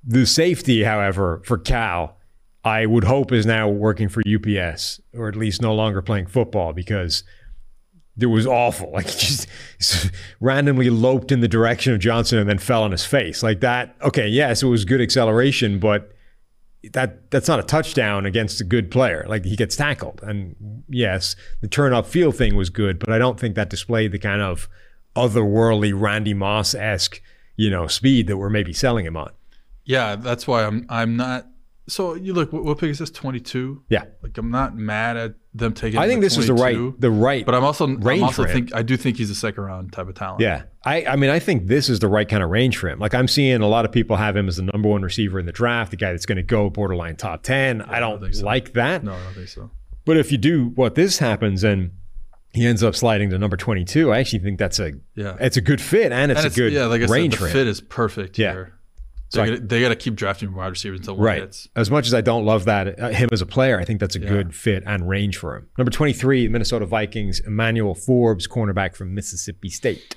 [0.03, 2.17] The safety, however, for Cal,
[2.63, 6.73] I would hope is now working for UPS or at least no longer playing football
[6.73, 7.23] because
[8.19, 8.91] it was awful.
[8.99, 9.47] Like he just,
[9.79, 13.41] just randomly loped in the direction of Johnston and then fell on his face.
[13.43, 13.95] Like that.
[14.01, 16.11] Okay, yes, it was good acceleration, but
[16.91, 19.25] that that's not a touchdown against a good player.
[19.27, 20.21] Like he gets tackled.
[20.23, 24.11] And yes, the turn up field thing was good, but I don't think that displayed
[24.11, 24.69] the kind of
[25.15, 27.21] otherworldly Randy Moss esque,
[27.55, 29.31] you know, speed that we're maybe selling him on.
[29.85, 31.47] Yeah, that's why I'm I'm not.
[31.89, 33.09] So you look, what, what pick is this?
[33.11, 33.83] Twenty two.
[33.89, 34.03] Yeah.
[34.23, 35.99] Like I'm not mad at them taking.
[35.99, 38.45] I think this is the 22, right the right But I'm also range I'm also
[38.45, 40.41] think I do think he's a second round type of talent.
[40.41, 40.63] Yeah.
[40.85, 42.99] I, I mean, I think this is the right kind of range for him.
[42.99, 45.45] Like, I'm seeing a lot of people have him as the number one receiver in
[45.45, 47.81] the draft, the guy that's going to go borderline top 10.
[47.81, 48.45] I don't think so.
[48.45, 49.03] like that.
[49.03, 49.71] No, I don't think so.
[50.05, 51.91] But if you do what this happens and
[52.53, 55.35] he ends up sliding to number 22, I actually think that's a Yeah.
[55.39, 57.39] it's a good fit and it's and a good yeah, like I said, range the
[57.39, 57.51] for him.
[57.53, 58.51] fit is perfect Yeah.
[58.53, 58.78] here.
[59.29, 61.41] So They got to keep drafting wide receivers until one Right.
[61.41, 61.67] hits.
[61.75, 64.15] As much as I don't love that uh, him as a player, I think that's
[64.15, 64.27] a Yeah.
[64.29, 65.67] good fit and range for him.
[65.77, 70.15] Number 23, Minnesota Vikings, Emmanuel Forbes, cornerback from Mississippi State.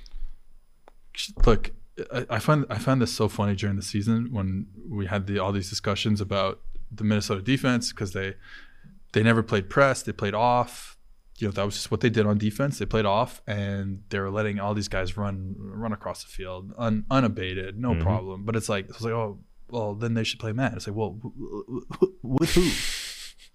[1.44, 1.72] Look,
[2.12, 5.38] I, I find I find this so funny during the season when we had the
[5.38, 6.60] all these discussions about
[6.90, 8.34] the Minnesota defense because they
[9.12, 10.91] they never played press, they played off.
[11.42, 12.78] You know that was just what they did on defense.
[12.78, 16.72] They played off, and they were letting all these guys run run across the field
[16.78, 18.02] un, unabated, no Mm-hmm.
[18.02, 18.44] problem.
[18.44, 20.74] But it's like it's like oh well, then they should play man.
[20.76, 21.18] It's like well,
[22.22, 22.70] with who?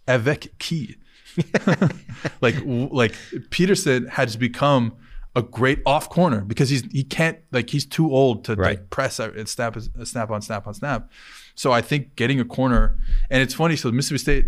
[0.14, 0.96] Avec qui?
[2.42, 3.16] like w- like
[3.52, 4.94] Peterson has become
[5.36, 8.80] a great off corner because he's he can't like he's too old to Right.
[8.80, 11.10] like press and snap snap on snap on snap.
[11.56, 12.98] So I think getting a corner
[13.30, 13.76] and it's funny.
[13.78, 14.48] So Mississippi State,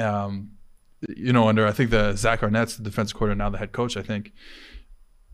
[0.00, 0.50] um,
[1.08, 3.96] you know, under I think the Zach Arnett's the defense coordinator now the head coach.
[3.96, 4.32] I think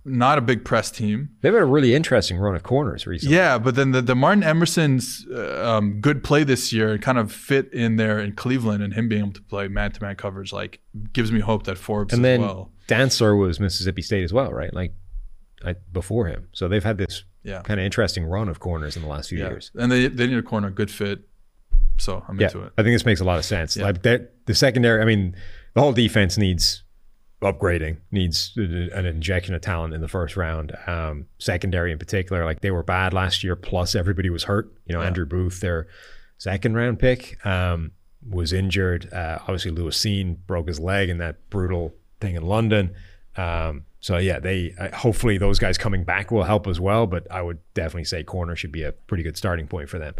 [0.05, 1.30] not a big press team.
[1.40, 3.34] They've had a really interesting run of corners recently.
[3.34, 7.32] Yeah, but then the, the Martin Emerson's uh, um, good play this year kind of
[7.32, 10.52] fit in there in Cleveland, and him being able to play man to man coverage
[10.52, 10.78] like
[11.12, 12.70] gives me hope that Forbes And as then well.
[12.86, 14.72] Dantzler was Mississippi State as well, right?
[14.72, 14.94] Like
[15.64, 16.48] uh, before him.
[16.52, 17.62] So they've had this Yeah.
[17.62, 19.48] kind of interesting run of corners in the last few Yeah.
[19.48, 19.72] years.
[19.74, 21.26] And they they need a corner, good fit.
[21.98, 22.72] So I'm Yeah, into it.
[22.78, 23.76] I think this makes a lot of sense.
[23.76, 25.01] Like that, the secondary.
[25.01, 25.36] I mean,
[25.74, 26.82] the whole defense needs
[27.43, 30.77] upgrading, needs an injection of talent in the first round.
[30.86, 33.56] Um, secondary in particular, like they were bad last year.
[33.56, 34.73] Plus, everybody was hurt.
[34.86, 35.86] You know, Andrew Booth, their
[36.39, 37.93] second round pick, um,
[38.28, 39.12] was injured.
[39.12, 42.94] Uh, obviously, Lewis Cine broke his leg in that brutal thing in London.
[43.36, 47.06] Um, so yeah, they uh, hopefully those guys coming back will help as well.
[47.06, 50.14] But I would definitely say corner should be a pretty good starting point for them.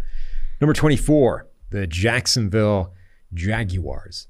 [0.61, 2.93] Number 24, the Jacksonville
[3.33, 4.27] Jaguars.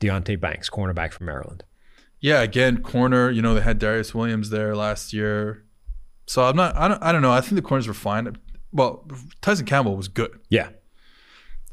[0.00, 1.64] Deonte Banks, cornerback from Maryland.
[2.20, 3.30] Yeah, again, corner.
[3.30, 5.64] You know, they had Darious Williams there last year.
[6.26, 6.76] So I'm not.
[6.76, 7.02] I don't.
[7.02, 7.32] I don't know.
[7.32, 8.36] I think the corners were fine.
[8.72, 9.06] Well,
[9.40, 10.38] Tyson Campbell was good.
[10.48, 10.70] Yeah.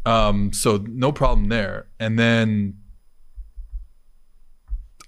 [0.05, 0.51] Um.
[0.53, 1.88] So no problem there.
[1.99, 2.77] And then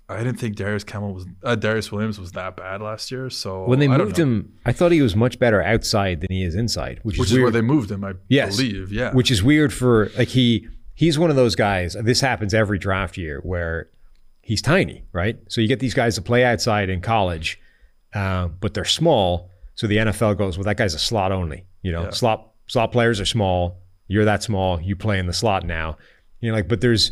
[0.09, 3.29] I didn't think Darius Campbell was uh, Darious Williams was that bad last year.
[3.29, 6.43] So When they I moved him, I thought he was much better outside than he
[6.43, 8.57] is inside, which, which is is where they moved him, I Yes.
[8.57, 8.91] believe.
[8.91, 9.13] Yeah.
[9.13, 10.67] Which is weird for like he
[11.01, 11.95] he's one of those guys.
[11.99, 13.89] This happens every draft year where
[14.43, 15.35] he's tiny, right?
[15.47, 17.59] So you get these guys to play outside in college,
[18.13, 19.49] uh, but they're small.
[19.73, 21.65] So the NFL goes, well, that guy's a slot only.
[21.81, 22.09] You know, Yeah.
[22.11, 23.79] slot slot players are small.
[24.07, 24.79] You're that small.
[24.79, 25.97] You play in the slot now.
[26.39, 27.11] You know, like, but there's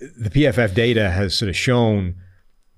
[0.00, 2.14] the PFF data has sort of shown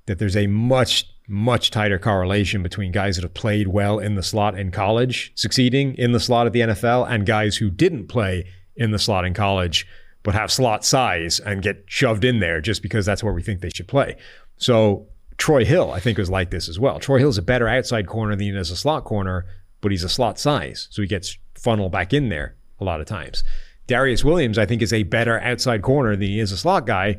[0.06, 4.22] that there's a much much tighter correlation between guys that have played well in the
[4.22, 8.44] slot in college succeeding in the slot at the NFL and guys who didn't play
[8.74, 9.86] in the slot in college
[10.22, 13.60] but have slot size and get shoved in there just because that's where we think
[13.60, 14.16] they should play.
[14.56, 15.06] So
[15.38, 16.98] Troy Hill, I think, was like this as well.
[16.98, 19.46] Troy Hill's a better outside corner than he is a slot corner,
[19.80, 23.06] but he's a slot size, so he gets funneled back in there a lot of
[23.06, 23.42] times.
[23.86, 27.18] Darious Williams, I think, is a better outside corner than he is a slot guy,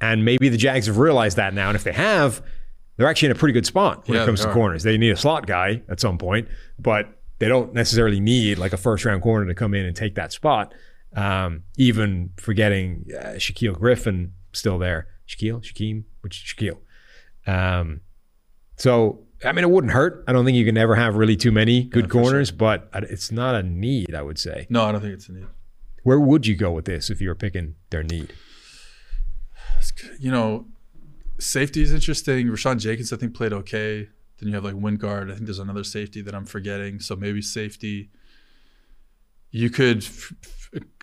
[0.00, 1.68] and maybe the Jags have realized that now.
[1.68, 2.42] And if they have,
[2.96, 4.82] they're actually in a pretty good spot when Yeah, it comes to corners.
[4.82, 6.48] They need a slot guy at some point,
[6.78, 7.08] but
[7.38, 10.32] they don't necessarily need like a first round corner to come in and take that
[10.32, 10.74] spot.
[11.16, 15.06] Um, even forgetting uh, Shaquill Griffin still there.
[15.28, 16.78] Shaquille, Shaquem, which Shaquille.
[17.46, 18.00] Um,
[18.76, 20.24] so I mean, it wouldn't hurt.
[20.26, 23.54] I don't think you can ever have really too many good corners, but it's not
[23.54, 24.14] a need.
[24.14, 24.66] I would say.
[24.68, 25.46] no, I don't think it's a need.
[26.02, 28.34] Where would you go with this if you were picking their need?
[30.18, 30.66] you know,
[31.38, 32.46] safety is interesting.
[32.48, 34.08] Rayshawn Jenkins, I think, played okay.
[34.38, 35.30] Then you have like Wingard.
[35.30, 37.00] I think there's another safety that I'm forgetting.
[37.00, 38.10] So maybe safety.
[39.50, 40.32] You could, f-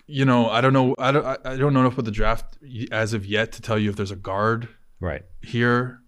[0.08, 0.96] you know, I don't know.
[1.00, 1.26] I don't.
[1.26, 2.58] I- don't know enough about the draft
[2.92, 4.68] as of yet to tell you if there's a guard
[5.00, 5.24] Right.
[5.42, 6.00] here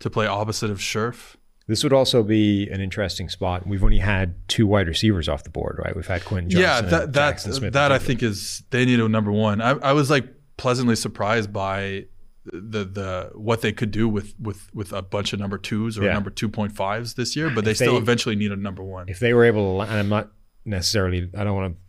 [0.00, 1.36] to play opposite of Scherff.
[1.68, 3.66] This would also be an interesting spot.
[3.66, 5.96] We've only had two wide receivers off the board, right?
[5.96, 6.84] We've had Quentin Johnston.
[6.84, 9.60] yeah, that that Smith that I think is they need a number one.
[9.60, 10.26] I, I was like
[10.58, 12.06] pleasantly surprised by
[12.44, 16.04] the the what they could do with with with a bunch of number twos or
[16.04, 16.12] Yeah.
[16.12, 19.08] number two point fives this year, but they still eventually need a number one.
[19.08, 20.30] if they were able to, and I'm not
[20.64, 21.80] necessarily, I don't want to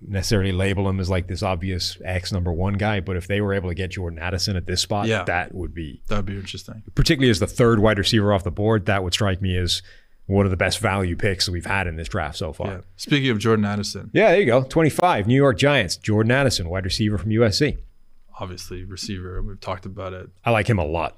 [0.00, 3.54] necessarily label him as like this obvious X number one guy, but if they were
[3.54, 5.24] able to get Jordan Addison at this spot, Yeah.
[5.24, 6.82] that would be, That'd be interesting.
[6.94, 9.82] particularly as the third wide receiver off the board, that would strike me as
[10.26, 12.66] one of the best value picks that we've had in this draft so far.
[12.68, 12.80] Yeah.
[12.96, 14.62] Speaking of Jordan Addison, Yeah, there you go.
[14.62, 17.78] 25, New York Giants, Jordan Addison, wide receiver from USC.
[18.38, 19.40] obviously receiver.
[19.42, 20.28] We've talked about it.
[20.44, 21.16] I like him a lot.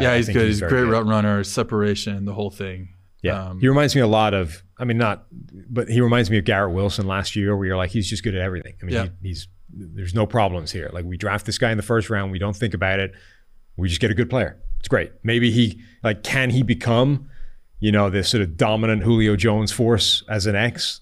[0.00, 0.46] Yeah, I he's think good.
[0.48, 2.88] He's, a great route runner, separation, the whole thing.
[3.22, 4.63] Yeah, Um, he reminds me a lot of.
[4.78, 5.26] I mean, not,
[5.70, 8.34] but he reminds me of Garrett Wilson last year, where you're like, he's just good
[8.34, 8.74] at everything.
[8.82, 9.06] I mean, Yeah.
[9.22, 10.88] he, he's there's no problems here.
[10.92, 13.12] Like we draft this guy in the first round, we don't think about it.
[13.76, 14.56] We just get a good player.
[14.78, 15.12] It's great.
[15.24, 17.28] Maybe he like can he become,
[17.80, 21.00] you know, this sort of dominant Julio Jones force as an X?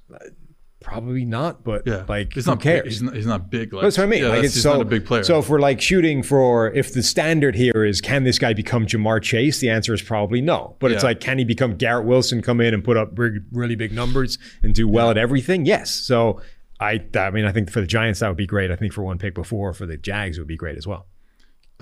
[0.92, 1.64] Probably not.
[1.64, 2.60] But Yeah, like he's who not.
[2.60, 2.82] cares?
[2.82, 3.14] Big, he's not.
[3.14, 3.72] He's not big.
[3.72, 4.22] Like, That's what I mean.
[4.22, 5.22] Yeah, like it's he's so, not a big player.
[5.24, 8.86] So if we're like shooting for if the standard here is can this guy become
[8.86, 10.76] Ja'Marr Chase, the answer is probably no.
[10.78, 13.74] But it's like can he become Garrett Wilson, come in and put up big, really
[13.76, 15.64] big numbers and do well at everything?
[15.66, 15.90] Yes.
[15.90, 16.40] So
[16.80, 18.70] I I mean I think for the Giants that would be great.
[18.70, 21.06] I think for one pick before for the Jags it would be great as well.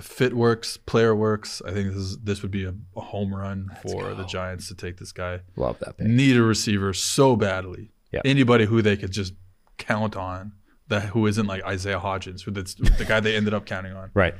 [0.00, 1.60] fit works, player works.
[1.66, 4.74] I think this is, this would be a, a home run for the Giants to
[4.74, 5.40] take this guy.
[5.56, 6.06] Love that pick.
[6.06, 7.90] Need a receiver so badly.
[8.12, 8.20] Yeah.
[8.24, 9.34] Anybody who they could just
[9.78, 10.52] count on
[10.88, 14.10] that who isn't like Isaiah Hodgins, who that's the guy they ended up counting on.
[14.14, 14.34] Right.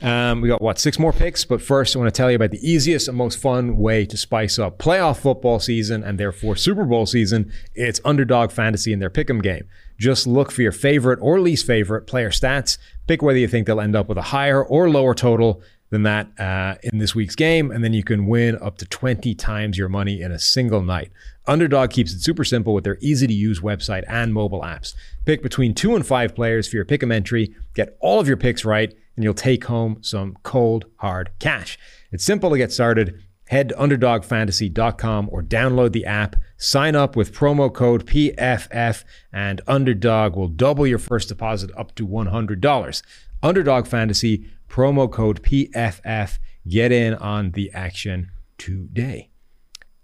[0.00, 2.50] Um, we got what six more picks, but first I want to tell you about
[2.50, 6.84] the easiest and most fun way to spice up playoff football season and therefore Super
[6.84, 7.52] Bowl season.
[7.74, 9.68] It's Underdog Fantasy in their pick'em game.
[9.98, 12.78] Just look for your favorite or least favorite player stats.
[13.06, 16.28] Pick whether you think they'll end up with a higher or lower total than that
[16.40, 19.90] uh, in this week's game, and then you can win up to 20 times your
[19.90, 21.12] money in a single night.
[21.46, 24.94] Underdog keeps it super simple with their easy to use website and mobile apps.
[25.24, 28.64] Pick between two and five players for your pick'em entry, get all of your picks
[28.64, 31.78] right, and you'll take home some cold, hard cash.
[32.12, 33.20] It's simple to get started.
[33.48, 36.36] head to underdogfantasy.com or download the app.
[36.56, 42.06] Sign up with promo code PFF, and Underdog will double your first deposit up to
[42.06, 43.02] $100.
[43.42, 46.38] Underdog Fantasy, promo code PFF.
[46.66, 49.31] Get in on the action today.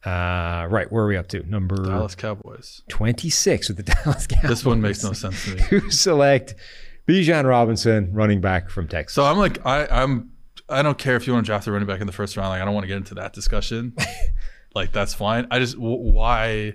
[0.04, 1.42] Uh, right, where are we up to?
[1.48, 2.82] Number Dallas Cowboys.
[2.88, 4.48] 26 with the Dallas Cowboys.
[4.50, 5.62] This one makes no sense to me.
[5.70, 6.54] Who select
[7.08, 9.14] Bijan Robinson, running back from Texas?
[9.14, 10.30] So I'm like, I, I'm,
[10.68, 12.50] I don't care if you want to draft a running back in the first round.
[12.50, 13.94] Like, I don't want to get into that discussion.
[14.74, 15.48] like, that's fine.
[15.50, 16.74] I just, w- why,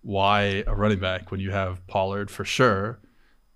[0.00, 3.00] why a running back when you have Pollard for sure?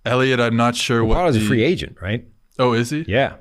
[0.04, 1.14] Elliott, I'm not sure what.
[1.14, 2.26] Pollard's a free agent, right?
[2.58, 3.04] Oh, is he?
[3.08, 3.36] Yeah.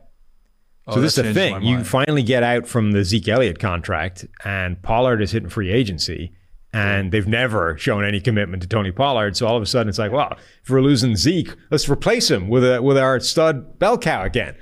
[0.88, 1.62] Oh, so this is the thing.
[1.64, 6.32] You finally get out from the Zeke Elliott contract, and Pollard is hitting free agency,
[6.72, 9.36] and they've never shown any commitment to Tony Pollard.
[9.36, 12.48] So all of a sudden, it's like, well, if we're losing Zeke, let's replace him
[12.48, 14.56] with a with our stud bell cow again.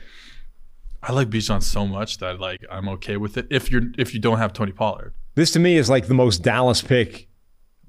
[1.04, 3.46] I like Bijan so much that like I'm okay with it.
[3.52, 6.42] If you're if you don't have Tony Pollard, This to me is like the most
[6.42, 7.28] Dallas pick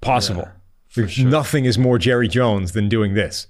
[0.02, 0.48] possible.
[0.94, 1.26] Yeah, sure.
[1.26, 3.46] Nothing is more Jerry Jones than doing this.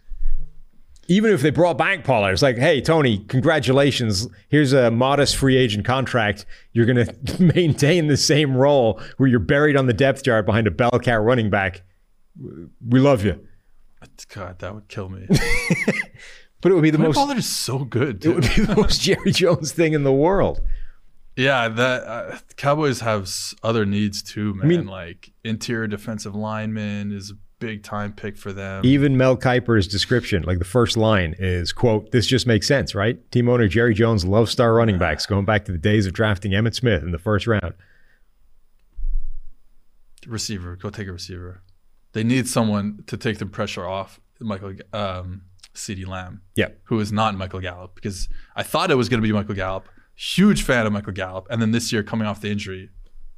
[1.08, 4.26] Even if they brought back Pollard, it's like, hey, Tony, congratulations.
[4.48, 6.46] Here's a modest free agent contract.
[6.72, 10.66] You're going to maintain the same role where you're buried on the depth chart behind
[10.66, 11.82] a bell cow running back.
[12.86, 13.46] We love you.
[14.28, 15.26] God, that would kill me.
[16.62, 18.24] But it would be the most Pollard is so good.
[18.24, 20.60] it would be the most Jerry Jones thing in the world.
[21.36, 23.30] Yeah, that uh, Cowboys have
[23.62, 24.66] other needs too, man.
[24.66, 28.84] mean- like interior defensive lineman is a big time pick for them.
[28.84, 33.18] Even Mel Kiper's description, like the first line is, quote, this just makes sense, right?
[33.32, 36.52] Team owner Jerry Jones loves star running backs, going back to the days of drafting
[36.52, 37.74] Emmitt Smith in the first round.
[40.26, 41.62] receiver, go take a receiver.
[42.12, 45.42] They need someone to take the pressure off Michael um,
[45.74, 46.68] CeeDee Lamb, Yeah.
[46.84, 49.88] who is not Michael Gallup, because I thought it was going to be Michael Gallup.
[50.16, 52.90] Huge fan of Michael Gallup, and then this year coming off the injury,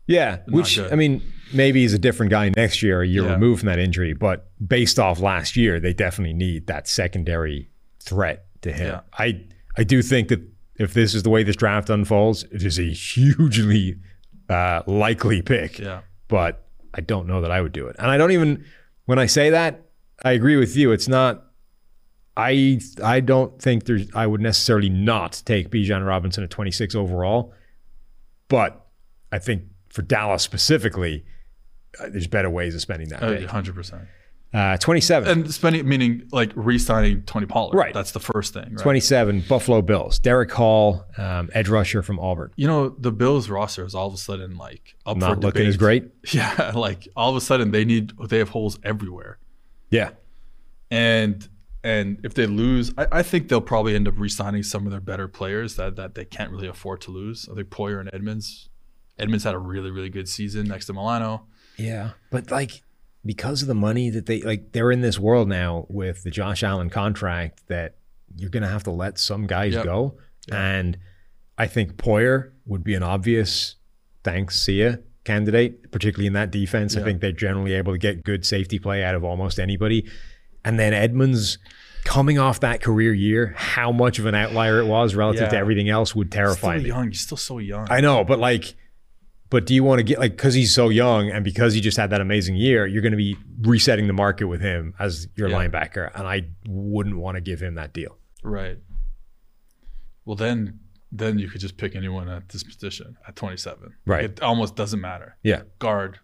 [0.09, 0.93] Yeah, which good.
[0.93, 1.23] I mean,
[1.53, 3.35] maybe he's a different guy next year, a year Yeah.
[3.35, 4.15] removed from that injury.
[4.15, 7.71] But based off last year, they definitely need that secondary
[8.01, 8.87] threat to him.
[8.89, 9.01] Yeah.
[9.17, 9.45] I
[9.77, 10.41] I do think that
[10.77, 13.97] if this is the way this draft unfolds, it is a hugely
[14.49, 15.79] uh, likely pick.
[15.79, 16.65] yeah, But
[16.95, 18.65] I don't know that I would do it, and I don't even
[19.05, 19.85] when I say that,
[20.25, 20.91] I agree with you.
[20.93, 21.45] It's not.
[22.37, 24.09] I I don't think there's.
[24.15, 27.53] I would necessarily not take Bijan Robinson at 26 overall,
[28.49, 28.87] but
[29.33, 29.65] I think
[29.99, 31.25] for Dallas specifically,
[31.99, 33.19] uh, there's better ways of spending that.
[33.21, 33.49] pick.
[33.49, 34.03] hundred percent.
[34.55, 35.29] Uh, 27.
[35.29, 37.77] And spending meaning like re-signing Tony Pollard.
[37.77, 37.93] Right.
[37.93, 38.71] That's the first thing.
[38.71, 38.79] Right?
[38.79, 40.21] 27, Buffalo Bills.
[40.21, 42.53] Derick Hall, um, edge rusher from Auburn.
[42.57, 45.51] You know, the Bills roster is all of a sudden like up for Not looking
[45.65, 45.67] debate.
[45.69, 46.05] as great.
[46.33, 49.39] Yeah, like all of a sudden they need they have holes everywhere.
[49.91, 50.11] Yeah.
[50.91, 51.47] and
[51.85, 55.01] and if they lose, I, I think they'll probably end up re-signing some of their
[55.01, 57.49] better players that that they can't really afford to lose.
[57.51, 58.68] I think Poyer and Edmunds.
[59.19, 61.47] Edmunds had a really really good season next to Milano.
[61.77, 62.11] Yeah.
[62.31, 62.83] But like,
[63.25, 66.63] because of the money that they like, they're in this world now with the Josh
[66.63, 67.97] Allen contract that
[68.37, 69.85] you're going to have to let some guys Yep.
[69.85, 70.19] go.
[70.51, 70.99] And
[71.57, 73.77] I think Poyer would be an obvious
[74.25, 74.93] thanks, see ya
[75.25, 76.97] candidate, particularly in that defense.
[76.97, 80.09] I think they're generally able to get good safety play out of almost anybody.
[80.65, 81.59] And then Edmunds
[82.05, 85.89] coming off that career year, how much of an outlier it was relative to everything
[85.91, 86.89] else would terrify Still me.
[86.89, 87.87] young, he's still so young.
[87.91, 88.75] I know, but like,
[89.51, 91.97] but do you want to get like because he's so young and because he just
[91.97, 95.49] had that amazing year, you're going to be resetting the market with him as your
[95.49, 95.57] Yeah.
[95.57, 98.17] linebacker, and I wouldn't want to give him that deal.
[98.43, 98.79] right.
[100.25, 100.81] Well, then
[101.11, 103.95] then you could just pick anyone at this position at 27.
[104.05, 104.25] Right.
[104.25, 105.37] It almost doesn't matter.
[105.43, 106.19] Yeah, Guard,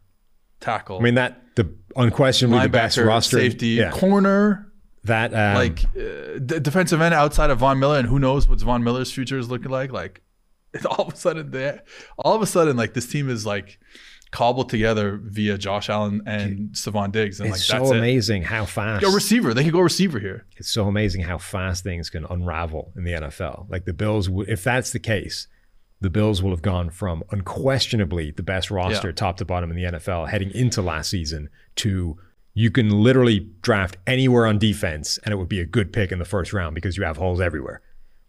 [0.60, 4.70] tackle, I mean that the unquestionably the best roster, safety, yeah, corner.
[5.04, 8.60] that um, like uh, d- defensive end outside of Von Miller, and who knows what
[8.60, 9.90] Von Miller's future is looking like.
[9.90, 10.20] Like
[10.90, 11.78] all of a sudden, they,
[12.18, 13.78] all of a sudden, like this team is like
[14.30, 17.98] cobbled together via Josh Allen and Stefon Diggs, and it's like that's so it.
[17.98, 19.54] amazing how fast Go receiver.
[19.54, 20.46] They could go receiver here.
[20.56, 23.70] it's so amazing how fast things can unravel in the NFL.
[23.70, 25.46] Like the Bills, if that's the case,
[26.00, 29.14] the Bills will have gone from unquestionably the best roster, Yeah.
[29.14, 32.18] top to bottom in the NFL, heading into last season, to
[32.54, 36.18] you can literally draft anywhere on defense and it would be a good pick in
[36.18, 37.80] the first round because you have holes everywhere.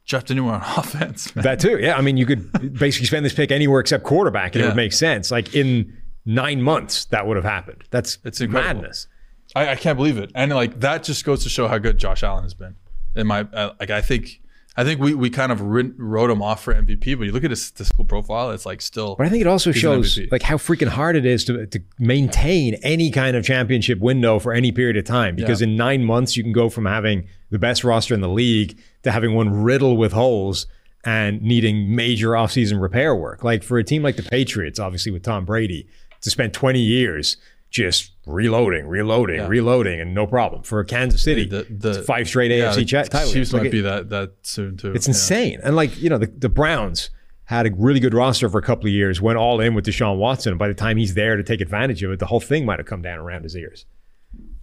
[0.07, 1.35] Draft anyone on offense.
[1.35, 1.43] Man.
[1.43, 1.97] That too, yeah.
[1.97, 4.93] I mean, you could basically spend this pick anywhere except quarterback, and it would make
[4.93, 5.31] sense.
[5.31, 7.83] Like in nine months, that would have happened.
[7.89, 8.81] That's It's incredible.
[8.81, 9.07] madness.
[9.55, 12.23] I, I can't believe it, and like that just goes to show how good Josh
[12.23, 12.75] Allen has been.
[13.15, 14.41] In my uh, like, I think.
[14.77, 17.49] I think we, we kind of wrote him off for MVP, but you look at
[17.49, 19.15] his statistical profile, it's like still.
[19.15, 22.73] But I think it also shows like how freaking hard it is to, to maintain
[22.83, 25.37] any kind of championship window for any period of time.
[25.37, 25.67] Because Yeah.
[25.69, 29.11] in nine months, you can go from having the best roster in the league to
[29.11, 30.67] having one riddled with holes
[31.03, 33.43] and needing major offseason repair work.
[33.43, 35.87] Like for a team like the Patriots, obviously with Tom Brady,
[36.21, 37.37] to spend 20 years
[37.69, 39.47] just reloading, reloading, Yeah.
[39.47, 40.63] reloading, and no problem.
[40.63, 43.31] For Kansas City, The- the- five straight Yeah, AFC the cha- title.
[43.33, 44.93] Chiefs Like might it- be that that soon too.
[44.93, 45.11] it's Yeah.
[45.11, 45.59] insane.
[45.63, 47.09] And like, you know, the, the Browns
[47.43, 50.17] had a really good roster for a couple of years, went all in with Deshaun
[50.17, 50.53] Watson.
[50.53, 52.79] And by the time he's there to take advantage of it, the whole thing might
[52.79, 53.85] have come down around his ears.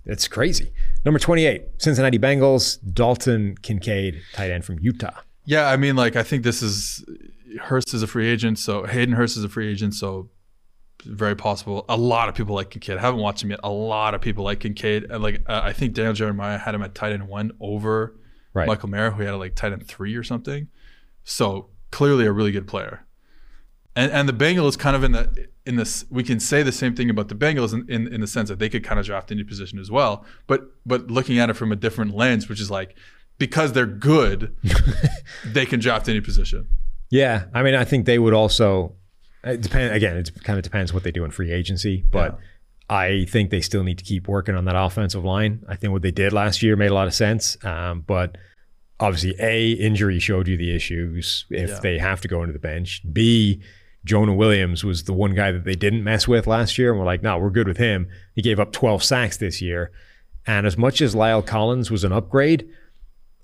[0.05, 0.73] It's crazy.
[1.05, 5.21] Number 28, Cincinnati Bengals, Dalton Kincaid, tight end from Utah.
[5.45, 7.05] Yeah, I mean, like I think this is
[7.61, 10.31] Hurst is a free agent, so Hayden Hurst is a free agent, so
[11.05, 11.85] very possible.
[11.89, 12.97] A lot of people like Kincaid.
[12.97, 13.61] I haven't watched him yet.
[13.65, 16.83] A lot of people like Kincaid, and like uh, I think Daniel Jeremiah had him
[16.83, 18.15] at tight end one over
[18.55, 18.67] Right.
[18.67, 20.69] Michael Mayer, who had like tight end three or something.
[21.25, 23.07] So clearly a really good player.
[23.97, 26.95] And and the Bengals kind of in the in this we can say the same
[26.97, 29.31] thing about the Bengals in, in, in the sense that they could kind of draft
[29.31, 30.25] any position as well.
[30.47, 32.97] But but looking at it from a different lens, which is like
[33.39, 34.55] because they're good,
[35.45, 36.67] they can draft any position.
[37.11, 38.95] Yeah, I mean, I think they would also.
[39.45, 40.17] It depend again.
[40.17, 42.39] It kind of depends what they do in free agency, but
[42.89, 45.65] I think they still need to keep working on that offensive line.
[45.69, 48.39] I think what they did last year made a lot of sense, um, but
[49.01, 51.81] obviously, a injury showed you the issues if Yeah.
[51.81, 53.03] they have to go into the bench.
[53.13, 53.61] B
[54.05, 57.07] Jonah Williams was the one guy that they didn't mess with last year, and we're
[57.07, 58.09] like, no, we're good with him.
[58.35, 59.93] He gave up 12 sacks this year,
[60.47, 62.69] and as much as La'el Collins was an upgrade,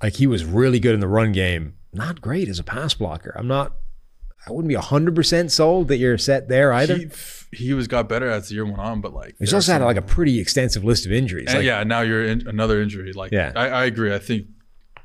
[0.03, 3.35] like he was really good in the run game, not great as a pass blocker.
[3.37, 3.75] I'm not.
[4.47, 6.97] I wouldn't be hundred percent sold that you're set there either.
[6.97, 7.09] He,
[7.53, 9.97] he was got better as the year went on, but like He's also had like
[9.97, 11.47] a pretty extensive list of injuries.
[11.49, 11.83] and Like, yeah.
[11.83, 13.13] Now you're in another injury.
[13.13, 13.53] Like Yeah.
[13.55, 14.15] I, I agree.
[14.15, 14.47] I think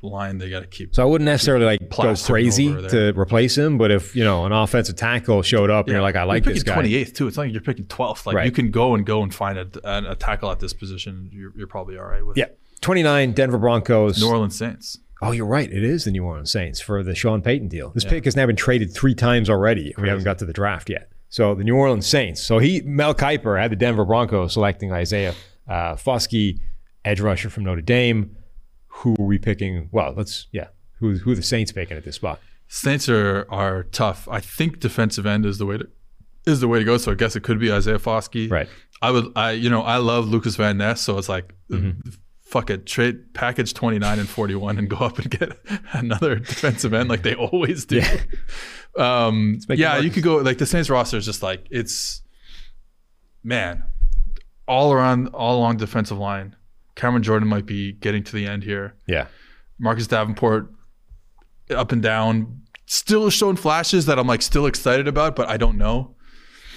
[0.08, 0.94] line they got to keep.
[0.94, 4.52] So I wouldn't necessarily like go crazy to replace him, but if you know an
[4.52, 6.76] offensive tackle showed up and you're like, I like you're this guy.
[6.76, 7.26] 28th too.
[7.26, 8.26] It's not like you're picking 12th.
[8.26, 8.46] Like Right.
[8.46, 9.68] you can go and go and find a,
[10.10, 11.30] a, tackle at this position.
[11.32, 12.36] You're, you're probably all right with.
[12.36, 12.46] Yeah,
[12.80, 14.20] 29 Denver Broncos.
[14.20, 14.98] New Orleans Saints.
[15.22, 15.70] Oh, you're right.
[15.70, 17.90] It is the New Orleans Saints for the Sean Payton deal.
[17.90, 20.52] This pick has now been traded three times already, and we haven't got to the
[20.52, 21.10] draft yet.
[21.30, 22.42] So the New Orleans Saints.
[22.42, 25.34] So he Mel Kiper had the Denver Broncos selecting Isaiah
[25.66, 26.60] uh, Foskey,
[27.04, 28.36] edge rusher from Notre Dame.
[28.98, 29.88] Who are we picking?
[29.92, 30.68] Well, let's yeah.
[31.00, 32.40] Who who are the Saints picking at this spot?
[32.68, 34.28] Saints are are tough.
[34.28, 35.88] I think defensive end is the way to
[36.46, 36.96] is the way to go.
[36.96, 38.50] So I guess it could be Isaiah Foskey.
[38.50, 38.68] Right.
[39.02, 39.32] I would.
[39.36, 41.00] I you know I love Lukas Van Ness.
[41.00, 41.54] So it's like.
[41.70, 42.10] Mm-hmm.
[42.42, 45.58] Fuck it, trade package twenty nine and forty one, and go up and get
[45.92, 48.00] another defensive end like they always do.
[48.96, 52.22] Um, yeah, you could go like the Saints roster is just like it's,
[53.42, 53.84] man,
[54.68, 56.56] all around, all along defensive line.
[56.96, 58.94] Cameron Jordan might be getting to the end here.
[59.06, 59.26] Yeah.
[59.78, 60.70] Marcus Davenport
[61.70, 65.76] up and down, still showing flashes that I'm like still excited about, but I don't
[65.78, 66.14] know.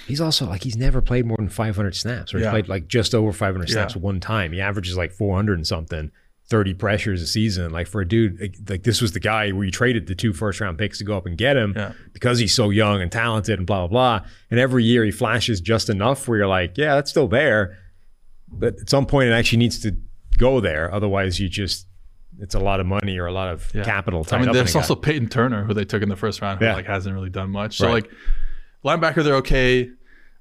[0.06, 2.50] He's also like he's never played more than 500 snaps, or he's Yeah.
[2.50, 4.00] played like just over 500 snaps Yeah.
[4.00, 4.52] one time.
[4.52, 6.10] He averages like 400 and something,
[6.48, 7.70] 30 pressures a season.
[7.70, 10.32] Like for a dude, like, like this was the guy where you traded the two
[10.32, 11.92] first round picks to go up and get him Yeah.
[12.14, 14.26] because he's so young and talented and blah blah blah.
[14.50, 17.76] And every year he flashes just enough where you're like, yeah, that's still there,
[18.50, 19.94] but at some point it actually needs to
[20.38, 20.92] go there.
[20.92, 21.86] Otherwise, you just
[22.40, 23.82] it's a lot of money or a lot of Yeah.
[23.82, 24.24] capital.
[24.30, 26.74] I mean, there's also Payton Turner, who they took in the first round, who Yeah.
[26.74, 27.78] like hasn't really done much.
[27.78, 28.04] So Right.
[28.04, 28.10] like
[28.84, 29.90] linebacker, they're okay.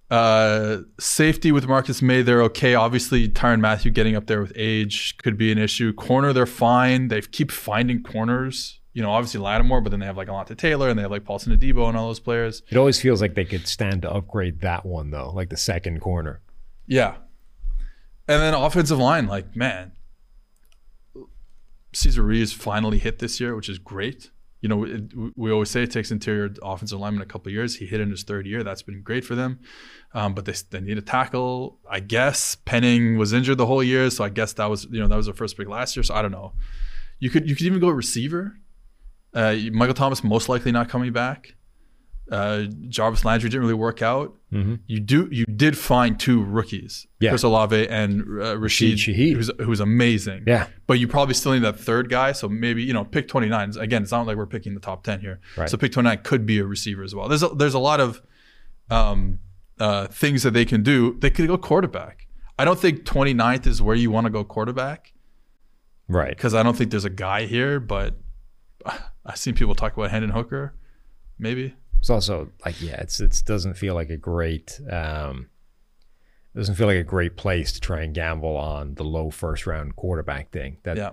[0.09, 2.75] Uh, safety with Marcus Maye, they're okay.
[2.75, 5.91] Obviously, Tyrann Mathieu getting up there with age could be an issue.
[5.91, 7.09] Corner, they're fine.
[7.09, 8.79] They keep finding corners.
[8.93, 11.23] You know, obviously Lattimore, but then they have like Alontae Taylor and they have like
[11.25, 12.63] Paulson Adebo and all those players.
[12.69, 15.99] It always feels like they could stand to upgrade that one though, like the second
[15.99, 16.41] corner.
[16.87, 17.15] Yeah.
[18.27, 19.93] And then offensive line, like, man,
[21.93, 24.31] Cesar Ruiz finally hit this year, which is great.
[24.61, 27.75] You know, it, we always say it takes interior offensive lineman a couple years.
[27.75, 28.63] He hit in his third year.
[28.63, 29.59] That's been great for them.
[30.13, 31.79] Um, but they, they need a tackle.
[31.89, 35.07] I guess Penning was injured the whole year, so I guess that was you know
[35.07, 36.03] that was their first pick last year.
[36.03, 36.53] So I don't know.
[37.19, 38.57] You could you could even go receiver.
[39.33, 41.53] Uh, Michael Thomas most likely not coming back.
[42.31, 44.33] Uh, Jarvis Landry didn't really work out.
[44.51, 47.23] You do you did find two rookies, Mm-hmm.
[47.25, 47.29] Yeah.
[47.31, 50.43] Chris Olave and uh, Rashid, Rashid who's who's amazing.
[50.47, 50.67] Yeah.
[50.87, 52.31] but you probably still need that third guy.
[52.33, 53.71] So maybe you know pick twenty nine.
[53.77, 55.39] Again, it's not like we're picking the top ten here.
[55.57, 55.69] Right.
[55.69, 57.27] So pick twenty nine could be a receiver as well.
[57.27, 58.21] There's a, there's a lot of
[58.89, 59.39] um,
[59.79, 61.17] uh, things that they can do.
[61.19, 62.27] They could go quarterback.
[62.59, 65.13] I don't think 29th is where you want to go quarterback
[66.07, 66.29] Right.
[66.29, 67.79] because I don't think there's a guy here.
[67.79, 68.15] But
[69.25, 70.73] I've seen people talk about Hendon Hooker,
[71.37, 71.75] maybe.
[71.99, 75.47] It's also like yeah, it's it doesn't feel like a great um
[76.55, 79.95] doesn't feel like a great place to try and gamble on the low first round
[79.95, 80.77] quarterback thing.
[80.83, 81.11] That Yeah.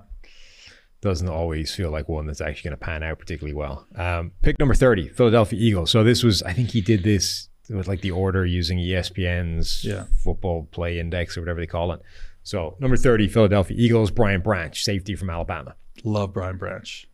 [1.03, 3.87] doesn't always feel like one that's actually going to pan out particularly well.
[3.95, 5.91] Um, pick number 30, Philadelphia Eagles.
[5.91, 10.05] So this was, I think he did this with like the order using ESPN's Yeah.
[10.23, 12.01] football play index or whatever they call it.
[12.43, 15.75] So number 30, Philadelphia Eagles, Brian Branch, safety from Alabama.
[16.05, 17.07] Love Brian Branch.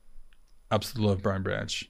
[0.71, 1.90] Absolutely love Brian Branch.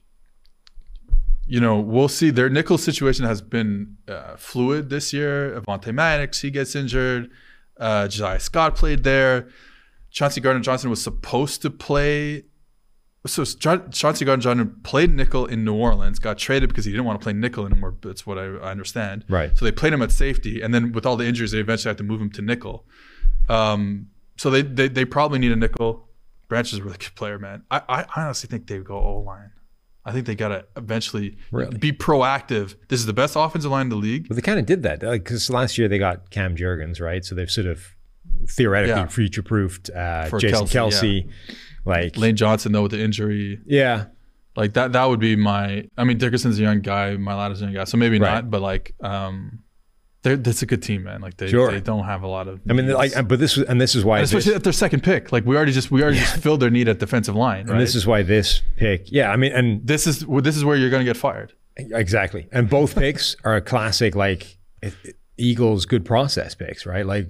[1.51, 2.29] You know, we'll see.
[2.29, 5.59] Their nickel situation has been uh, fluid this year.
[5.59, 7.29] Avonte Maddox, he gets injured.
[7.77, 9.49] Uh, Josiah Scott played there.
[10.11, 12.45] Chauncey Gardner Johnson was supposed to play.
[13.25, 17.19] So Chauncey Gardner Johnson played nickel in New Orleans, got traded because he didn't want
[17.19, 17.97] to play nickel anymore.
[18.01, 19.25] That's what I, I understand.
[19.27, 19.51] Right.
[19.57, 21.97] So they played him at safety, and then with all the injuries, they eventually had
[21.97, 22.85] to move him to nickel.
[23.49, 24.07] Um,
[24.37, 26.07] so they, they they probably need a nickel.
[26.47, 27.63] Branch is a really good player, man.
[27.69, 29.51] I, I honestly think they would go O line.
[30.05, 31.77] I think they gotta eventually Really?
[31.77, 32.75] be proactive.
[32.87, 34.27] This is the best offensive line in the league.
[34.27, 37.23] But they kind of did that because last year they got Cam Jurgens, right?
[37.23, 37.83] So they've sort of
[38.49, 39.07] theoretically Yeah.
[39.07, 40.91] future-proofed uh, Jason Kelce,
[41.25, 41.29] Kelce.
[41.85, 44.05] Like, Lane Johnson though with the injury, yeah,
[44.55, 45.87] like that that would be my.
[45.97, 48.33] I mean Dickerson's a young guy, Mailata's a young guy, so maybe Right.
[48.35, 48.49] not.
[48.51, 49.59] But like, um,
[50.23, 51.21] they're that's a good team, man.
[51.21, 51.71] Like they Sure.
[51.71, 52.59] they don't have a lot of.
[52.69, 54.73] I mean, like, but this was, and this is why, And this, especially at their
[54.73, 55.31] second pick.
[55.31, 57.65] Like we already just we already just filled their need at defensive line.
[57.65, 57.71] Right?
[57.73, 60.75] and this is why this pick, yeah, I mean, and this is this is where
[60.77, 61.53] you're going to get fired.
[61.77, 62.47] Exactly.
[62.51, 67.03] And both picks are a classic, like it- it- Eagles good process picks, right?
[67.03, 67.27] Like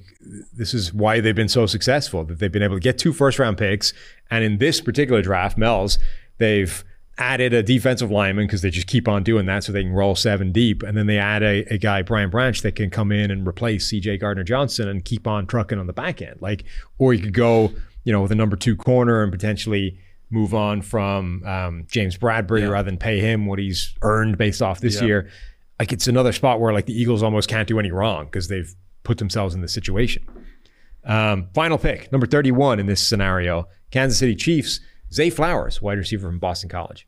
[0.51, 3.39] this is why they've been so successful that they've been able to get two first
[3.39, 3.93] round picks.
[4.29, 5.97] And in this particular draft, Mel's,
[6.37, 6.83] they've
[7.17, 10.15] added a defensive lineman because they just keep on doing that so they can roll
[10.15, 10.81] seven deep.
[10.83, 13.91] And then they add a, a guy, Brian Branch, that can come in and replace
[13.91, 16.41] CJ Gardner Johnson and keep on trucking on the back end.
[16.41, 16.63] Like,
[16.97, 17.71] or you could go,
[18.03, 19.99] you know, with a number two corner and potentially
[20.31, 24.79] move on from um, James Bradberry rather than pay him what he's earned based off
[24.79, 25.07] this Yeah.
[25.07, 25.29] year.
[25.79, 28.73] Like it's another spot where like the Eagles almost can't do any wrong because they've
[29.03, 30.23] put themselves in this situation.
[31.03, 34.79] Um, final pick, number 31 in this scenario, Kansas City Chiefs,
[35.13, 37.07] Zay Flowers, wide receiver from Boston College.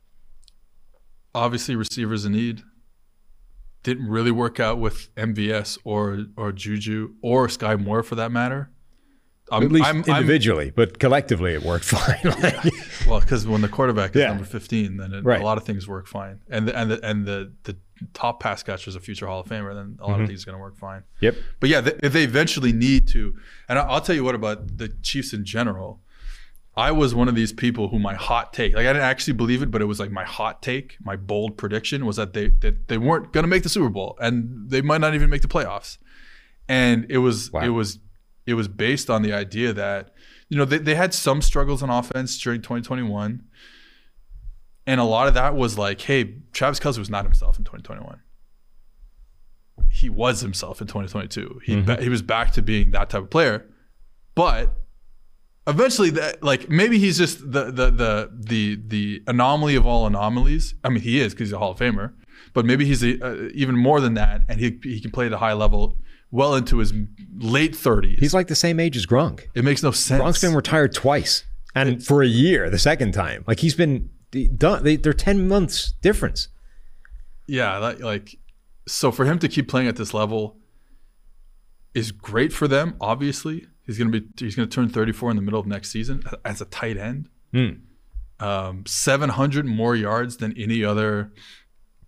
[1.34, 2.62] Obviously, receivers in need.
[3.82, 8.70] Didn't really work out with MVS or or Juju or Skyy Moore for that matter.
[9.52, 12.16] I'm, At least I'm- I'm- individually, but collectively it worked fine.
[12.40, 12.64] Like,
[13.06, 14.28] well, because when the quarterback is Yeah.
[14.28, 15.38] number 15, then it, Right.
[15.38, 16.40] a lot of things work fine.
[16.48, 17.76] And the, and the, and the the
[18.14, 20.22] top pass catcher is a future Hall of Famer, then a lot Mm-hmm.
[20.22, 21.02] of things are going to work fine.
[21.20, 21.36] yep.
[21.60, 23.34] But yeah, they, if they eventually need to,
[23.68, 26.00] and I'll tell you what about the Chiefs in general.
[26.76, 29.62] I was one of these people who my hot take, like I didn't actually believe
[29.62, 32.88] it, but it was like my hot take, my bold prediction was that they that
[32.88, 35.48] they weren't going to make the Super Bowl and they might not even make the
[35.48, 35.98] playoffs.
[36.68, 37.62] And it was Wow.
[37.62, 38.00] it was
[38.46, 40.14] it was based on the idea that
[40.48, 43.44] you know they, they had some struggles on offense during 2021.
[44.86, 48.20] And a lot of that was like, hey, Travis Kelce was not himself in 2021
[49.90, 51.60] he was himself in 2022.
[51.64, 51.84] He mm-hmm.
[51.84, 53.66] ba- he was back to being that type of player,
[54.34, 54.83] but
[55.66, 60.74] eventually, that like maybe he's just the the the the the anomaly of all anomalies.
[60.84, 62.12] I mean, he is because he's a Hall of Famer,
[62.52, 65.32] but maybe he's a, uh, even more than that, and he he can play at
[65.32, 65.98] a high level
[66.30, 66.92] well into his
[67.38, 68.18] late 30s.
[68.18, 69.42] He's like the same age as Gronk.
[69.54, 70.20] it makes no sense.
[70.20, 73.44] Gronk's been retired twice and for a year, the second time.
[73.46, 74.10] Like he's been
[74.56, 74.82] done.
[74.84, 76.48] They, they're 10 months difference.
[77.46, 78.36] yeah, that, like
[78.86, 80.58] so for him to keep playing at this level
[81.94, 82.96] is great for them.
[83.00, 86.60] Obviously, he's gonna be he's gonna turn 34 in the middle of next season as
[86.60, 87.28] a tight end.
[88.40, 91.32] Um, 700 more yards than any other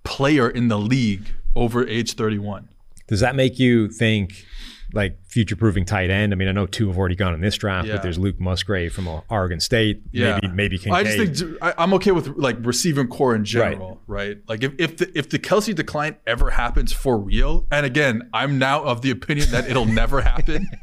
[0.02, 2.68] player in the league over age 31.
[3.08, 4.44] Does that make you think
[4.92, 6.32] like future proofing tight end?
[6.32, 7.94] I mean, I know two have already gone in this draft, Yeah.
[7.94, 10.02] but there's Luke Musgrave from Oregon State.
[10.10, 14.00] Yeah, Maybe, maybe I just think I, I'm okay with like receiving corps in general,
[14.08, 14.38] right?
[14.48, 18.58] Like if if the if the Kelce decline ever happens for real, and again, I'm
[18.58, 20.68] now of the opinion that it'll never happen.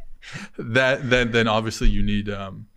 [0.58, 2.68] that then then obviously you need um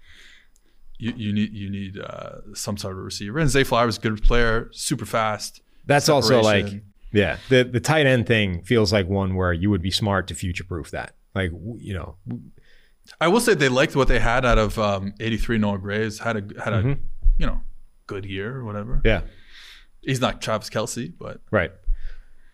[0.98, 3.38] you, you need you need uh, some sort of receiver.
[3.38, 5.60] And Zay Flowers, good player, super fast.
[5.84, 6.66] That's also like,
[7.12, 10.34] yeah, the the tight end thing feels like one where you would be smart to
[10.34, 11.14] future proof that.
[11.34, 12.16] Like, you know,
[13.20, 16.18] I will say they liked what they had out of um, 83 Noah Graves.
[16.20, 16.96] Had a had a
[17.36, 17.60] you know
[18.06, 19.02] good year or whatever.
[19.04, 19.20] yeah,
[20.00, 21.72] He's not Travis Kelce, but right.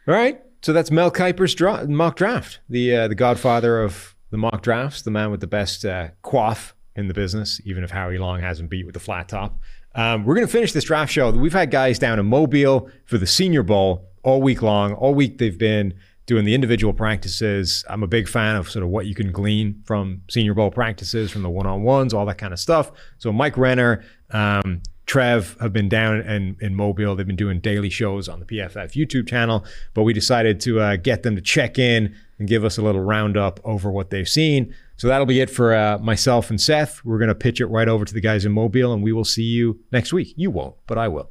[0.08, 0.40] All right.
[0.62, 5.02] So that's Mel Kiper's dra- mock draft, the uh, the godfather of the mock drafts,
[5.02, 8.70] the man with the best uh, quaff in the business, even if Howie Long hasn't
[8.70, 9.60] beat with the flat top.
[9.94, 11.30] Um, we're going to finish this draft show.
[11.30, 14.94] We've had guys down in Mobile for the Senior Bowl all week long.
[14.94, 15.94] All week they've been
[16.24, 17.84] doing the individual practices.
[17.90, 21.30] I'm a big fan of sort of what you can glean from Senior Bowl practices,
[21.30, 22.90] from the one-on-ones, all that kind of stuff.
[23.18, 24.80] So Mike Renner, um,
[25.12, 27.14] Trev have been down in, in Mobile.
[27.14, 29.62] They've been doing daily shows on the PFF YouTube channel,
[29.92, 33.02] but we decided to uh, get them to check in and give us a little
[33.02, 34.74] roundup over what they've seen.
[34.96, 37.04] So that'll be it for uh, myself and Seth.
[37.04, 39.26] We're going to pitch it right over to the guys in Mobile, and we will
[39.26, 40.32] see you next week.
[40.34, 41.28] You won't, but I will.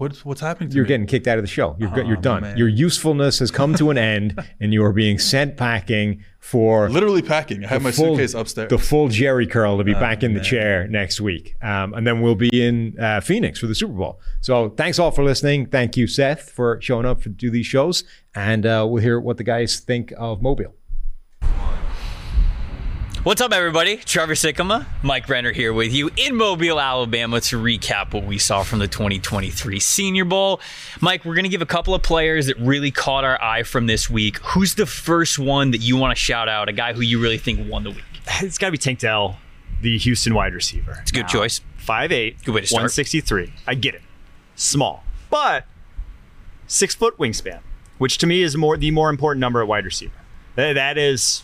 [0.00, 0.78] What's what's happening to you?
[0.78, 0.88] You're me?
[0.88, 1.76] getting kicked out of the show.
[1.78, 2.40] You're go- you're Oh, done.
[2.40, 2.56] man.
[2.56, 7.20] Your usefulness has come to an end, and you are being sent packing for literally
[7.20, 7.62] packing.
[7.66, 8.70] I have my full- suitcase upstairs.
[8.70, 12.06] The full Jheri curl to be Oh, back in the chair next week, um, and
[12.06, 14.18] then we'll be in uh, Phoenix for the Super Bowl.
[14.40, 15.66] So thanks all for listening.
[15.66, 18.02] Thank you, Seth, for showing up to do these shows,
[18.34, 20.74] and uh, we'll hear what the guys think of Mobile.
[23.22, 23.98] What's up, everybody?
[23.98, 28.62] Trevor Sikkema, Mike Renner here with you in Mobile, Alabama to recap what we saw
[28.62, 30.58] from the 2023 Senior Bowl.
[31.02, 33.86] Mike, we're going to give a couple of players that really caught our eye from
[33.86, 34.38] this week.
[34.38, 36.70] Who's the first one that you want to shout out?
[36.70, 38.04] A guy who you really think won the week?
[38.40, 39.38] It's got to be Tank Dell,
[39.82, 40.96] the Houston wide receiver.
[41.02, 41.60] It's a good choice.
[41.86, 42.78] 5'8, Good way to start.
[42.84, 43.52] 163.
[43.66, 44.02] I get it.
[44.56, 45.66] Small, but
[46.66, 47.60] six foot wingspan,
[47.98, 50.12] which to me is more the more important number at wide receiver.
[50.56, 51.42] That- that is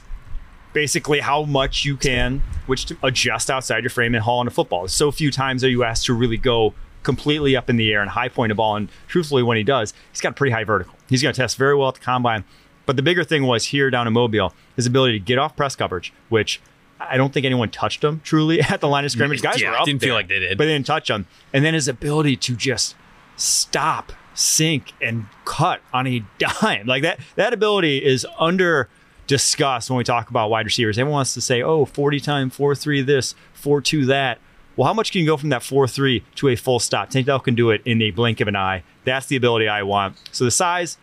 [0.77, 4.51] basically how much you can which to adjust outside your frame and haul on a
[4.51, 4.87] football.
[4.89, 8.11] So few times are you asked to really go completely up in the air and
[8.11, 8.77] high point a ball.
[8.77, 10.95] And truthfully, when he does, he's got a pretty high vertical.
[11.09, 12.45] He's going to test very well at the combine.
[12.85, 15.75] But the bigger thing was here down in Mobile, his ability to get off press
[15.75, 16.61] coverage, which
[17.01, 19.41] I don't think anyone touched him truly at the line of scrimmage.
[19.41, 20.59] Guys Yeah, were up didn't feel like they did.
[20.59, 21.27] but they didn't touch him.
[21.55, 22.95] And then his ability to just
[23.37, 27.21] stop, sink, and cut on a dime like that.
[27.37, 28.89] That ability is under
[29.27, 30.99] discussed when we talk about wide receivers.
[30.99, 34.39] Everyone wants to say, "Oh, 40 time 4-3 this, 4-2 that."
[34.77, 37.09] Well, how much can you go from that 4-3 to a full stop?
[37.09, 38.83] Tank Dell can do it in a blink of an eye.
[39.05, 40.17] That's the ability I want.
[40.33, 40.99] So the size,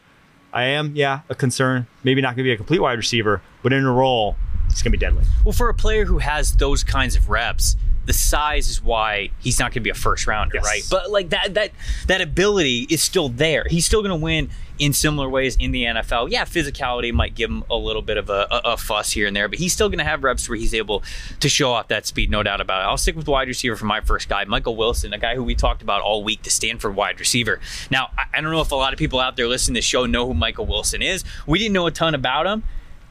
[0.54, 1.88] I am, yeah, a concern.
[2.04, 4.36] Maybe not going to be a complete wide receiver, but in a role,
[4.68, 5.24] it's going to be deadly.
[5.44, 7.76] Well, for a player who has those kinds of reps,
[8.06, 10.66] the size is why he's not going to be a first rounder, Yes.
[10.66, 10.82] right?
[10.90, 11.72] But like that that
[12.08, 13.66] that ability is still there.
[13.70, 14.50] He's still going to win
[14.80, 16.32] in similar ways in the NFL.
[16.32, 19.36] Yeah, physicality might give him a little bit of a, a, a fuss here and
[19.36, 21.04] there, but he's still going to have reps where he's able
[21.40, 22.86] to show off that speed, no doubt about it.
[22.90, 25.54] I'll stick with wide receiver for my first guy, Michael Wilson, a guy who we
[25.54, 27.60] talked about all week, the Stanford wide receiver.
[27.92, 29.86] Now, I, I don't know if a lot of people out there listening to this
[29.86, 31.24] show know who Michael Wilson is.
[31.46, 32.64] We didn't know a ton about him.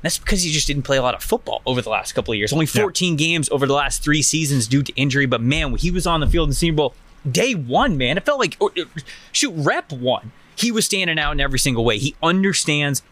[0.03, 2.39] That's because he just didn't play a lot of football over the last couple of
[2.39, 2.53] years.
[2.53, 5.27] Only 14 games over the last three seasons due to injury.
[5.27, 6.95] But man, when he was on the field in the Senior Bowl,
[7.31, 8.73] day one, man, it felt like or,
[9.31, 10.33] shoot rep one.
[10.55, 11.99] He was standing out in every single way.
[11.99, 13.03] He understands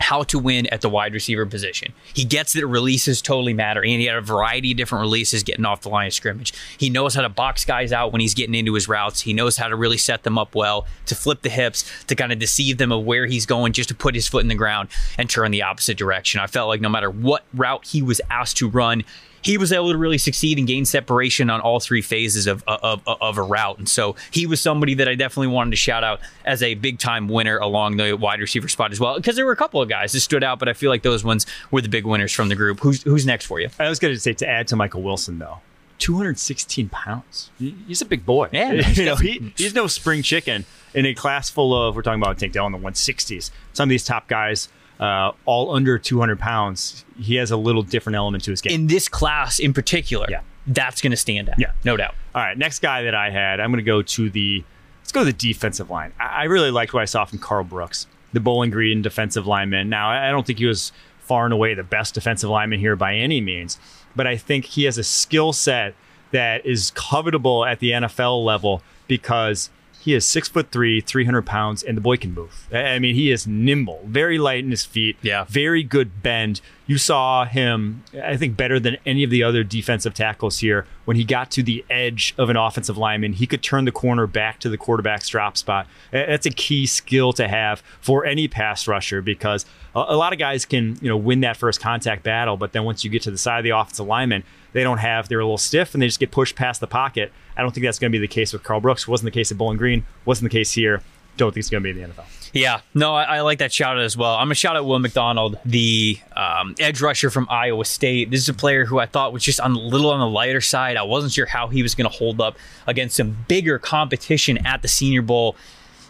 [0.00, 1.92] how to win at the wide receiver position.
[2.14, 5.64] He gets that releases totally matter, and he had a variety of different releases getting
[5.64, 6.52] off the line of scrimmage.
[6.78, 9.22] He knows how to box guys out when he's getting into his routes.
[9.22, 12.32] He knows how to really set them up well, to flip the hips, to kind
[12.32, 14.88] of deceive them of where he's going, just to put his foot in the ground
[15.18, 16.40] and turn the opposite direction.
[16.40, 19.04] I felt like no matter what route he was asked to run,
[19.42, 23.02] he was able to really succeed and gain separation on all three phases of, of,
[23.06, 23.78] of a route.
[23.78, 26.98] And so he was somebody that I definitely wanted to shout out as a big
[26.98, 29.16] time winner along the wide receiver spot as well.
[29.16, 31.24] Because there were a couple of guys that stood out, but I feel like those
[31.24, 32.80] ones were the big winners from the group.
[32.80, 33.68] Who's who's next for you?
[33.78, 35.58] I was going to say to add to Michael Wilson though,
[35.98, 37.50] 216 pounds.
[37.58, 38.48] He's a big boy.
[38.52, 41.96] Yeah, you know, he, he's no spring chicken in a class full of.
[41.96, 43.50] We're talking about Tank Dell in the 160s.
[43.72, 44.68] Some of these top guys,
[45.00, 47.04] uh, all under 200 pounds.
[47.18, 48.72] He has a little different element to his game.
[48.72, 50.40] In this class in particular, Yeah.
[50.66, 51.56] that's going to stand out.
[51.58, 51.72] Yeah.
[51.84, 52.14] no doubt.
[52.34, 54.64] All right, next guy that I had, I'm going to go to the
[55.00, 56.12] let's go to the defensive line.
[56.20, 59.88] I, I really liked what I saw from Karl Brooks, the Bowling Green defensive lineman.
[59.88, 62.96] Now, I I don't think he was far and away the best defensive lineman here
[62.96, 63.78] by any means,
[64.16, 65.94] but I think he has a skill set
[66.30, 69.70] that is covetable at the NFL level because
[70.08, 72.66] he is six foot three, 300 pounds, and the boy can move.
[72.72, 75.44] I mean, he is nimble, very light in his feet, Yeah.
[75.48, 76.60] very good bend.
[76.86, 80.86] You saw him, I think, better than any of the other defensive tackles here.
[81.04, 84.26] When he got to the edge of an offensive lineman, he could turn the corner
[84.26, 85.86] back to the quarterback's drop spot.
[86.10, 90.38] That's a key skill to have for any pass rusher because a, a lot of
[90.38, 93.30] guys can, you know, win that first contact battle, but then once you get to
[93.30, 96.06] the side of the offensive lineman, they don't have, they're a little stiff and they
[96.06, 97.32] just get pushed past the pocket.
[97.56, 99.08] I don't think that's going to be the case with Karl Brooks.
[99.08, 100.04] Wasn't the case at Bowling Green.
[100.24, 101.02] Wasn't the case here.
[101.36, 102.24] Don't think it's going to be in the NFL.
[102.52, 104.34] Yeah, no, I, I like that shout out as well.
[104.34, 108.30] I'm gonna shout out Will McDonald, the um, edge rusher from Iowa State.
[108.30, 110.60] This is a player who I thought was just on a little on the lighter
[110.60, 110.96] side.
[110.96, 114.88] I wasn't sure how he was gonna hold up against some bigger competition at the
[114.88, 115.56] Senior Bowl.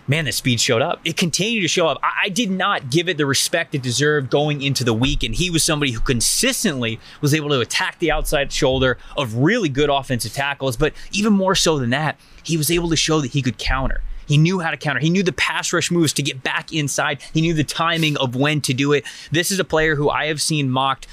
[0.09, 1.01] Man, the speed showed up.
[1.05, 1.99] It continued to show up.
[2.03, 5.35] I, I did not give it the respect it deserved going into the week, and
[5.35, 9.91] he was somebody who consistently was able to attack the outside shoulder of really good
[9.91, 10.79] offensive tackles.
[10.79, 14.01] But even more so than that, he was able to show that he could counter.
[14.27, 15.01] He knew how to counter.
[15.01, 17.21] He knew the pass rush moves to get back inside.
[17.35, 19.05] He knew the timing of when to do it.
[19.31, 21.07] This is a player who I have seen mocked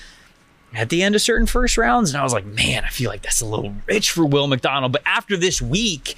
[0.73, 3.22] at the end of certain first rounds, and I was like, man, I feel like
[3.22, 4.91] that's a little rich for Will McDonald.
[4.91, 6.15] But after this week,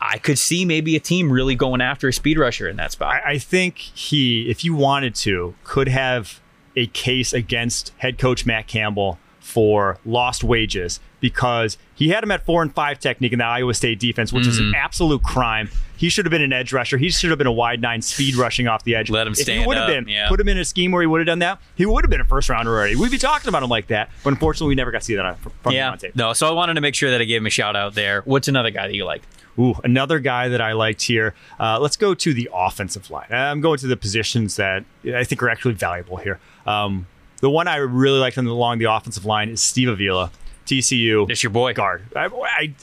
[0.00, 3.14] I could see maybe a team really going after a speed rusher in that spot.
[3.24, 6.40] I, I think he, if you wanted to, could have
[6.76, 12.44] a case against head coach Matt Campbell for lost wages because he had him at
[12.44, 14.74] four and five technique in the Iowa State defense, which is an mm-hmm.
[14.74, 15.70] absolute crime.
[15.96, 16.98] He should have been an edge rusher.
[16.98, 19.10] He should have been a wide nine speed rushing off the edge.
[19.10, 20.28] Let him if he would have been, yeah.
[20.28, 22.20] put him in a scheme where he would have done that, he would have been
[22.20, 22.94] a first rounder already.
[22.94, 24.10] We'd be talking about him like that.
[24.22, 25.96] But unfortunately, we never got to see that on, from Yeah.
[26.14, 28.22] No, so I wanted to make sure that I gave him a shout out there.
[28.26, 29.22] What's another guy that you like?
[29.58, 31.34] Ooh, another guy that I liked here.
[31.58, 33.26] Uh, let's go to the offensive line.
[33.30, 36.38] I'm going to the positions that I think are actually valuable here.
[36.66, 37.06] Um,
[37.40, 40.30] the one I really liked along the offensive line is Steve Avila,
[40.66, 41.26] TCU.
[41.26, 41.72] That's your boy.
[41.72, 42.04] guard.
[42.14, 42.74] I, I,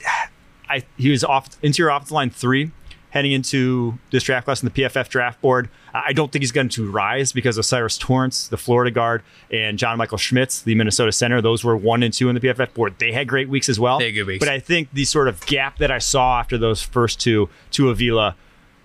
[0.70, 2.72] I, he was off interior offensive line three
[3.16, 5.70] heading into this draft class in the PFF draft board.
[5.94, 9.80] I don't think he's going to rise because of Cyrus Torrence, the Florida guard, and
[9.80, 11.42] John Michael Schmitz, the Minnesota center.
[11.42, 12.96] Those were one and two in the PFF board.
[13.00, 14.00] They had great weeks as well.
[14.00, 14.46] They had good weeks.
[14.46, 17.90] But I think the sort of gap that I saw after those first two to
[17.90, 18.36] Avila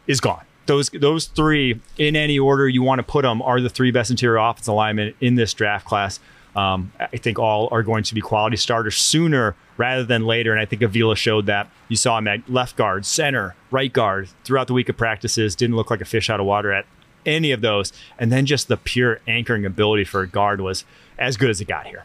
[0.07, 0.45] is gone.
[0.67, 4.13] Those those three, in any order you want to put them, are the three best
[4.13, 6.21] interior offensive linemen in this draft class.
[6.57, 10.61] Um, I think all are going to be quality starters sooner rather than later, and
[10.61, 11.71] I think Avila showed that.
[11.89, 15.55] You saw him at left guard, center, right guard throughout the week of practices.
[15.55, 16.87] Didn't look like a fish out of water at
[17.25, 20.85] any of those, and then just the pure anchoring ability for a guard was
[21.19, 22.03] as good as it got here.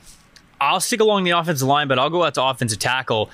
[0.59, 3.29] I'll stick along the offensive line, but I'll go out to offensive tackle.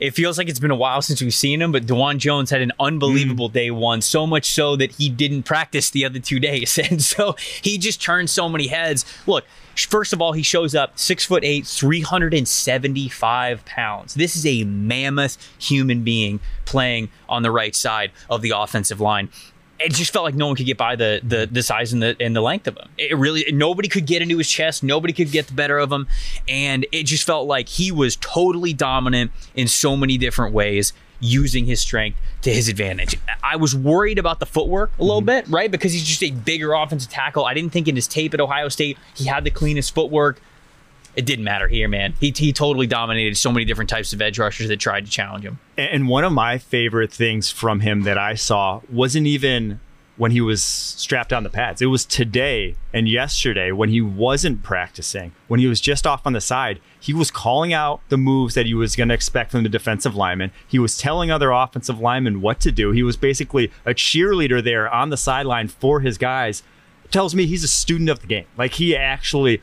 [0.00, 2.60] It feels like it's been a while since we've seen him, but Dawand Jones had
[2.60, 3.52] an unbelievable mm.
[3.52, 6.78] day one, so much so that he didn't practice the other two days.
[6.78, 9.04] And so he just turned so many heads.
[9.26, 9.44] Look,
[9.74, 14.14] first of all, he shows up six foot eight, 375 pounds.
[14.14, 19.30] This is a mammoth human being playing on the right side of the offensive line
[19.78, 22.16] it just felt like no one could get by the the, the size and the
[22.20, 22.88] and the length of him.
[22.98, 24.82] It really nobody could get into his chest.
[24.82, 26.06] Nobody could get the better of him,
[26.48, 31.66] and it just felt like he was totally dominant in so many different ways, using
[31.66, 33.18] his strength to his advantage.
[33.42, 35.26] I was worried about the footwork a little mhm.
[35.26, 37.44] bit, right, because he's just a bigger offensive tackle.
[37.44, 40.40] I didn't think in his tape at Ohio State he had the cleanest footwork.
[41.16, 42.14] It didn't matter here, man.
[42.20, 45.44] He, he totally dominated so many different types of edge rushers that tried to challenge
[45.44, 45.58] him.
[45.78, 49.80] And one of my favorite things from him that I saw wasn't even
[50.16, 51.82] when he was strapped on the pads.
[51.82, 56.32] It was today and yesterday when he wasn't practicing, when he was just off on
[56.32, 56.80] the side.
[56.98, 60.14] He was calling out the moves that he was going to expect from the defensive
[60.14, 60.52] lineman.
[60.66, 62.92] He was telling other offensive linemen what to do.
[62.92, 66.62] He was basically a cheerleader there on the sideline for his guys.
[67.10, 68.46] tells me he's a student of the game.
[68.56, 69.60] Like he actually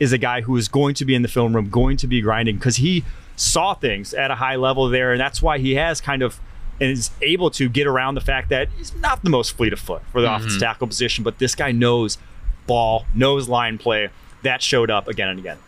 [0.00, 2.20] is a guy who is going to be in the film room, going to be
[2.20, 3.04] grinding because he
[3.36, 6.40] saw things at a high level there, and that's why he has kind of
[6.80, 9.78] and is able to get around the fact that he's not the most fleet of
[9.78, 10.60] foot for the offensive mm-hmm.
[10.60, 12.18] tackle position, but this guy knows
[12.66, 14.08] ball, knows line play.
[14.42, 15.58] That showed up again and again.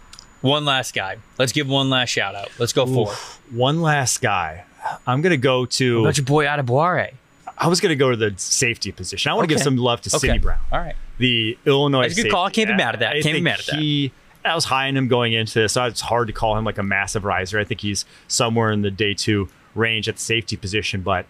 [0.41, 1.17] One last guy.
[1.39, 2.51] Let's give one last shout out.
[2.59, 3.13] Let's go for.
[3.51, 4.65] One last guy.
[5.07, 6.03] I'm gonna go to.
[6.03, 7.13] What about your boy Adebawore?
[7.59, 9.31] I was gonna go to the safety position.
[9.31, 10.19] I want to give some love to Okay.
[10.19, 10.61] Sydney Brown.
[10.71, 10.95] All right.
[11.19, 12.03] The Illinois.
[12.03, 12.45] That's a good call.
[12.47, 13.17] I can't be mad at that.
[13.17, 13.79] I Can't be mad at that.
[13.79, 14.13] He,
[14.45, 16.79] I was high on him going into this, so it's hard to call him like
[16.79, 17.59] a massive riser.
[17.59, 21.27] I think he's somewhere in the day two range at the safety position, but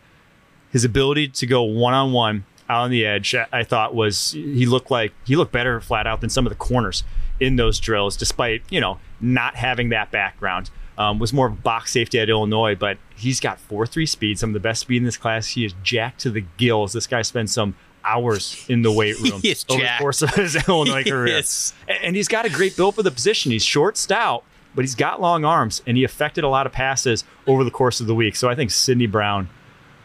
[0.71, 4.67] his ability to go one on one out on the edge, I- thought was he
[4.67, 7.05] looked like he looked better flat out than some of the corners
[7.41, 10.71] in those drills, despite you know not having that background.
[10.99, 14.39] Um, was more of a box safety at Illinois, but he's got four three speed,
[14.39, 15.49] some of the best speed in this class.
[15.49, 16.95] He is jacked to the gills.
[16.95, 17.75] This guy spends some
[18.07, 21.27] hours in the weight room over the course of his Illinois career.
[21.29, 21.75] Yes.
[21.89, 23.51] And- he's got a great build for the position.
[23.53, 27.25] He's short, stout, but he's got long arms, and he affected a lot of passes
[27.47, 28.37] over the course of the week.
[28.37, 29.49] So I think Sydney Brown,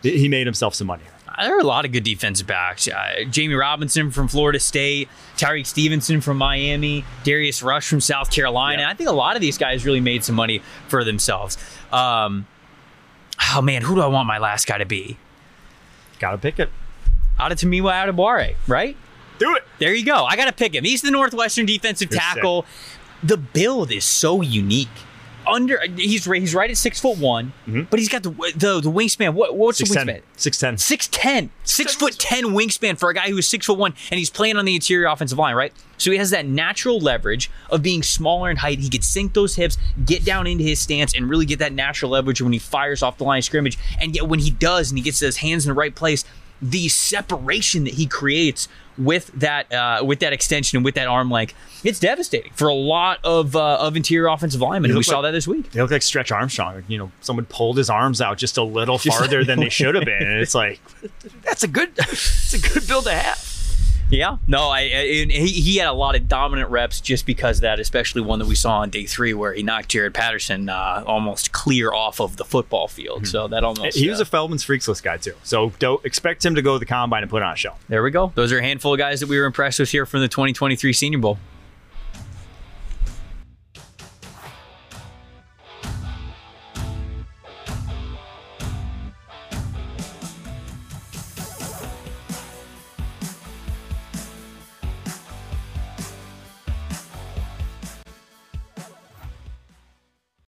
[0.02, 1.04] he made himself some money.
[1.40, 2.88] There are a lot of good defensive backs.
[2.88, 5.08] Uh, Jammie Robinson from Florida State,
[5.38, 8.82] Tyrique Stevenson from Miami, Darius Rush from South Carolina.
[8.84, 8.90] Yeah.
[8.90, 11.58] I think a lot of these guys really made some money for themselves.
[11.92, 12.48] Um,
[13.56, 15.18] oh man, who do I want my last guy to be?
[16.20, 16.70] Got to pick it.
[17.42, 18.96] Out of Tamiwa Adebawore, right?
[19.40, 19.64] Do it.
[19.80, 20.26] There you go.
[20.26, 20.84] I got to pick him.
[20.84, 22.66] He's the Northwestern defensive You're tackle.
[23.24, 24.88] The build is so unique.
[25.48, 27.82] Under he's right, he's right at six foot one, mm-hmm.
[27.90, 29.34] but he's got the the, the wingspan.
[29.34, 30.06] What what's the 6'10.
[30.06, 30.22] wingspan?
[30.38, 30.80] 6'10.
[30.80, 34.20] Six ten, six foot ten wingspan for a guy who is six foot one, and
[34.20, 35.74] he's playing on the interior offensive line, right?
[35.98, 38.80] So he has that natural leverage of being smaller in height.
[38.80, 42.12] He could sink those hips, get down into his stance, and really get that natural
[42.12, 43.80] leverage when he fires off the line of scrimmage.
[44.00, 46.24] And yet, when he does, and he gets his hands in the right place,
[46.62, 48.68] the separation that he creates
[48.98, 52.74] with that uh, with that extension and with that arm length, it's devastating for a
[52.74, 54.92] lot of uh, of interior offensive linemen.
[54.92, 55.72] We looked saw like- that this week.
[55.72, 56.84] They look like Stretch Armstrong.
[56.88, 60.06] You know, someone pulled his arms out just a little farther than they should have
[60.06, 60.80] been, and it's like
[61.44, 63.51] that's a good, it's a good build to have.
[64.12, 67.62] Yeah, no, I, I he, he had a lot of dominant reps just because of
[67.62, 71.04] that, especially one that we saw on day three where he knocked Jarrett Patterson uh,
[71.08, 73.26] almost clear off of the football field.
[73.26, 76.46] So that almost He was uh, a Feldman's Freaks List guy too, so don't expect
[76.46, 77.74] him to go to the combine and put on a show.
[77.88, 78.32] there we go.
[78.36, 80.94] Those are a handful of guys that we were impressed with here from the 2023
[80.94, 81.38] Senior Bowl.